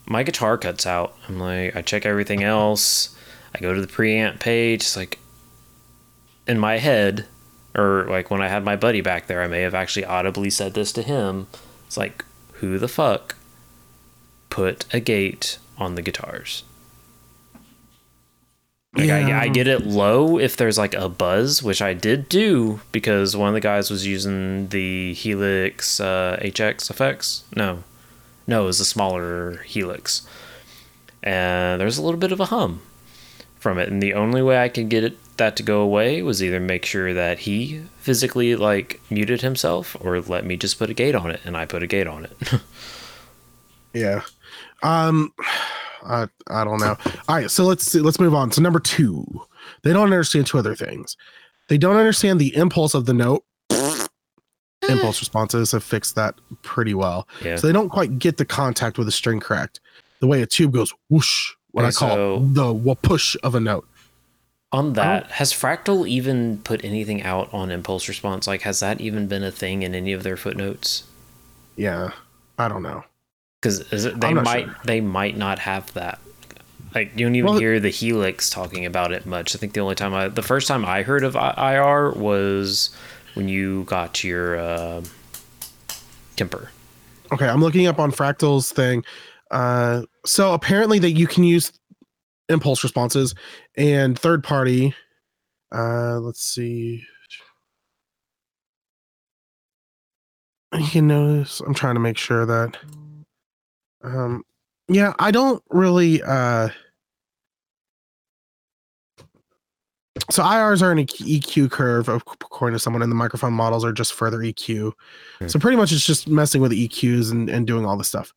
My 0.06 0.24
guitar 0.24 0.58
cuts 0.58 0.86
out. 0.86 1.16
I'm 1.28 1.40
like, 1.40 1.76
I 1.76 1.82
check 1.82 2.06
everything 2.06 2.44
else. 2.44 3.16
I 3.56 3.60
go 3.60 3.74
to 3.74 3.82
the 3.82 3.88
preamp 3.88 4.40
page, 4.40 4.82
it's 4.82 4.98
like 4.98 5.20
in 6.48 6.60
my 6.60 6.78
head, 6.78 7.26
or 7.76 8.06
like 8.10 8.30
when 8.30 8.42
I 8.42 8.48
had 8.48 8.64
my 8.64 8.76
buddy 8.76 9.02
back 9.02 9.28
there, 9.28 9.42
I 9.42 9.48
may 9.48 9.62
have 9.62 9.74
actually 9.74 10.06
audibly 10.06 10.50
said 10.50 10.74
this 10.74 10.92
to 10.94 11.02
him. 11.02 11.48
It's 11.88 11.98
like, 11.98 12.24
who 12.54 12.78
the 12.78 12.88
fuck 12.88 13.36
put 14.50 14.86
a 14.94 15.00
gate 15.00 15.58
on 15.78 15.96
the 15.96 16.02
guitars? 16.02 16.64
Like 18.96 19.10
I, 19.10 19.28
Yeah. 19.28 19.40
I 19.40 19.48
get 19.48 19.68
it 19.68 19.88
low 19.88 20.38
if 20.38 20.56
there's 20.56 20.78
like 20.78 20.94
a 20.94 21.10
buzz, 21.10 21.64
which 21.64 21.82
I 21.82 21.94
did 21.96 22.30
do 22.30 22.80
because 22.92 23.36
one 23.36 23.48
of 23.48 23.56
the 23.56 23.60
guys 23.60 23.90
was 23.90 24.06
using 24.06 24.68
the 24.68 25.14
Helix 25.16 26.00
uh, 26.00 26.38
HX 26.42 26.92
effects. 26.92 27.44
No, 27.56 27.84
no, 28.46 28.64
it 28.64 28.66
was 28.68 28.80
a 28.80 28.86
smaller 28.86 29.58
Helix, 29.66 30.28
and 31.24 31.82
there's 31.82 31.98
a 31.98 32.04
little 32.04 32.20
bit 32.20 32.32
of 32.32 32.40
a 32.40 32.46
hum 32.46 32.82
from 33.60 33.80
it. 33.80 33.90
And 33.90 34.04
the 34.04 34.14
only 34.14 34.44
way 34.44 34.62
I 34.62 34.70
could 34.70 34.90
get 34.90 35.04
it 35.04 35.18
that 35.38 35.56
to 35.58 35.64
go 35.64 35.82
away 35.82 36.22
was 36.22 36.44
either 36.44 36.60
make 36.60 36.86
sure 36.86 37.14
that 37.14 37.40
he 37.40 37.82
physically 37.98 38.56
like 38.56 39.00
muted 39.10 39.42
himself 39.42 39.96
or 40.00 40.20
let 40.22 40.46
me 40.46 40.58
just 40.58 40.78
put 40.78 40.90
a 40.90 40.94
gate 40.94 41.16
on 41.16 41.32
it, 41.32 41.42
and 41.46 41.56
I 41.58 41.66
put 41.66 41.84
a 41.84 41.88
gate 41.88 42.08
on 42.08 42.26
it. 42.26 42.38
Yeah. 43.94 44.22
Um 44.82 45.34
I 46.04 46.28
I 46.48 46.64
don't 46.64 46.80
know. 46.80 46.98
All 47.28 47.36
right, 47.36 47.52
so 47.52 47.64
let's 47.64 47.84
see, 47.86 48.00
let's 48.00 48.20
move 48.20 48.34
on. 48.34 48.52
So 48.52 48.60
number 48.62 48.80
2. 48.80 49.42
They 49.84 49.94
don't 49.94 50.06
understand 50.06 50.48
two 50.48 50.58
other 50.58 50.76
things. 50.76 51.16
They 51.70 51.78
don't 51.78 51.96
understand 51.96 52.40
the 52.40 52.56
impulse 52.56 52.94
of 52.96 53.06
the 53.06 53.14
note. 53.14 53.44
impulse 54.90 55.20
responses 55.22 55.72
have 55.72 55.84
fixed 55.84 56.16
that 56.16 56.36
pretty 56.64 56.94
well. 56.94 57.28
yeah. 57.44 57.56
So 57.56 57.68
they 57.68 57.74
don't 57.74 57.90
quite 57.90 58.18
get 58.20 58.38
the 58.38 58.46
contact 58.46 58.98
with 58.98 59.08
the 59.08 59.12
string 59.12 59.40
correct. 59.40 59.80
The 60.20 60.28
way 60.28 60.42
a 60.42 60.46
tube 60.48 60.74
goes 60.74 60.94
whoosh, 61.10 61.52
what 61.72 61.84
Okay, 61.86 61.90
I 61.90 61.92
call 61.92 62.10
so- 62.16 62.40
the 62.52 62.74
wa- 62.74 62.96
push 62.96 63.36
of 63.44 63.56
a 63.56 63.60
note. 63.60 63.88
On 64.74 64.94
that, 64.94 65.32
has 65.32 65.54
Fractal 65.54 66.06
even 66.08 66.58
put 66.64 66.84
anything 66.84 67.22
out 67.24 67.48
on 67.54 67.70
impulse 67.72 68.08
response? 68.10 68.48
Like, 68.48 68.64
has 68.64 68.80
that 68.82 69.00
even 69.00 69.28
been 69.28 69.44
a 69.44 69.52
thing 69.52 69.84
in 69.84 69.94
any 69.96 70.12
of 70.14 70.24
their 70.24 70.36
footnotes? 70.36 71.04
Yeah. 71.78 72.12
I 72.60 72.68
don't 72.68 72.84
know. 72.84 73.04
because 73.62 73.88
they 74.16 74.34
might 74.34 74.66
sure. 74.66 74.76
they 74.84 75.00
might 75.00 75.38
not 75.38 75.60
have 75.60 75.94
that. 75.94 76.20
Like 76.94 77.12
you 77.16 77.26
don't 77.26 77.36
even 77.36 77.52
Well- 77.52 77.60
hear 77.60 77.80
the 77.80 77.90
Helix 77.90 78.50
talking 78.50 78.86
about 78.86 79.12
it 79.14 79.26
much. 79.26 79.56
I 79.56 79.58
think 79.60 79.74
the 79.74 79.80
only 79.80 79.96
time 79.96 80.14
I 80.14 80.28
the 80.28 80.44
first 80.44 80.68
time 80.68 80.84
I 80.86 81.02
heard 81.04 81.24
of 81.24 81.36
I- 81.36 81.76
IR 81.76 82.12
was 82.12 82.90
when 83.36 83.48
you 83.50 83.84
got 83.86 84.24
your 84.24 84.58
uh, 84.60 85.02
Kemper. 86.36 86.70
Okay, 87.32 87.48
I'm 87.48 87.62
looking 87.62 87.88
up 87.88 88.00
on 88.00 88.12
Fractal's 88.12 88.72
thing. 88.72 89.04
Uh, 89.50 90.04
so 90.26 90.54
apparently 90.54 91.00
that 91.00 91.12
you 91.12 91.26
can 91.28 91.44
use 91.44 91.72
impulse 92.50 92.84
responses 92.84 93.34
and 93.76 94.18
third 94.18 94.44
party. 94.44 94.94
Uh, 95.72 96.20
let's 96.20 96.44
see. 96.44 97.04
You 100.74 100.88
can 100.88 101.08
notice. 101.08 101.60
I'm 101.62 101.74
trying 101.74 101.96
to 101.96 102.00
make 102.00 102.18
sure 102.18 102.46
that. 102.46 102.78
Um, 104.04 104.44
yeah, 104.88 105.14
I 105.20 105.32
don't 105.32 105.64
really. 105.70 106.22
Uh, 106.24 106.70
so 110.30 110.44
IRs 110.44 110.82
are 110.82 110.92
an 110.92 111.00
EQ 111.00 111.72
curve, 111.72 112.08
according 112.08 112.76
to 112.76 112.80
someone, 112.80 113.02
and 113.02 113.12
the 113.12 113.16
microphone 113.16 113.54
models 113.54 113.84
are 113.86 113.92
just 113.92 114.14
further 114.14 114.40
EQ. 114.40 114.94
So 115.48 115.60
pretty 115.60 115.78
much 115.78 115.92
it's 115.92 116.06
just 116.06 116.28
messing 116.28 116.62
with 116.62 116.72
the 116.72 116.88
EQs 116.88 117.32
and, 117.32 117.50
and 117.50 117.68
doing 117.68 117.86
all 117.86 117.98
this 117.98 118.08
stuff. 118.08 118.34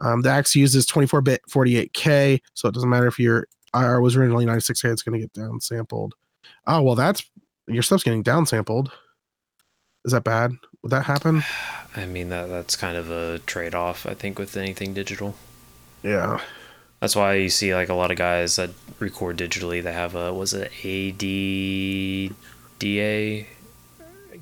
Um, 0.00 0.22
the 0.22 0.30
Axe 0.30 0.54
uses 0.54 0.86
24 0.86 1.20
bit 1.20 1.42
48K, 1.50 2.40
so 2.54 2.68
it 2.68 2.74
doesn't 2.74 2.88
matter 2.88 3.06
if 3.06 3.18
your 3.18 3.46
IR 3.74 4.00
was 4.00 4.16
originally 4.16 4.46
96K, 4.46 4.92
it's 4.92 5.02
going 5.02 5.20
to 5.20 5.26
get 5.26 5.32
downsampled. 5.34 6.12
Oh, 6.66 6.82
well, 6.82 6.94
that's 6.94 7.22
your 7.66 7.82
stuff's 7.82 8.02
getting 8.02 8.24
downsampled. 8.24 8.90
Is 10.04 10.12
that 10.12 10.24
bad? 10.24 10.52
Would 10.82 10.90
that 10.90 11.04
happen? 11.04 11.42
I 11.96 12.06
mean 12.06 12.28
that 12.28 12.48
that's 12.48 12.76
kind 12.76 12.96
of 12.96 13.10
a 13.10 13.40
trade 13.40 13.74
off. 13.74 14.06
I 14.06 14.14
think 14.14 14.38
with 14.38 14.56
anything 14.56 14.94
digital. 14.94 15.34
Yeah. 16.02 16.40
That's 17.00 17.16
why 17.16 17.34
you 17.34 17.48
see 17.48 17.74
like 17.74 17.88
a 17.88 17.94
lot 17.94 18.10
of 18.12 18.16
guys 18.16 18.56
that 18.56 18.70
record 18.98 19.38
digitally. 19.38 19.82
They 19.82 19.92
have 19.92 20.14
a 20.14 20.32
was 20.32 20.54
it 20.54 20.70
ADDA 20.82 22.34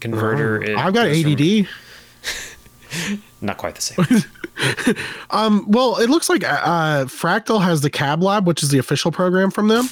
converter. 0.01 0.63
Oh, 0.69 0.77
I've 0.77 0.93
got 0.93 1.09
from- 1.09 1.33
ADD. 1.33 1.69
Not 3.41 3.57
quite 3.57 3.74
the 3.74 3.82
same. 3.82 4.07
Um, 5.30 5.66
well, 5.68 5.99
it 5.99 6.11
looks 6.11 6.28
like 6.28 6.43
uh, 6.43 7.05
Fractal 7.05 7.62
has 7.62 7.80
the 7.80 7.91
Cab 7.91 8.22
Lab, 8.24 8.45
which 8.45 8.64
is 8.64 8.70
the 8.70 8.78
official 8.78 9.12
program 9.12 9.53
from 9.53 9.68
them, 9.68 9.89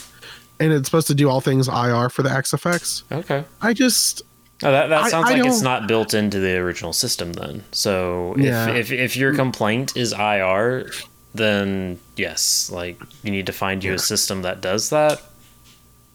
and 0.59 0.73
it's 0.73 0.89
supposed 0.89 1.07
to 1.07 1.15
do 1.15 1.29
all 1.29 1.41
things 1.41 1.69
IR 1.69 2.09
for 2.09 2.25
the 2.25 2.31
Axe-Fx. 2.31 3.05
Okay. 3.13 3.45
I 3.63 3.73
just 3.73 4.23
Oh, 4.63 4.73
that, 4.73 4.87
that 4.89 5.11
sounds 5.11 5.31
I 5.31 5.35
like 5.35 5.47
it's 5.47 5.61
not 5.61 5.87
built 5.87 6.15
into 6.15 6.41
the 6.41 6.57
original 6.57 6.95
system 6.95 7.35
then. 7.35 7.63
So 7.73 8.35
if, 8.39 8.45
Yeah. 8.45 8.71
if, 8.71 8.91
if 8.91 9.17
your 9.17 9.35
complaint 9.35 9.97
is 9.97 10.13
IR, 10.13 10.91
then 11.35 11.99
yes, 12.17 12.71
like 12.71 12.99
you 13.23 13.31
need 13.31 13.47
to 13.47 13.53
find 13.53 13.85
you 13.85 13.93
a 13.93 13.99
system 13.99 14.43
that 14.43 14.63
does 14.63 14.89
that 14.91 15.23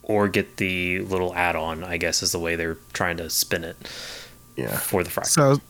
or 0.01 0.27
get 0.27 0.57
the 0.57 0.99
little 1.01 1.35
add-on, 1.35 1.83
I 1.83 1.97
guess 1.97 2.23
is 2.23 2.31
the 2.31 2.39
way 2.39 2.55
they're 2.55 2.77
trying 2.93 3.17
to 3.17 3.29
spin 3.29 3.63
it 3.63 3.77
yeah. 4.55 4.75
for 4.75 5.03
the 5.03 5.11
fractal. 5.11 5.27
So, 5.27 5.61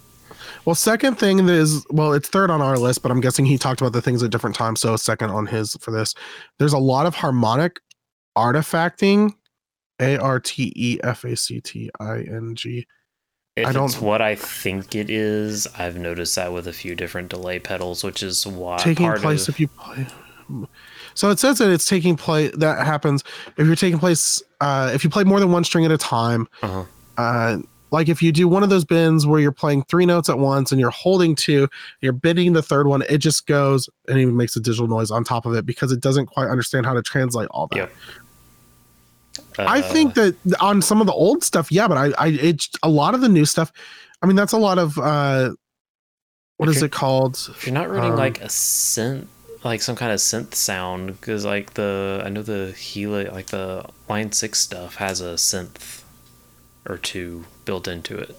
well, 0.65 0.75
second 0.75 1.15
thing 1.15 1.47
is, 1.49 1.85
well, 1.89 2.13
it's 2.13 2.29
third 2.29 2.51
on 2.51 2.61
our 2.61 2.77
list, 2.77 3.01
but 3.01 3.11
I'm 3.11 3.21
guessing 3.21 3.45
he 3.45 3.57
talked 3.57 3.81
about 3.81 3.93
the 3.93 4.01
things 4.01 4.21
at 4.23 4.29
different 4.31 4.55
times. 4.55 4.79
So, 4.81 4.95
second 4.95 5.29
on 5.31 5.45
his 5.47 5.75
for 5.81 5.91
this, 5.91 6.13
there's 6.59 6.73
a 6.73 6.77
lot 6.77 7.05
of 7.05 7.15
harmonic 7.15 7.79
artifacting, 8.37 9.33
A 9.99 10.17
R 10.17 10.39
T 10.39 10.71
E 10.75 10.99
F 11.03 11.23
A 11.23 11.35
C 11.35 11.61
T 11.61 11.89
I 11.99 12.19
N 12.21 12.53
G. 12.55 12.87
If 13.57 13.67
I 13.67 13.71
don't- 13.73 13.85
it's 13.85 13.99
what 13.99 14.21
I 14.21 14.35
think 14.35 14.95
it 14.95 15.09
is, 15.09 15.67
I've 15.77 15.97
noticed 15.97 16.35
that 16.35 16.53
with 16.53 16.67
a 16.67 16.73
few 16.73 16.95
different 16.95 17.29
delay 17.29 17.59
pedals, 17.59 18.03
which 18.03 18.23
is 18.23 18.47
why 18.47 18.77
taking 18.77 19.05
part 19.07 19.19
place 19.21 19.47
of, 19.47 19.55
if 19.55 19.59
you 19.59 19.67
play. 19.67 20.07
So 21.13 21.29
it 21.29 21.39
says 21.39 21.57
that 21.59 21.69
it's 21.69 21.87
taking 21.87 22.15
place. 22.15 22.51
That 22.55 22.85
happens 22.85 23.23
if 23.57 23.67
you're 23.67 23.75
taking 23.75 23.99
place. 23.99 24.41
Uh, 24.61 24.91
if 24.93 25.03
you 25.03 25.09
play 25.09 25.23
more 25.23 25.39
than 25.39 25.51
one 25.51 25.63
string 25.63 25.85
at 25.85 25.91
a 25.91 25.97
time. 25.97 26.47
Uh-huh. 26.61 26.83
Uh, 27.17 27.57
like 27.91 28.09
if 28.09 28.21
you 28.21 28.31
do 28.31 28.47
one 28.47 28.63
of 28.63 28.69
those 28.69 28.85
bends 28.85 29.27
where 29.27 29.39
you're 29.39 29.51
playing 29.51 29.83
three 29.83 30.05
notes 30.05 30.29
at 30.29 30.39
once 30.39 30.71
and 30.71 30.79
you're 30.79 30.89
holding 30.89 31.35
two, 31.35 31.67
you're 31.99 32.13
bending 32.13 32.53
the 32.53 32.63
third 32.63 32.87
one, 32.87 33.03
it 33.09 33.19
just 33.19 33.45
goes 33.45 33.89
and 34.07 34.17
even 34.17 34.35
makes 34.35 34.55
a 34.55 34.59
digital 34.59 34.87
noise 34.87 35.11
on 35.11 35.23
top 35.23 35.45
of 35.45 35.53
it 35.53 35.65
because 35.65 35.91
it 35.91 35.99
doesn't 35.99 36.27
quite 36.27 36.47
understand 36.47 36.85
how 36.85 36.93
to 36.93 37.01
translate 37.01 37.49
all 37.51 37.67
that. 37.67 37.77
Yep. 37.77 37.91
I 39.59 39.79
uh, 39.79 39.81
think 39.81 40.13
that 40.15 40.35
on 40.61 40.81
some 40.81 41.01
of 41.01 41.07
the 41.07 41.13
old 41.13 41.43
stuff, 41.43 41.71
yeah, 41.71 41.87
but 41.87 41.97
I, 41.97 42.11
I, 42.17 42.27
it's 42.29 42.69
a 42.83 42.89
lot 42.89 43.13
of 43.13 43.21
the 43.21 43.29
new 43.29 43.45
stuff. 43.45 43.71
I 44.21 44.27
mean, 44.27 44.35
that's 44.35 44.53
a 44.53 44.57
lot 44.57 44.77
of 44.77 44.97
uh, 44.97 45.51
what 46.57 46.69
is 46.69 46.81
it 46.81 46.91
called? 46.91 47.35
If 47.49 47.65
you're 47.65 47.73
not 47.73 47.89
running 47.89 48.11
Um, 48.11 48.17
like 48.17 48.41
a 48.41 48.47
synth, 48.47 49.27
like 49.63 49.81
some 49.81 49.95
kind 49.95 50.11
of 50.11 50.19
synth 50.19 50.53
sound, 50.53 51.07
because 51.07 51.43
like 51.43 51.73
the 51.73 52.21
I 52.23 52.29
know 52.29 52.43
the 52.43 52.71
Helix, 52.71 53.31
like 53.31 53.47
the 53.47 53.85
Line 54.07 54.31
Six 54.31 54.59
stuff 54.59 54.95
has 54.95 55.21
a 55.21 55.33
synth 55.33 56.03
or 56.87 56.97
two 56.97 57.45
built 57.71 57.87
into 57.87 58.17
it. 58.17 58.35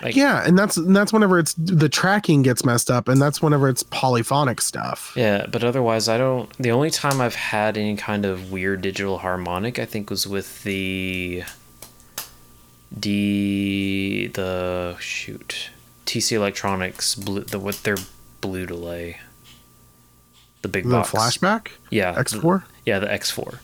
Like, 0.00 0.14
Yeah, 0.14 0.46
and 0.46 0.56
that's 0.56 0.76
and 0.76 0.94
that's 0.94 1.12
whenever 1.12 1.40
it's 1.40 1.54
the 1.54 1.88
tracking 1.88 2.42
gets 2.42 2.64
messed 2.64 2.88
up, 2.88 3.08
and 3.08 3.20
that's 3.20 3.42
whenever 3.42 3.68
it's 3.68 3.82
polyphonic 3.82 4.60
stuff. 4.60 5.12
Yeah, 5.16 5.46
but 5.50 5.64
otherwise, 5.64 6.08
I 6.08 6.18
don't. 6.18 6.48
The 6.56 6.70
only 6.70 6.90
time 6.90 7.20
I've 7.20 7.34
had 7.34 7.76
any 7.76 7.96
kind 7.96 8.24
of 8.24 8.52
weird 8.52 8.80
digital 8.82 9.18
harmonic, 9.18 9.80
I 9.80 9.86
think, 9.86 10.08
was 10.08 10.24
with 10.24 10.62
the 10.62 11.42
D 12.96 14.28
the 14.28 14.96
shoot 15.00 15.70
TC 16.06 16.32
Electronics 16.36 17.16
blue 17.16 17.40
the 17.42 17.58
with 17.58 17.82
their 17.82 17.96
blue 18.40 18.66
delay. 18.66 19.18
The 20.62 20.68
big 20.68 20.84
The 20.84 20.90
box 20.90 21.10
flashback 21.10 21.68
Yeah, 21.90 22.14
X4. 22.14 22.62
Yeah, 22.86 23.00
the 23.00 23.08
X4. 23.08 23.58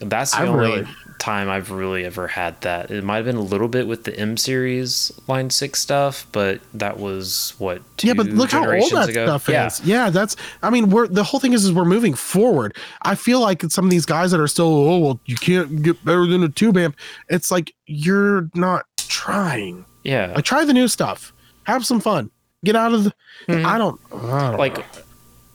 That's 0.00 0.32
the 0.32 0.38
I've 0.38 0.48
only 0.48 0.70
really- 0.80 0.88
time 1.18 1.50
I've 1.50 1.70
really 1.70 2.06
ever 2.06 2.26
had 2.28 2.58
that. 2.62 2.90
It 2.90 3.04
might 3.04 3.16
have 3.16 3.26
been 3.26 3.36
a 3.36 3.42
little 3.42 3.68
bit 3.68 3.86
with 3.86 4.04
the 4.04 4.18
M 4.18 4.38
series 4.38 5.12
Line 5.28 5.50
Six 5.50 5.78
stuff, 5.78 6.26
but 6.32 6.60
that 6.72 6.98
was 6.98 7.52
what 7.58 7.82
two 7.98 8.06
Yeah, 8.06 8.14
but 8.14 8.26
look 8.28 8.50
how 8.52 8.60
old 8.60 8.90
that 8.92 9.10
ago. 9.10 9.26
stuff 9.26 9.46
yeah. 9.46 9.66
is. 9.66 9.80
Yeah, 9.84 10.08
that's. 10.08 10.34
I 10.62 10.70
mean, 10.70 10.88
we're 10.88 11.06
the 11.08 11.22
whole 11.22 11.38
thing 11.38 11.52
is 11.52 11.64
is 11.66 11.72
we're 11.72 11.84
moving 11.84 12.14
forward. 12.14 12.74
I 13.02 13.14
feel 13.16 13.40
like 13.40 13.62
some 13.70 13.84
of 13.84 13.90
these 13.90 14.06
guys 14.06 14.30
that 14.30 14.40
are 14.40 14.48
still, 14.48 14.66
oh 14.88 14.98
well, 14.98 15.20
you 15.26 15.36
can't 15.36 15.82
get 15.82 16.02
better 16.04 16.24
than 16.26 16.42
a 16.42 16.48
tube 16.48 16.78
amp. 16.78 16.96
It's 17.28 17.50
like 17.50 17.74
you're 17.86 18.48
not 18.54 18.86
trying. 18.96 19.84
Yeah, 20.04 20.32
Like 20.34 20.46
try 20.46 20.64
the 20.64 20.72
new 20.72 20.88
stuff. 20.88 21.34
Have 21.64 21.84
some 21.84 22.00
fun. 22.00 22.30
Get 22.64 22.74
out 22.76 22.94
of 22.94 23.04
the. 23.04 23.12
Mhm. 23.46 23.66
I 23.66 23.76
don't. 23.76 24.00
I 24.10 24.48
don't 24.50 24.58
like 24.58 24.78
know. 24.78 24.84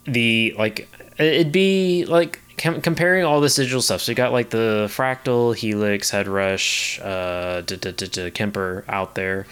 the 0.06 0.54
like 0.60 0.88
it'd 1.18 1.52
be 1.52 2.06
like 2.06 2.39
com- 2.66 2.82
comparing 2.82 3.24
all 3.24 3.39
this 3.41 3.55
digital 3.55 3.82
stuff. 3.82 4.01
So 4.01 4.11
you 4.11 4.16
got 4.16 4.32
like 4.34 4.49
the 4.49 4.88
Fractal, 4.89 5.55
Helix, 5.55 6.11
Headrush, 6.11 6.99
uh, 7.03 7.61
d- 7.61 7.78
d- 7.78 7.91
d- 7.93 8.07
d- 8.07 8.32
Kemper 8.32 8.84
out 8.89 9.16
there. 9.16 9.45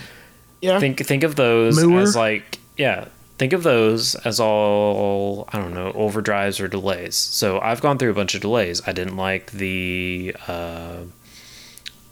yeah. 0.61 0.79
Think 0.79 0.99
think 1.05 1.23
of 1.23 1.35
those 1.35 1.81
Mooer? 1.83 2.01
as 2.01 2.15
like 2.15 2.59
yeah. 2.77 3.07
Think 3.39 3.53
of 3.53 3.63
those 3.63 4.13
as 4.15 4.39
all 4.39 5.49
I 5.51 5.57
don't 5.59 5.73
know 5.73 5.91
overdrives 5.93 6.59
or 6.63 6.67
delays. 6.67 7.15
So 7.15 7.59
I've 7.59 7.81
gone 7.81 7.97
through 7.97 8.11
a 8.11 8.13
bunch 8.13 8.35
of 8.35 8.41
delays. 8.41 8.81
I 8.87 8.91
didn't 8.91 9.17
like 9.17 9.51
the 9.51 10.35
uh, 10.47 10.97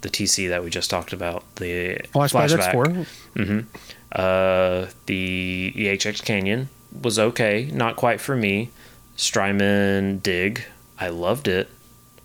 the 0.00 0.08
TC 0.10 0.48
that 0.48 0.64
we 0.64 0.68
just 0.70 0.90
talked 0.90 1.12
about. 1.12 1.44
The 1.56 1.98
Flashback, 2.12 2.48
flashback. 2.48 3.06
X4. 3.36 3.66
Uh, 4.12 4.90
the 5.06 5.72
EHX 5.76 6.22
Canyon 6.24 6.68
was 7.00 7.18
okay, 7.18 7.70
not 7.72 7.96
quite 7.96 8.20
for 8.20 8.36
me. 8.36 8.70
Strymon 9.16 10.18
Dig, 10.18 10.64
I 11.02 11.08
loved 11.08 11.48
it. 11.48 11.68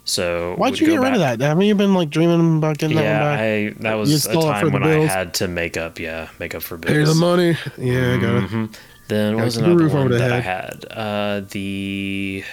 So 0.06 0.54
Why'd 0.58 0.80
you 0.80 0.88
get 0.88 1.02
rid 1.02 1.14
of 1.14 1.20
that? 1.20 1.42
Haven't 1.42 1.66
you 1.66 1.76
been 1.76 1.94
like 1.94 2.10
dreaming 2.10 2.60
about 2.60 2.78
getting 2.78 2.96
that 2.96 3.04
Yeah, 3.04 3.24
one 3.24 3.38
back? 3.38 3.40
I 3.40 3.84
that 3.84 3.94
You 3.94 4.00
was 4.00 4.14
a 4.14 4.20
still 4.20 4.42
for 4.42 4.52
time 4.54 4.66
the 4.68 4.72
when 4.72 4.84
I 4.84 5.06
had 5.06 5.34
to 5.36 5.48
make 5.50 5.76
up, 5.76 6.00
yeah, 6.00 6.30
make 6.40 6.56
up 6.56 6.62
for 6.64 6.78
bills. 6.78 6.94
Pay 6.96 7.04
the 7.04 7.16
money. 7.20 7.58
Yeah, 7.78 8.14
I 8.14 8.18
got 8.18 8.36
it. 8.44 8.50
Mhm. 8.50 8.76
Then 9.10 9.36
what 9.36 9.40
Gotta 9.40 9.46
was 9.46 9.56
keep 9.56 9.62
a 9.64 9.66
another 9.66 9.84
roof 9.84 9.92
over 9.94 10.00
one 10.04 10.12
the 10.12 10.18
that 10.20 10.32
I 10.32 10.40
had? 10.40 10.86
Uh, 10.90 11.42
the 11.52 12.44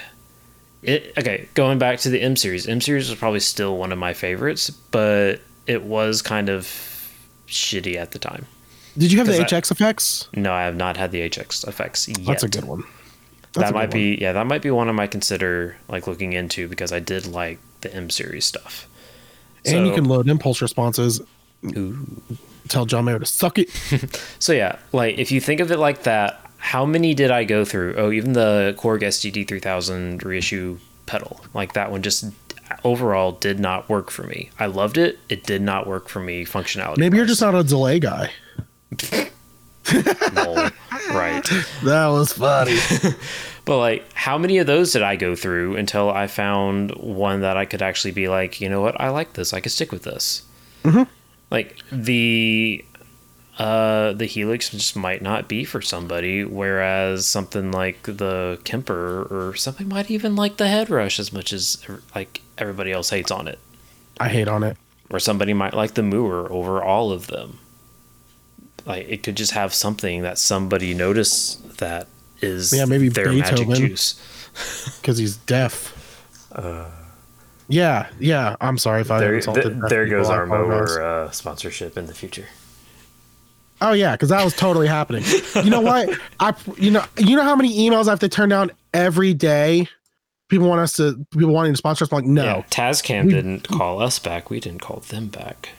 it 0.82 1.12
okay. 1.16 1.48
Going 1.54 1.78
back 1.78 2.00
to 2.00 2.10
the 2.10 2.20
M 2.20 2.36
series, 2.36 2.66
M 2.66 2.80
series 2.80 3.08
was 3.08 3.18
probably 3.18 3.40
still 3.40 3.76
one 3.76 3.92
of 3.92 3.98
my 3.98 4.14
favorites, 4.14 4.70
but 4.70 5.40
it 5.66 5.82
was 5.84 6.22
kind 6.22 6.48
of 6.48 6.66
shitty 7.46 7.96
at 7.96 8.10
the 8.10 8.18
time. 8.18 8.46
Did 8.98 9.10
you 9.12 9.18
have 9.18 9.26
the 9.26 9.32
'Cause 9.32 9.40
I- 9.52 9.56
HX 9.56 9.70
effects? 9.70 10.28
No, 10.34 10.52
I 10.52 10.62
have 10.62 10.76
not 10.76 10.96
had 10.96 11.10
the 11.12 11.20
HX 11.22 11.64
effects 11.64 12.08
yet. 12.08 12.18
That's 12.26 12.42
a 12.44 12.48
good 12.48 12.64
one. 12.64 12.84
That's 13.54 13.70
that 13.70 13.74
might 13.74 13.90
be 13.90 14.18
yeah, 14.20 14.32
that 14.32 14.46
might 14.46 14.62
be 14.62 14.70
one 14.70 14.88
I 14.88 14.92
might 14.92 15.10
consider 15.10 15.76
like 15.88 16.06
looking 16.06 16.32
into 16.32 16.68
because 16.68 16.92
I 16.92 16.98
did 16.98 17.26
like 17.26 17.58
the 17.82 17.94
M 17.94 18.10
series 18.10 18.44
stuff. 18.44 18.88
And 19.64 19.86
you 19.86 19.94
can 19.94 20.04
load 20.04 20.28
impulse 20.28 20.60
responses. 20.60 21.20
Ooh. 21.76 22.06
Tell 22.68 22.84
John 22.84 23.04
Mayer 23.04 23.18
to 23.18 23.26
suck 23.26 23.58
it. 23.58 23.70
So 24.38 24.52
yeah, 24.52 24.78
like 24.92 25.18
if 25.18 25.32
you 25.32 25.40
think 25.40 25.60
of 25.60 25.70
it 25.72 25.78
like 25.78 26.02
that, 26.02 26.50
how 26.58 26.84
many 26.84 27.14
did 27.14 27.30
I 27.30 27.44
go 27.44 27.64
through? 27.64 27.94
Oh, 27.96 28.10
even 28.10 28.34
the 28.34 28.74
Korg 28.78 29.00
SDD 29.00 29.48
3000 29.48 30.22
reissue 30.22 30.78
pedal, 31.06 31.40
like 31.54 31.72
that 31.74 31.90
one 31.90 32.02
just 32.02 32.26
overall 32.84 33.32
did 33.32 33.58
not 33.58 33.88
work 33.88 34.10
for 34.10 34.24
me. 34.24 34.50
I 34.58 34.66
loved 34.66 34.98
it. 34.98 35.18
It 35.28 35.44
did 35.44 35.62
not 35.62 35.86
work 35.86 36.08
for 36.08 36.20
me 36.20 36.44
functionality. 36.44 36.98
Maybe 36.98 37.16
you're 37.16 37.26
just 37.26 37.40
not 37.40 37.54
a 37.54 37.64
delay 37.64 38.00
guy. 38.00 38.30
no. 40.34 40.70
right. 41.10 41.44
That 41.84 42.06
was 42.08 42.32
funny. 42.32 42.78
But 43.66 43.78
like, 43.78 44.12
how 44.12 44.36
many 44.36 44.58
of 44.58 44.66
those 44.66 44.92
did 44.92 45.00
I 45.00 45.16
go 45.16 45.34
through 45.34 45.76
until 45.76 46.10
I 46.10 46.26
found 46.26 46.90
one 46.96 47.40
that 47.40 47.56
I 47.56 47.64
could 47.64 47.80
actually 47.80 48.10
be 48.10 48.28
like, 48.28 48.60
you 48.60 48.68
know 48.68 48.82
what, 48.82 49.00
I 49.00 49.08
like 49.08 49.32
this. 49.32 49.54
I 49.54 49.60
could 49.60 49.72
stick 49.72 49.90
with 49.90 50.02
this. 50.02 50.42
Mhm. 50.82 51.06
Like 51.50 51.78
the 51.90 52.84
uh 53.58 54.12
the 54.12 54.26
helix 54.26 54.68
just 54.68 54.96
might 54.96 55.22
not 55.22 55.48
be 55.48 55.64
for 55.64 55.80
somebody 55.80 56.44
whereas 56.44 57.24
something 57.26 57.70
like 57.70 58.02
the 58.02 58.58
kemper 58.64 59.22
or 59.30 59.54
something 59.54 59.88
might 59.88 60.10
even 60.10 60.34
like 60.36 60.56
the 60.58 60.66
head 60.68 60.90
rush 60.90 61.18
as 61.20 61.32
much 61.32 61.52
as 61.52 61.78
like 62.16 62.42
everybody 62.58 62.90
else 62.92 63.10
hates 63.10 63.30
on 63.30 63.46
it 63.46 63.60
I 64.18 64.28
hate 64.28 64.48
on 64.48 64.64
it. 64.64 64.76
or 65.08 65.20
somebody 65.20 65.54
might 65.54 65.72
like 65.72 65.94
the 65.94 66.02
mooer 66.02 66.50
over 66.52 66.82
all 66.82 67.12
of 67.12 67.28
them 67.28 67.60
like 68.86 69.06
it 69.08 69.22
could 69.22 69.36
just 69.36 69.52
have 69.52 69.72
something 69.74 70.22
that 70.22 70.38
somebody 70.38 70.94
noticed 70.94 71.78
that 71.78 72.06
is 72.40 72.72
Yeah, 72.72 72.84
maybe 72.84 73.08
their 73.08 73.32
magic 73.32 73.66
Beethoven. 73.68 73.74
juice 73.88 74.96
because 75.00 75.18
he's 75.18 75.36
deaf. 75.36 75.90
yeah, 77.68 78.08
yeah. 78.20 78.56
I'm 78.60 78.78
sorry 78.78 79.00
if 79.00 79.10
I 79.10 79.20
there, 79.20 79.34
insulted. 79.34 79.62
th- 79.62 79.74
there 79.88 80.06
goes 80.06 80.28
our 80.28 80.46
Mooer 80.46 81.02
uh, 81.02 81.30
sponsorship 81.30 81.96
in 81.96 82.06
the 82.06 82.14
future 82.14 82.46
Oh 83.80 83.92
yeah, 83.92 84.12
because 84.12 84.28
that 84.28 84.42
was 84.44 84.54
totally 84.54 84.86
happening. 84.86 85.24
You 85.56 85.68
know 85.68 85.80
what? 85.80 86.08
I 86.40 86.54
you 86.78 86.90
know 86.92 87.04
you 87.18 87.36
know 87.36 87.42
how 87.42 87.56
many 87.56 87.76
emails 87.76 88.06
I 88.06 88.10
have 88.10 88.20
to 88.20 88.28
turn 88.28 88.48
down 88.48 88.70
every 88.94 89.34
day. 89.34 89.88
People 90.48 90.68
want 90.68 90.80
us 90.80 90.92
to 90.94 91.26
people 91.32 91.52
wanting 91.52 91.72
to 91.72 91.76
sponsor 91.76 92.04
us. 92.04 92.12
I'm 92.12 92.16
like, 92.18 92.24
no. 92.26 92.44
yeah 92.44 92.62
tascam 92.70 93.26
We- 93.26 93.32
didn't 93.32 93.66
call 93.68 94.00
us 94.00 94.18
back 94.20 94.48
we 94.48 94.60
didn't 94.60 94.80
call 94.80 95.00
them 95.00 95.26
back 95.26 95.70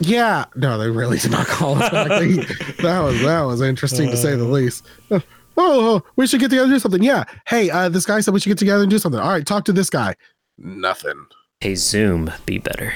Yeah, 0.00 0.46
no, 0.56 0.78
they 0.78 0.90
really 0.90 1.18
did 1.18 1.30
not 1.30 1.46
call 1.46 1.80
us 1.80 1.90
back. 1.90 2.08
They- 2.08 2.34
that 2.82 3.00
was 3.00 3.20
that 3.22 3.42
was 3.42 3.60
interesting 3.60 4.10
to 4.10 4.16
say 4.16 4.34
the 4.36 4.44
least. 4.44 4.84
Oh, 5.10 5.20
oh, 5.56 6.02
we 6.16 6.26
should 6.26 6.40
get 6.40 6.48
together 6.50 6.64
and 6.64 6.72
do 6.74 6.78
something. 6.78 7.02
Yeah. 7.02 7.24
Hey, 7.46 7.70
uh, 7.70 7.88
this 7.88 8.06
guy 8.06 8.20
said 8.20 8.32
we 8.34 8.40
should 8.40 8.48
get 8.50 8.58
together 8.58 8.82
and 8.82 8.90
do 8.90 8.98
something. 8.98 9.20
All 9.20 9.28
right, 9.30 9.46
talk 9.46 9.64
to 9.66 9.72
this 9.72 9.90
guy. 9.90 10.14
Nothing. 10.58 11.26
hey 11.60 11.74
zoom 11.74 12.30
be 12.46 12.58
better 12.58 12.92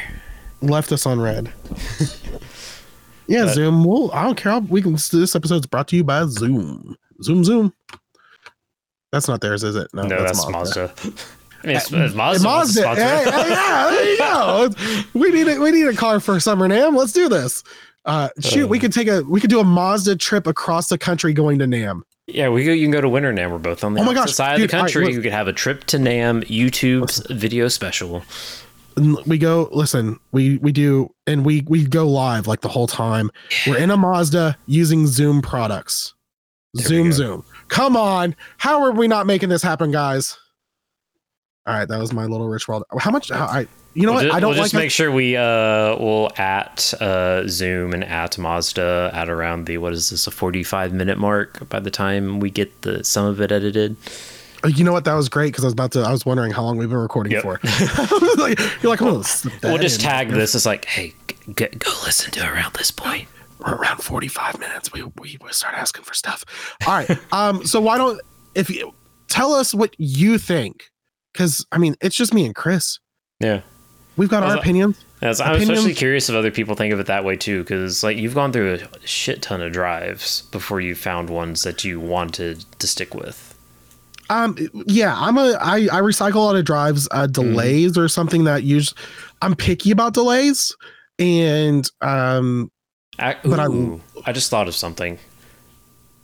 Left 0.62 0.90
us 0.92 1.04
on 1.06 1.20
red. 1.20 1.52
yeah, 3.28 3.44
But- 3.44 3.54
Zoom. 3.54 3.84
Well, 3.84 4.10
I 4.12 4.24
don't 4.24 4.36
care. 4.36 4.52
I'll- 4.52 4.60
We 4.62 4.80
can. 4.82 4.92
This 4.94 5.36
episode's 5.36 5.66
brought 5.66 5.88
to 5.88 5.96
you 5.96 6.02
by 6.04 6.24
Zoom. 6.26 6.96
Zoom, 7.22 7.44
Zoom. 7.44 7.72
That's 9.12 9.28
not 9.28 9.40
theirs, 9.40 9.62
is 9.64 9.76
it? 9.76 9.88
no, 9.94 10.08
that's, 10.08 10.48
Mazda. 10.48 10.92
I 11.62 11.66
mean, 11.66 11.76
it's, 11.76 11.92
it's 11.92 12.14
Mazda, 12.14 12.44
Mazda. 12.44 12.80
sponsor 12.80 13.02
Hey, 13.04 13.22
it. 13.22 13.34
hey, 13.34 13.50
yeah, 13.50 13.90
there 13.90 14.10
you 14.12 14.18
go. 14.18 14.70
We 15.18 15.30
need 15.32 15.48
a, 15.48 15.58
we 15.60 15.70
need 15.70 15.86
a 15.86 15.94
car 15.94 16.20
for 16.20 16.38
Summer 16.40 16.68
NAMM. 16.68 16.96
Let's 16.96 17.12
do 17.12 17.28
this. 17.28 17.62
Uh, 18.04 18.28
shoot, 18.40 18.68
we 18.68 18.78
Uh. 18.78 18.82
could 18.82 18.92
take 18.92 19.08
a 19.08 19.22
we 19.22 19.40
could 19.40 19.50
do 19.50 19.60
a 19.60 19.64
Mazda 19.64 20.16
trip 20.16 20.46
across 20.46 20.88
the 20.88 20.98
country 20.98 21.32
going 21.32 21.58
to 21.58 21.64
NAMM. 21.66 22.02
Yeah, 22.28 22.48
we 22.48 22.64
go, 22.64 22.72
you 22.72 22.84
can 22.84 22.90
go 22.90 23.00
to 23.00 23.08
Winter 23.08 23.32
NAMM. 23.32 23.50
We're 23.52 23.58
both 23.58 23.84
on 23.84 23.94
the 23.94 24.00
Oh 24.00 24.04
my 24.04 24.12
gosh, 24.14 24.32
side 24.32 24.56
dude, 24.56 24.64
of 24.66 24.70
the 24.72 24.76
right, 24.76 24.80
country. 24.82 25.04
look. 25.06 25.14
you 25.14 25.20
could 25.22 25.32
have 25.32 25.46
a 25.48 25.52
trip 25.52 25.84
to 25.84 25.96
NAMM, 25.96 26.44
YouTube's 26.46 27.24
video 27.30 27.68
special. 27.68 28.22
We 29.26 29.36
go 29.36 29.68
listen 29.72 30.18
we 30.32 30.56
we 30.58 30.72
do 30.72 31.12
and 31.26 31.44
we 31.44 31.62
we 31.68 31.84
go 31.84 32.08
live 32.08 32.46
like 32.46 32.62
the 32.62 32.68
whole 32.68 32.86
time 32.86 33.30
we're 33.66 33.76
in 33.76 33.90
a 33.90 33.96
mazda 33.98 34.56
using 34.64 35.06
zoom 35.06 35.42
products 35.42 36.14
There 36.72 36.86
zoom 36.86 37.12
zoom 37.12 37.44
come 37.68 37.94
on 37.94 38.34
how 38.56 38.82
are 38.82 38.92
we 38.92 39.06
not 39.06 39.26
making 39.26 39.50
this 39.50 39.62
happen 39.62 39.90
guys 39.90 40.38
all 41.66 41.74
right 41.74 41.88
that 41.88 41.98
was 41.98 42.12
my 42.12 42.24
little 42.26 42.48
rich 42.48 42.68
world 42.68 42.84
how 42.98 43.10
much 43.10 43.30
how, 43.30 43.46
I 43.46 43.66
you 43.94 44.02
know 44.06 44.12
we'll 44.12 44.14
what 44.14 44.22
just, 44.24 44.36
i 44.36 44.40
don't 44.40 44.50
we'll 44.50 44.58
like 44.58 44.64
just 44.66 44.74
it. 44.74 44.78
make 44.78 44.90
sure 44.90 45.10
we 45.10 45.36
uh 45.36 45.96
will 45.96 46.30
at 46.38 46.92
uh 47.00 47.46
Zoom 47.48 47.92
and 47.92 48.04
at 48.04 48.36
Mazda 48.38 49.10
at 49.12 49.28
around 49.28 49.66
the 49.66 49.78
what 49.78 49.92
is 49.92 50.10
this 50.10 50.26
a 50.26 50.30
forty 50.30 50.62
five 50.62 50.92
minute 50.92 51.18
mark 51.18 51.68
by 51.68 51.80
the 51.80 51.90
time 51.90 52.40
we 52.40 52.50
get 52.50 52.82
the 52.82 53.02
some 53.04 53.24
of 53.26 53.40
it 53.40 53.50
edited. 53.52 53.96
Uh, 54.64 54.68
you 54.68 54.84
know 54.84 54.92
what 54.92 55.04
that 55.04 55.12
was 55.14 55.28
great 55.28 55.48
because 55.52 55.64
i 55.64 55.66
was 55.66 55.74
about 55.74 55.92
to 55.92 56.00
i 56.00 56.10
was 56.10 56.24
wondering 56.24 56.50
how 56.50 56.62
long 56.62 56.78
we've 56.78 56.88
been 56.88 56.96
recording 56.98 57.30
Yep. 57.32 57.42
for 57.42 57.60
like, 58.38 58.58
you're 58.82 58.90
like 58.90 59.02
oh 59.02 59.22
We'll 59.62 59.78
just 59.78 60.00
in. 60.02 60.08
tag 60.08 60.30
this 60.30 60.54
It's 60.54 60.64
like, 60.64 60.86
hey, 60.86 61.12
g- 61.54 61.68
go 61.78 61.90
listen 62.04 62.30
to 62.32 62.40
around 62.46 62.72
this 62.74 62.90
point. 62.90 63.28
we're 63.58 63.74
around 63.74 63.98
45 64.02 64.58
minutes 64.58 64.92
we, 64.94 65.02
we 65.20 65.36
we 65.42 65.52
start 65.52 65.74
asking 65.74 66.04
for 66.04 66.14
stuff 66.14 66.42
all 66.86 66.94
right 66.94 67.10
um 67.32 67.64
so 67.66 67.80
why 67.82 67.98
don't 67.98 68.18
if 68.54 68.70
you 68.70 68.94
tell 69.28 69.52
us 69.52 69.74
what 69.74 69.94
you 69.98 70.38
think 70.38 70.90
because 71.36 71.64
i 71.72 71.78
mean 71.78 71.94
it's 72.00 72.16
just 72.16 72.32
me 72.34 72.46
and 72.46 72.54
chris 72.54 72.98
Yeah. 73.40 73.60
we've 74.16 74.28
got 74.30 74.42
our 74.42 74.56
opinions 74.56 75.02
I'm 75.22 75.30
especially 75.30 75.94
curious 75.94 76.28
if 76.28 76.36
other 76.36 76.50
people 76.50 76.74
think 76.76 76.92
of 76.92 77.00
it 77.00 77.06
that 77.06 77.24
way 77.24 77.36
too, 77.36 77.62
because 77.62 78.04
like 78.04 78.18
you've 78.18 78.34
gone 78.34 78.52
through 78.52 78.74
a 79.02 79.06
shit 79.06 79.40
ton 79.42 79.62
of 79.62 79.72
drives 79.72 80.42
before 80.52 80.78
you 80.80 80.94
found 80.94 81.30
ones 81.30 81.62
that 81.62 81.84
you 81.84 81.98
wanted 81.98 82.64
to 82.78 82.86
stick 82.86 83.14
with. 83.14 83.54
um 84.28 84.56
yeah 84.86 85.14
i'm 85.16 85.38
a 85.38 85.56
i 85.60 85.76
i 85.90 86.00
recycle 86.00 86.34
a 86.36 86.38
lot 86.40 86.56
of 86.56 86.64
drives 86.66 87.08
uh 87.12 87.26
delays 87.26 87.96
or 87.96 88.08
something 88.08 88.44
that 88.44 88.62
usually 88.62 88.96
i'm 89.40 89.54
picky 89.56 89.90
about 89.90 90.12
delays 90.14 90.74
and 91.18 91.90
um 92.02 92.70
I, 93.18 93.36
But 93.42 93.58
I- 93.58 94.00
I 94.26 94.32
just 94.32 94.50
thought 94.50 94.68
of 94.68 94.74
something. 94.74 95.18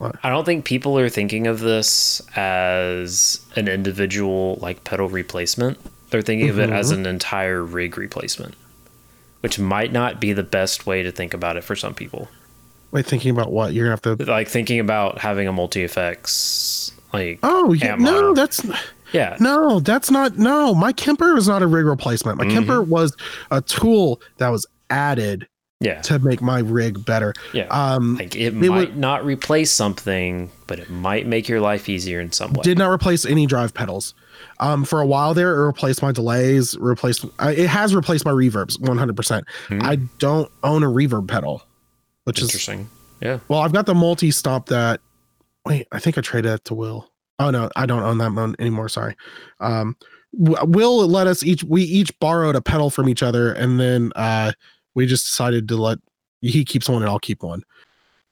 What? 0.03 0.16
I 0.24 0.30
don't 0.30 0.44
think 0.44 0.64
people 0.64 0.98
are 0.98 1.09
thinking 1.09 1.46
of 1.46 1.61
this 1.61 2.20
as 2.36 3.40
an 3.57 3.68
individual 3.68 4.59
like 4.61 4.82
pedal 4.84 5.09
replacement. 5.09 5.78
They're 6.11 6.22
thinking 6.22 6.48
of 6.48 6.59
it 6.59 6.70
as 6.70 6.90
Mm-hmm. 6.90 7.00
an 7.03 7.07
entire 7.07 7.62
rig 7.62 7.96
replacement, 7.96 8.55
which 9.40 9.59
might 9.61 9.92
not 9.92 10.20
be 10.20 10.32
the 10.32 10.42
best 10.42 10.86
way 10.86 11.03
to 11.05 11.12
think 11.12 11.32
about 11.34 11.57
it 11.57 11.62
for 11.64 11.76
some 11.76 11.94
people. 11.94 12.28
wait 12.90 13.07
thinking 13.07 13.30
about 13.30 13.53
what 13.53 13.72
you're 13.72 13.84
gonna 13.86 13.92
have 13.92 14.18
to 14.18 14.24
Like 14.30 14.48
thinking 14.48 14.80
about 14.80 15.18
having 15.18 15.46
a 15.48 15.53
multi 15.53 15.82
effects, 15.84 16.92
like 17.12 17.38
oh 17.44 17.72
yeah, 17.72 17.94
no 17.94 18.34
that's 18.34 18.61
yeah, 19.12 19.36
no 19.40 19.78
that's 19.80 20.11
not 20.11 20.36
no 20.36 20.74
my 20.74 20.92
kemper 20.92 21.34
was 21.34 21.46
not 21.46 21.62
a 21.62 21.66
rig 21.66 21.86
replacement 21.86 22.38
my 22.38 22.44
Mhm. 22.44 22.53
kemper 22.53 22.82
was 22.82 23.14
a 23.50 23.61
tool 23.62 24.20
that 24.38 24.48
was 24.48 24.66
added 24.90 25.46
yeah, 25.83 26.01
to 26.03 26.18
make 26.18 26.41
my 26.41 26.61
rig 26.61 27.05
better 27.05 27.33
yeah. 27.53 27.66
um 27.70 28.16
Like 28.16 28.35
it 28.37 28.41
It 28.49 28.55
might 28.55 28.68
would- 28.70 28.97
not 28.97 29.24
replace 29.24 29.70
something, 29.70 30.51
but 30.66 30.78
it 30.78 30.89
might 30.91 31.26
make 31.26 31.49
your 31.49 31.61
life 31.61 31.89
easier 31.89 32.20
in 32.20 32.33
some 32.33 32.53
way. 32.53 32.62
did 32.62 32.78
not 32.78 32.91
replace 32.91 33.24
any 33.26 33.47
drive 33.47 33.74
pedals. 33.74 34.14
Um, 34.61 34.85
for 34.85 35.01
a 35.01 35.07
while 35.07 35.35
there, 35.35 35.55
it 35.55 35.66
replaced 35.66 36.03
my 36.03 36.12
delays. 36.12 36.76
Replaced 36.78 37.24
uh, 37.39 37.53
it 37.57 37.66
has 37.68 37.95
replaced 37.95 38.24
my 38.24 38.30
reverbs 38.33 38.80
100. 38.80 39.16
percent 39.16 39.45
Hmm. 39.68 39.80
I 39.83 39.97
don't 40.18 40.51
own 40.62 40.83
a 40.83 40.87
reverb 40.89 41.28
pedal, 41.28 41.62
which 42.24 42.39
is 42.41 42.45
Interesting. 42.49 42.89
Yeah. 43.20 43.39
well, 43.49 43.61
I've 43.61 43.72
got 43.72 43.87
the 43.87 43.95
multi 43.95 44.30
stomp 44.30 44.66
that. 44.66 45.01
Wait, 45.64 45.87
I 45.93 45.99
think 46.01 46.18
I 46.18 46.20
traded 46.22 46.51
that 46.51 46.64
to 46.66 46.74
Will. 46.74 47.09
Oh 47.39 47.51
no, 47.51 47.70
I 47.76 47.87
don't 47.87 48.03
own 48.03 48.18
that 48.18 48.33
one 48.33 48.57
anymore. 48.59 48.89
Sorry. 48.89 49.14
Um, 49.61 49.97
Will 50.35 51.07
let 51.07 51.26
us 51.26 51.43
each. 51.45 51.62
We 51.62 51.83
each 51.83 52.18
borrowed 52.18 52.57
a 52.57 52.61
pedal 52.62 52.89
from 52.91 53.09
each 53.09 53.22
other, 53.22 53.53
and 53.53 53.78
then 53.78 54.12
uh, 54.16 54.53
we 54.95 55.07
just 55.07 55.26
decided 55.26 55.68
to 55.68 55.76
let 55.76 55.99
he 56.40 56.64
keeps 56.64 56.88
one 56.88 57.03
and 57.03 57.11
I'll 57.11 57.18
keep 57.18 57.43
one. 57.43 57.62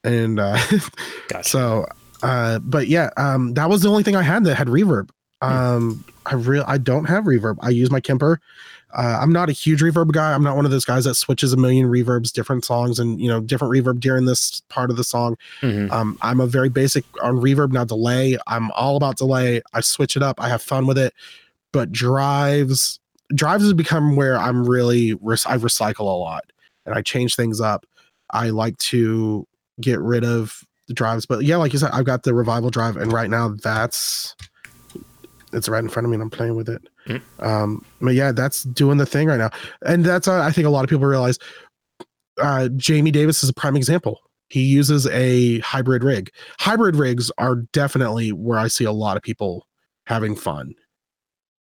And 0.05 0.41
uh, 0.41 0.59
Gotcha. 1.29 1.49
so, 1.49 1.87
uh, 2.23 2.59
but 2.61 2.89
yeah, 2.89 3.11
um, 3.17 3.55
that 3.55 3.69
was 3.69 3.83
the 3.83 3.89
only 3.91 4.03
thing 4.03 4.17
I 4.17 4.23
had 4.23 4.45
that 4.45 4.57
had 4.57 4.67
reverb. 4.69 5.11
Um, 5.43 6.05
I 6.27 6.35
real 6.35 6.65
I 6.67 6.77
don't 6.79 7.07
have 7.07 7.25
reverb. 7.25 7.57
I 7.61 7.71
use 7.71 7.91
my 7.91 8.01
Kemper. 8.01 8.41
Uh, 8.93 9.19
I'm 9.23 9.33
not 9.33 9.49
a 9.49 9.53
huge 9.53 9.81
reverb 9.83 10.11
guy. 10.13 10.33
I'm 10.35 10.43
not 10.43 10.57
one 10.57 10.65
of 10.65 10.71
those 10.73 10.85
guys 10.85 11.05
that 11.05 11.15
switches 11.15 11.53
a 11.53 11.57
million 11.57 11.87
reverbs, 11.87 12.33
different 12.33 12.65
songs, 12.65 12.99
and 12.99 13.21
you 13.21 13.29
know, 13.29 13.41
different 13.41 13.73
reverb 13.73 14.01
during 14.01 14.25
this 14.27 14.61
part 14.69 14.91
of 14.91 14.97
the 14.97 15.05
song. 15.05 15.37
Mhm. 15.63 15.91
Um, 15.93 16.19
I'm 16.23 16.41
a 16.41 16.47
very 16.47 16.69
basic 16.69 17.05
on 17.23 17.37
reverb, 17.37 17.73
now 17.73 17.85
delay. 17.85 18.37
I'm 18.49 18.71
all 18.73 18.97
about 18.97 19.17
delay. 19.17 19.63
I 19.73 19.81
switch 19.81 20.17
it 20.17 20.23
up. 20.23 20.41
I 20.41 20.49
have 20.49 20.61
fun 20.61 20.87
with 20.87 20.99
it. 20.99 21.15
But 21.73 21.93
drives, 21.93 22.99
drives 23.35 23.63
has 23.63 23.73
become 23.73 24.17
where 24.17 24.37
I'm 24.37 24.69
really 24.69 25.15
rec- 25.15 25.47
I 25.47 25.57
recycle 25.57 26.01
a 26.01 26.03
lot 26.19 26.50
and 26.87 26.95
I 26.95 27.03
change 27.03 27.37
things 27.37 27.61
up. 27.61 27.87
I 28.31 28.51
like 28.51 28.76
to 28.78 29.47
get 29.81 30.01
rid 30.01 30.24
of 30.24 30.62
the 30.89 30.95
drives, 30.95 31.26
but 31.26 31.45
yeah, 31.45 31.57
like 31.57 31.72
you 31.72 31.78
said, 31.78 31.91
I've 31.93 32.05
got 32.05 32.22
the 32.22 32.35
revival 32.35 32.70
drive, 32.70 32.97
and 32.97 33.12
right 33.12 33.31
now 33.31 33.55
that's 33.62 34.35
it's 35.53 35.68
right 35.68 35.83
in 35.83 35.89
front 35.89 36.05
of 36.05 36.11
me, 36.11 36.14
and 36.14 36.22
I'm 36.22 36.31
playing 36.31 36.57
with 36.57 36.68
it. 36.68 36.83
Mm. 37.07 37.22
Um, 37.41 37.85
but 38.01 38.14
yeah, 38.14 38.33
that's 38.33 38.62
doing 38.62 38.99
the 38.99 39.07
thing 39.07 39.28
right 39.28 39.39
now, 39.39 39.51
and 39.85 40.05
that's 40.05 40.28
uh, 40.28 40.43
I 40.43 40.51
think 40.53 40.66
a 40.66 40.70
lot 40.70 40.85
of 40.85 40.91
people 40.91 41.07
realize. 41.07 41.39
Uh, 42.41 42.68
Jamie 42.76 43.11
Davis 43.11 43.43
is 43.43 43.51
a 43.51 43.53
prime 43.53 43.76
example. 43.76 44.20
He 44.49 44.62
uses 44.62 45.07
a 45.09 45.61
hybrid 45.61 46.03
rig. 46.03 46.31
Hybrid 46.59 46.97
rigs 46.97 47.31
are 47.39 47.57
definitely 47.72 48.33
where 48.33 48.59
I 48.59 48.68
see 48.68 48.85
a 48.85 48.93
lot 48.93 49.16
of 49.16 49.22
people 49.22 49.66
having 50.07 50.35
fun. 50.35 50.74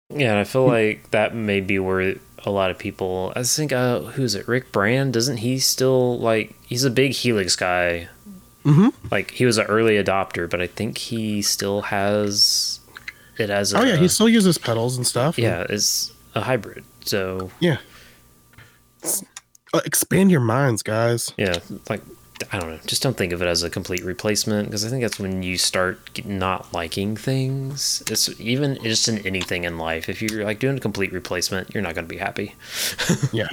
Yeah, 0.10 0.32
and 0.32 0.40
I 0.40 0.46
feel 0.46 0.66
like 0.66 1.12
that 1.12 1.36
may 1.36 1.60
be 1.60 1.80
where 1.80 2.16
a 2.46 2.52
lot 2.52 2.72
of 2.72 2.78
people. 2.78 3.34
I 3.36 3.44
think, 3.44 3.72
uh, 3.74 4.02
who 4.02 4.24
is 4.24 4.36
it? 4.36 4.48
Rick 4.48 4.72
Brand? 4.72 5.14
Doesn't 5.14 5.38
he 5.38 5.60
still 5.60 6.18
like? 6.20 6.54
He's 6.66 6.84
a 6.84 6.90
big 6.90 7.12
Helix 7.14 7.56
guy. 7.56 8.10
Mhm. 8.66 8.94
Like 9.12 9.32
he 9.32 9.46
was 9.46 9.58
an 9.58 9.66
early 9.68 9.94
adopter, 10.02 10.50
but 10.50 10.62
I 10.62 10.68
think 10.68 10.98
he 10.98 11.42
still 11.42 11.82
has 11.84 12.80
it 13.38 13.50
as. 13.50 13.74
A, 13.74 13.80
Oh 13.80 13.84
yeah, 13.84 13.96
he 13.96 14.08
still 14.08 14.28
uses 14.30 14.58
pedals 14.58 14.98
and 14.98 15.08
stuff. 15.08 15.38
yeah, 15.40 15.66
it's 15.70 16.12
a 16.36 16.42
hybrid. 16.42 16.84
So 17.06 17.50
Uh, 19.74 19.82
expand 19.86 20.32
your 20.32 20.40
minds, 20.42 20.82
guys. 20.82 21.32
yeah, 21.38 21.60
like 21.90 22.02
I 22.52 22.60
don't 22.60 22.70
know. 22.70 22.80
Just 22.86 23.02
don't 23.02 23.18
think 23.18 23.34
of 23.34 23.42
it 23.42 23.48
as 23.48 23.64
a 23.64 23.70
complete 23.70 24.04
replacement 24.04 24.68
because 24.68 24.86
I 24.86 24.90
think 24.90 25.02
that's 25.02 25.20
when 25.20 25.44
you 25.44 25.58
start 25.58 26.24
not 26.26 26.72
liking 26.74 27.16
things. 27.16 28.04
It's 28.10 28.30
even 28.40 28.82
just 28.84 29.08
in 29.08 29.26
anything 29.26 29.64
in 29.64 29.78
life. 29.78 30.08
If 30.10 30.22
you're 30.22 30.44
like 30.44 30.60
doing 30.60 30.78
a 30.78 30.80
complete 30.80 31.12
replacement, 31.12 31.74
you're 31.74 31.84
not 31.84 31.96
going 31.96 32.08
to 32.08 32.14
be 32.14 32.20
happy. 32.20 32.56
yeah. 33.34 33.48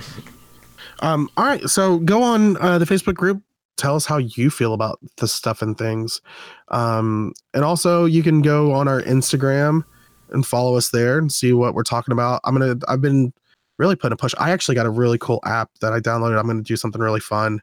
Um. 1.01 1.31
All 1.37 1.45
right. 1.45 1.63
So 1.69 1.99
go 1.99 2.23
on 2.23 2.57
uh, 2.59 2.79
the 2.79 2.85
Facebook 2.85 3.15
group. 3.15 3.43
Tell 3.77 3.97
us 3.97 4.07
how 4.07 4.19
you 4.19 4.51
feel 4.51 4.75
about 4.75 5.01
the 5.17 5.29
stuff 5.29 5.63
and 5.63 5.77
things. 5.77 6.21
Um. 6.69 7.33
And 7.55 7.65
also, 7.65 8.05
you 8.05 8.23
can 8.23 8.43
go 8.43 8.73
on 8.73 8.87
our 8.87 9.03
Instagram 9.03 9.85
and 10.31 10.47
follow 10.47 10.77
us 10.77 10.91
there 10.91 11.19
and 11.19 11.33
see 11.33 11.53
what 11.53 11.75
we're 11.75 11.83
talking 11.83 12.13
about. 12.13 12.41
I'm 12.45 12.57
gonna. 12.57 12.77
I've 12.87 13.01
been 13.01 13.33
really 13.79 13.97
putting 13.97 14.13
a 14.13 14.17
push. 14.17 14.35
I 14.39 14.51
actually 14.51 14.75
got 14.75 14.87
a 14.87 14.91
really 14.91 15.19
cool 15.19 15.41
app 15.45 15.71
that 15.81 15.93
I 15.93 16.01
downloaded. 16.01 16.39
I'm 16.39 16.47
gonna 16.47 16.63
do 16.63 16.77
something 16.77 17.01
really 17.01 17.21
fun. 17.21 17.61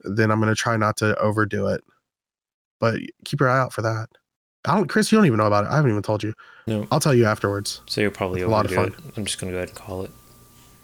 Then 0.00 0.30
I'm 0.30 0.40
gonna 0.40 0.54
try 0.54 0.76
not 0.76 0.96
to 0.98 1.16
overdo 1.18 1.66
it. 1.68 1.82
But 2.80 3.00
keep 3.24 3.40
your 3.40 3.48
eye 3.48 3.58
out 3.58 3.72
for 3.72 3.82
that. 3.82 4.08
I 4.66 4.74
don't, 4.74 4.88
Chris. 4.88 5.10
You 5.12 5.18
don't 5.18 5.26
even 5.26 5.38
know 5.38 5.46
about 5.46 5.64
it. 5.64 5.70
I 5.70 5.76
haven't 5.76 5.90
even 5.92 6.02
told 6.02 6.22
you. 6.22 6.34
No. 6.66 6.86
I'll 6.90 7.00
tell 7.00 7.14
you 7.14 7.24
afterwards. 7.24 7.80
So 7.86 8.00
you'll 8.00 8.10
probably 8.10 8.42
a 8.42 8.48
lot 8.48 8.66
of 8.66 8.72
overdo 8.72 8.92
it. 8.92 9.16
I'm 9.16 9.24
just 9.24 9.40
going 9.40 9.52
to 9.52 9.54
go 9.54 9.58
ahead 9.58 9.68
and 9.68 9.78
call 9.78 10.02
it. 10.02 10.10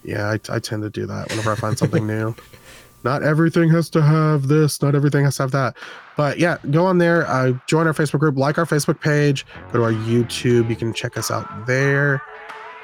Yeah, 0.05 0.29
I, 0.29 0.55
I 0.55 0.59
tend 0.59 0.83
to 0.83 0.91
do 0.91 1.07
that 1.07 1.29
whenever 1.31 1.53
I 1.53 1.55
find 1.57 1.77
something 1.77 2.07
new. 2.07 2.35
Not 3.05 3.25
everything 3.25 3.69
has 3.71 3.91
to 3.91 4.03
have 4.03 4.47
this, 4.47 4.81
not 4.81 4.95
everything 4.95 5.25
has 5.25 5.37
to 5.39 5.43
have 5.43 5.51
that. 5.51 5.77
But 6.17 6.39
yeah, 6.39 6.59
go 6.71 6.87
on 6.87 6.99
there, 6.99 7.27
uh, 7.29 7.55
join 7.67 7.89
our 7.89 7.93
Facebook 7.93 8.21
group, 8.21 8.37
like 8.37 8.59
our 8.59 8.65
Facebook 8.65 9.01
page, 9.01 9.45
go 9.73 9.79
to 9.79 9.85
our 9.85 9.93
YouTube. 9.93 10.71
You 10.71 10.77
can 10.77 10.95
check 10.95 11.17
us 11.17 11.29
out 11.29 11.67
there. 11.67 12.23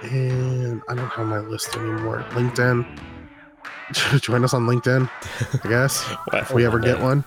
And 0.02 0.82
I 0.88 0.96
don't 0.96 1.08
have 1.10 1.28
my 1.28 1.38
list 1.38 1.76
anymore. 1.76 2.24
LinkedIn. 2.30 2.84
join 4.20 4.44
us 4.44 4.54
on 4.54 4.66
LinkedIn, 4.66 5.10
I 5.64 5.68
guess, 5.68 6.04
if 6.32 6.52
we 6.52 6.66
ever 6.66 6.78
get 6.78 7.00
one. 7.00 7.20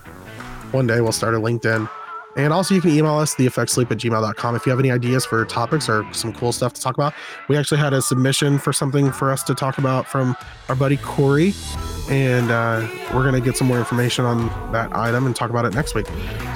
One 0.72 0.86
day 0.86 1.00
we'll 1.00 1.12
start 1.12 1.34
a 1.34 1.38
LinkedIn. 1.38 1.88
And 2.34 2.52
also, 2.52 2.74
you 2.74 2.80
can 2.80 2.90
email 2.90 3.16
us, 3.16 3.34
theeffectsloop 3.34 3.90
at 3.90 3.98
gmail.com, 3.98 4.56
if 4.56 4.64
you 4.64 4.70
have 4.70 4.78
any 4.78 4.90
ideas 4.90 5.26
for 5.26 5.44
topics 5.44 5.86
or 5.88 6.06
some 6.12 6.32
cool 6.32 6.50
stuff 6.50 6.72
to 6.72 6.80
talk 6.80 6.94
about. 6.94 7.12
We 7.48 7.58
actually 7.58 7.78
had 7.78 7.92
a 7.92 8.00
submission 8.00 8.58
for 8.58 8.72
something 8.72 9.12
for 9.12 9.30
us 9.30 9.42
to 9.44 9.54
talk 9.54 9.76
about 9.76 10.06
from 10.06 10.34
our 10.70 10.74
buddy 10.74 10.96
Corey. 10.96 11.52
And 12.08 12.50
uh, 12.50 12.88
we're 13.12 13.22
going 13.22 13.34
to 13.34 13.40
get 13.40 13.56
some 13.58 13.66
more 13.66 13.78
information 13.78 14.24
on 14.24 14.72
that 14.72 14.94
item 14.96 15.26
and 15.26 15.36
talk 15.36 15.50
about 15.50 15.66
it 15.66 15.74
next 15.74 15.94
week. 15.94 16.06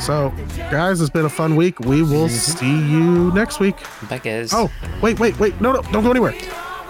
So, 0.00 0.32
guys, 0.70 1.00
it's 1.02 1.10
been 1.10 1.26
a 1.26 1.30
fun 1.30 1.56
week. 1.56 1.78
We 1.80 2.02
will 2.02 2.30
see 2.30 2.66
you 2.66 3.30
next 3.32 3.60
week. 3.60 3.76
Bye, 4.08 4.18
guys. 4.18 4.52
Oh, 4.54 4.72
wait, 5.02 5.20
wait, 5.20 5.38
wait. 5.38 5.60
No, 5.60 5.72
no, 5.72 5.82
don't 5.82 6.02
go 6.02 6.10
anywhere. 6.10 6.34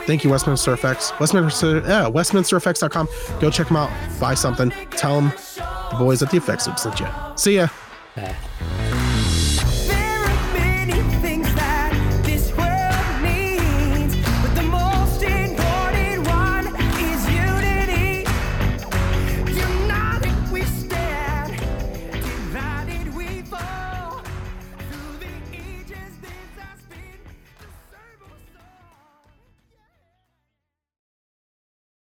Thank 0.07 0.22
you, 0.22 0.30
Westminster 0.30 0.72
Effects. 0.72 1.12
Westminster, 1.18 1.78
yeah, 1.78 2.09
WestminsterEffects.com. 2.09 3.09
Go 3.40 3.50
check 3.50 3.66
them 3.66 3.76
out. 3.76 3.90
Buy 4.20 4.34
something. 4.34 4.70
Tell 4.90 5.20
them 5.20 5.32
the 5.90 5.96
boys 5.98 6.22
at 6.22 6.30
the 6.30 6.36
Effects 6.36 6.68
sent 6.80 7.00
you. 7.00 7.09
See 7.34 7.57
ya. 7.57 7.68
Bye. 8.14 8.36